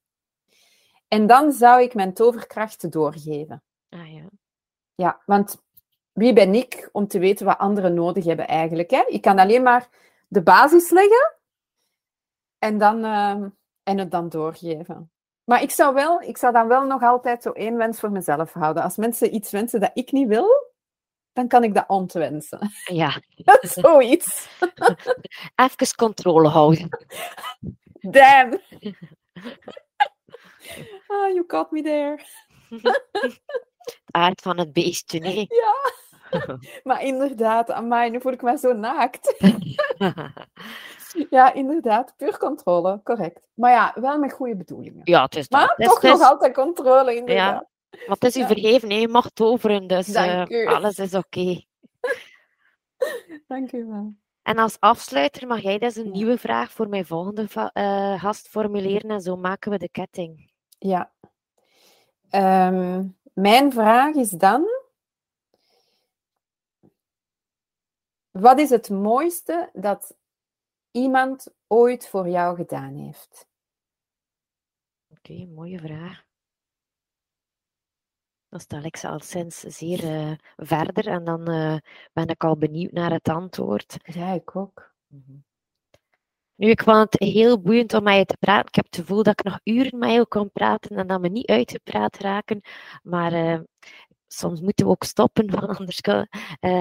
En 1.08 1.26
dan 1.26 1.52
zou 1.52 1.82
ik 1.82 1.94
mijn 1.94 2.14
toverkrachten 2.14 2.90
doorgeven. 2.90 3.62
Ah, 3.88 4.12
ja. 4.12 4.24
ja, 4.94 5.22
want 5.26 5.62
wie 6.12 6.32
ben 6.32 6.54
ik 6.54 6.88
om 6.92 7.06
te 7.06 7.18
weten 7.18 7.46
wat 7.46 7.58
anderen 7.58 7.94
nodig 7.94 8.24
hebben 8.24 8.48
eigenlijk? 8.48 8.90
Hè? 8.90 9.04
Ik 9.06 9.20
kan 9.22 9.38
alleen 9.38 9.62
maar 9.62 9.88
de 10.28 10.42
basis 10.42 10.90
leggen 10.90 11.34
en, 12.58 12.78
dan, 12.78 13.04
uh, 13.04 13.46
en 13.82 13.98
het 13.98 14.10
dan 14.10 14.28
doorgeven. 14.28 15.10
Maar 15.44 15.62
ik 15.62 15.70
zou, 15.70 15.94
wel, 15.94 16.20
ik 16.20 16.36
zou 16.36 16.52
dan 16.52 16.68
wel 16.68 16.86
nog 16.86 17.02
altijd 17.02 17.42
zo 17.42 17.50
één 17.50 17.76
wens 17.76 18.00
voor 18.00 18.10
mezelf 18.10 18.52
houden. 18.52 18.82
Als 18.82 18.96
mensen 18.96 19.34
iets 19.34 19.50
wensen 19.50 19.80
dat 19.80 19.90
ik 19.94 20.12
niet 20.12 20.28
wil, 20.28 20.71
dan 21.32 21.48
kan 21.48 21.64
ik 21.64 21.74
dat 21.74 21.84
ontwensen. 21.86 22.70
Ja. 22.84 23.20
Zoiets. 23.60 24.48
Even 25.64 25.94
controle 25.96 26.48
houden. 26.48 26.88
Damn. 28.00 28.58
Ah, 31.06 31.28
you 31.28 31.46
caught 31.46 31.70
me 31.70 31.82
there. 31.82 32.18
aard 34.10 34.40
van 34.40 34.58
het 34.58 34.72
beestje, 34.72 35.18
nee. 35.18 35.46
Ja. 35.48 35.74
Maar 36.82 37.02
inderdaad, 37.02 37.70
aan 37.70 37.88
mij, 37.88 38.08
nu 38.10 38.20
voel 38.20 38.32
ik 38.32 38.42
me 38.42 38.58
zo 38.58 38.72
naakt. 38.72 39.34
Ja, 41.30 41.52
inderdaad. 41.52 42.14
Puur 42.16 42.38
controle, 42.38 43.00
correct. 43.04 43.40
Maar 43.54 43.70
ja, 43.70 43.92
wel 44.00 44.18
met 44.18 44.32
goede 44.32 44.56
bedoelingen. 44.56 45.00
Ja, 45.04 45.22
het 45.22 45.36
is 45.36 45.48
dat. 45.48 45.60
Maar 45.60 45.68
Het 45.68 45.78
is- 45.78 45.86
toch 45.86 46.00
het 46.02 46.12
is- 46.12 46.18
nog 46.18 46.28
altijd 46.28 46.54
controle, 46.54 47.16
inderdaad. 47.16 47.64
Maar 47.92 48.16
het 48.20 48.24
is 48.24 48.36
u 48.36 48.46
vergeven, 48.46 48.90
hè. 48.90 48.96
je 48.96 49.08
mag 49.08 49.30
toveren, 49.30 49.86
dus 49.86 50.12
eh, 50.12 50.66
alles 50.66 50.98
is 50.98 51.14
oké. 51.14 51.62
Dank 53.48 53.72
u 53.72 53.86
wel. 53.86 54.14
En 54.42 54.58
als 54.58 54.80
afsluiter 54.80 55.46
mag 55.46 55.60
jij 55.60 55.78
dus 55.78 55.96
een 55.96 56.10
nieuwe 56.10 56.38
vraag 56.38 56.72
voor 56.72 56.88
mijn 56.88 57.06
volgende 57.06 57.70
eh, 57.72 58.20
gast 58.20 58.48
formuleren 58.48 59.10
en 59.10 59.20
zo 59.20 59.36
maken 59.36 59.70
we 59.70 59.78
de 59.78 59.88
ketting. 59.88 60.50
Ja. 60.78 61.12
Ehm, 62.30 63.06
mijn 63.32 63.72
vraag 63.72 64.14
is 64.14 64.30
dan: 64.30 64.64
wat 68.30 68.58
is 68.58 68.70
het 68.70 68.90
mooiste 68.90 69.70
dat 69.72 70.16
iemand 70.90 71.46
ooit 71.66 72.08
voor 72.08 72.28
jou 72.28 72.56
gedaan 72.56 72.94
heeft? 72.94 73.46
Oké, 75.10 75.46
mooie 75.46 75.78
vraag. 75.78 76.24
Dan 78.52 78.60
stel 78.60 78.82
ik 78.82 78.96
ze 78.96 79.08
al 79.08 79.20
sinds 79.20 79.60
zeer 79.60 80.04
eh, 80.04 80.32
verder 80.56 81.06
en 81.06 81.24
dan 81.24 81.46
eh, 81.46 81.76
ben 82.12 82.26
ik 82.28 82.44
al 82.44 82.56
benieuwd 82.56 82.92
naar 82.92 83.10
het 83.12 83.28
antwoord. 83.28 83.96
Ja, 84.02 84.32
ik 84.32 84.56
ook. 84.56 84.92
Nu, 86.54 86.68
ik 86.70 86.82
vond 86.82 86.96
het 87.12 87.20
heel 87.20 87.60
boeiend 87.60 87.94
om 87.94 88.02
met 88.02 88.16
je 88.16 88.24
te 88.24 88.36
praten. 88.40 88.66
Ik 88.68 88.74
heb 88.74 88.84
het 88.84 88.96
gevoel 88.96 89.22
dat 89.22 89.38
ik 89.40 89.44
nog 89.44 89.60
uren 89.64 89.98
met 89.98 90.10
jou 90.10 90.24
kon 90.24 90.50
praten 90.52 90.96
en 90.96 91.06
dat 91.06 91.20
we 91.20 91.28
niet 91.28 91.46
uitgepraat 91.46 92.16
raken. 92.18 92.60
Maar 93.02 93.32
eh, 93.32 93.60
soms 94.26 94.60
moeten 94.60 94.86
we 94.86 94.90
ook 94.92 95.04
stoppen, 95.04 95.50
want 95.50 95.78
anders 95.78 96.00
kan- 96.00 96.28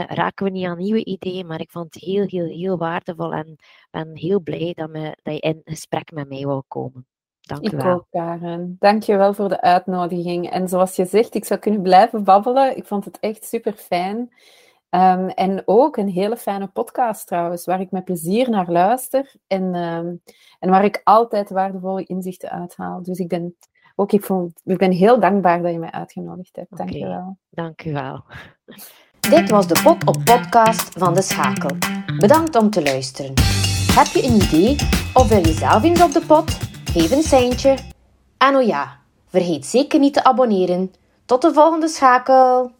raken 0.08 0.46
we 0.46 0.52
niet 0.52 0.66
aan 0.66 0.78
nieuwe 0.78 1.06
ideeën. 1.06 1.48
Maar 1.48 1.60
ik 1.62 1.72
vond 1.72 1.94
het 1.94 2.04
heel, 2.04 2.26
heel, 2.28 2.46
heel 2.46 2.78
waardevol 2.78 3.34
en 3.34 3.56
ben 3.92 4.18
heel 4.18 4.40
blij 4.42 4.74
dat, 4.74 4.90
me, 4.90 5.18
dat 5.22 5.34
je 5.34 5.40
in 5.40 5.62
gesprek 5.64 6.12
met 6.12 6.28
mij 6.30 6.46
wou 6.46 6.64
komen. 6.68 7.08
Dank 7.42 7.62
u 7.62 7.66
Ik 7.66 7.72
wel. 7.72 7.94
ook, 7.94 8.06
Karen. 8.10 8.76
Dank 8.80 9.04
je 9.04 9.18
wel 9.18 9.34
voor 9.34 9.50
de 9.50 9.62
uitnodiging. 9.62 10.50
En 10.50 10.68
zoals 10.68 10.96
je 10.96 11.06
zegt, 11.06 11.36
ik 11.36 11.46
zou 11.46 11.60
kunnen 11.60 11.82
blijven 11.82 12.24
babbelen. 12.24 12.78
Ik 12.78 12.86
vond 12.86 13.06
het 13.06 13.20
echt 13.20 13.46
super 13.46 13.74
fijn. 13.74 14.30
en 15.36 15.62
ook 15.66 15.98
een 15.98 16.10
hele 16.10 16.38
fijne 16.38 16.68
podcast 16.68 17.28
trouwens, 17.28 17.66
waar 17.66 17.82
ik 17.82 17.92
met 17.92 18.04
plezier 18.06 18.50
naar 18.50 18.72
luister 18.72 19.34
en, 19.48 19.76
ehm, 19.76 20.16
en 20.60 20.70
waar 20.70 20.84
ik 20.84 21.02
altijd 21.04 21.50
waardevolle 21.50 22.04
inzichten 22.04 22.50
uithaal. 22.50 23.04
Dus 23.04 23.20
ik 23.20 23.28
ben 23.28 23.56
ook 23.96 24.12
ik, 24.12 24.24
vond, 24.24 24.62
ik 24.64 24.78
ben 24.78 24.92
heel 24.92 25.20
dankbaar 25.20 25.62
dat 25.62 25.72
je 25.72 25.80
mij 25.80 25.92
uitgenodigd 25.92 26.56
hebt. 26.56 26.78
Dank 26.78 26.90
je 26.90 27.00
Oké. 27.00 27.08
wel. 27.08 27.38
Dank 27.50 27.84
u 27.86 27.92
wel. 27.94 28.24
Dit 29.20 29.50
was 29.50 29.68
de 29.68 29.80
Pot 29.84 30.08
op 30.08 30.22
Podcast 30.24 30.98
van 31.00 31.14
De 31.14 31.22
Schakel. 31.22 31.78
Bedankt 32.18 32.56
om 32.56 32.70
te 32.70 32.84
luisteren. 32.84 33.34
Heb 33.94 34.06
je 34.06 34.24
een 34.24 34.36
idee 34.36 34.76
of 35.14 35.28
wil 35.30 35.48
je 35.48 35.54
zelf 35.54 35.84
eens 35.84 36.04
op 36.04 36.12
de 36.12 36.26
pot? 36.28 36.71
Geef 36.94 37.12
een 37.12 37.24
seintje. 37.24 37.78
En 38.38 38.56
oh 38.56 38.66
ja, 38.66 38.98
vergeet 39.28 39.66
zeker 39.66 40.00
niet 40.00 40.14
te 40.14 40.24
abonneren. 40.24 40.94
Tot 41.26 41.42
de 41.42 41.54
volgende 41.54 41.88
schakel! 41.88 42.72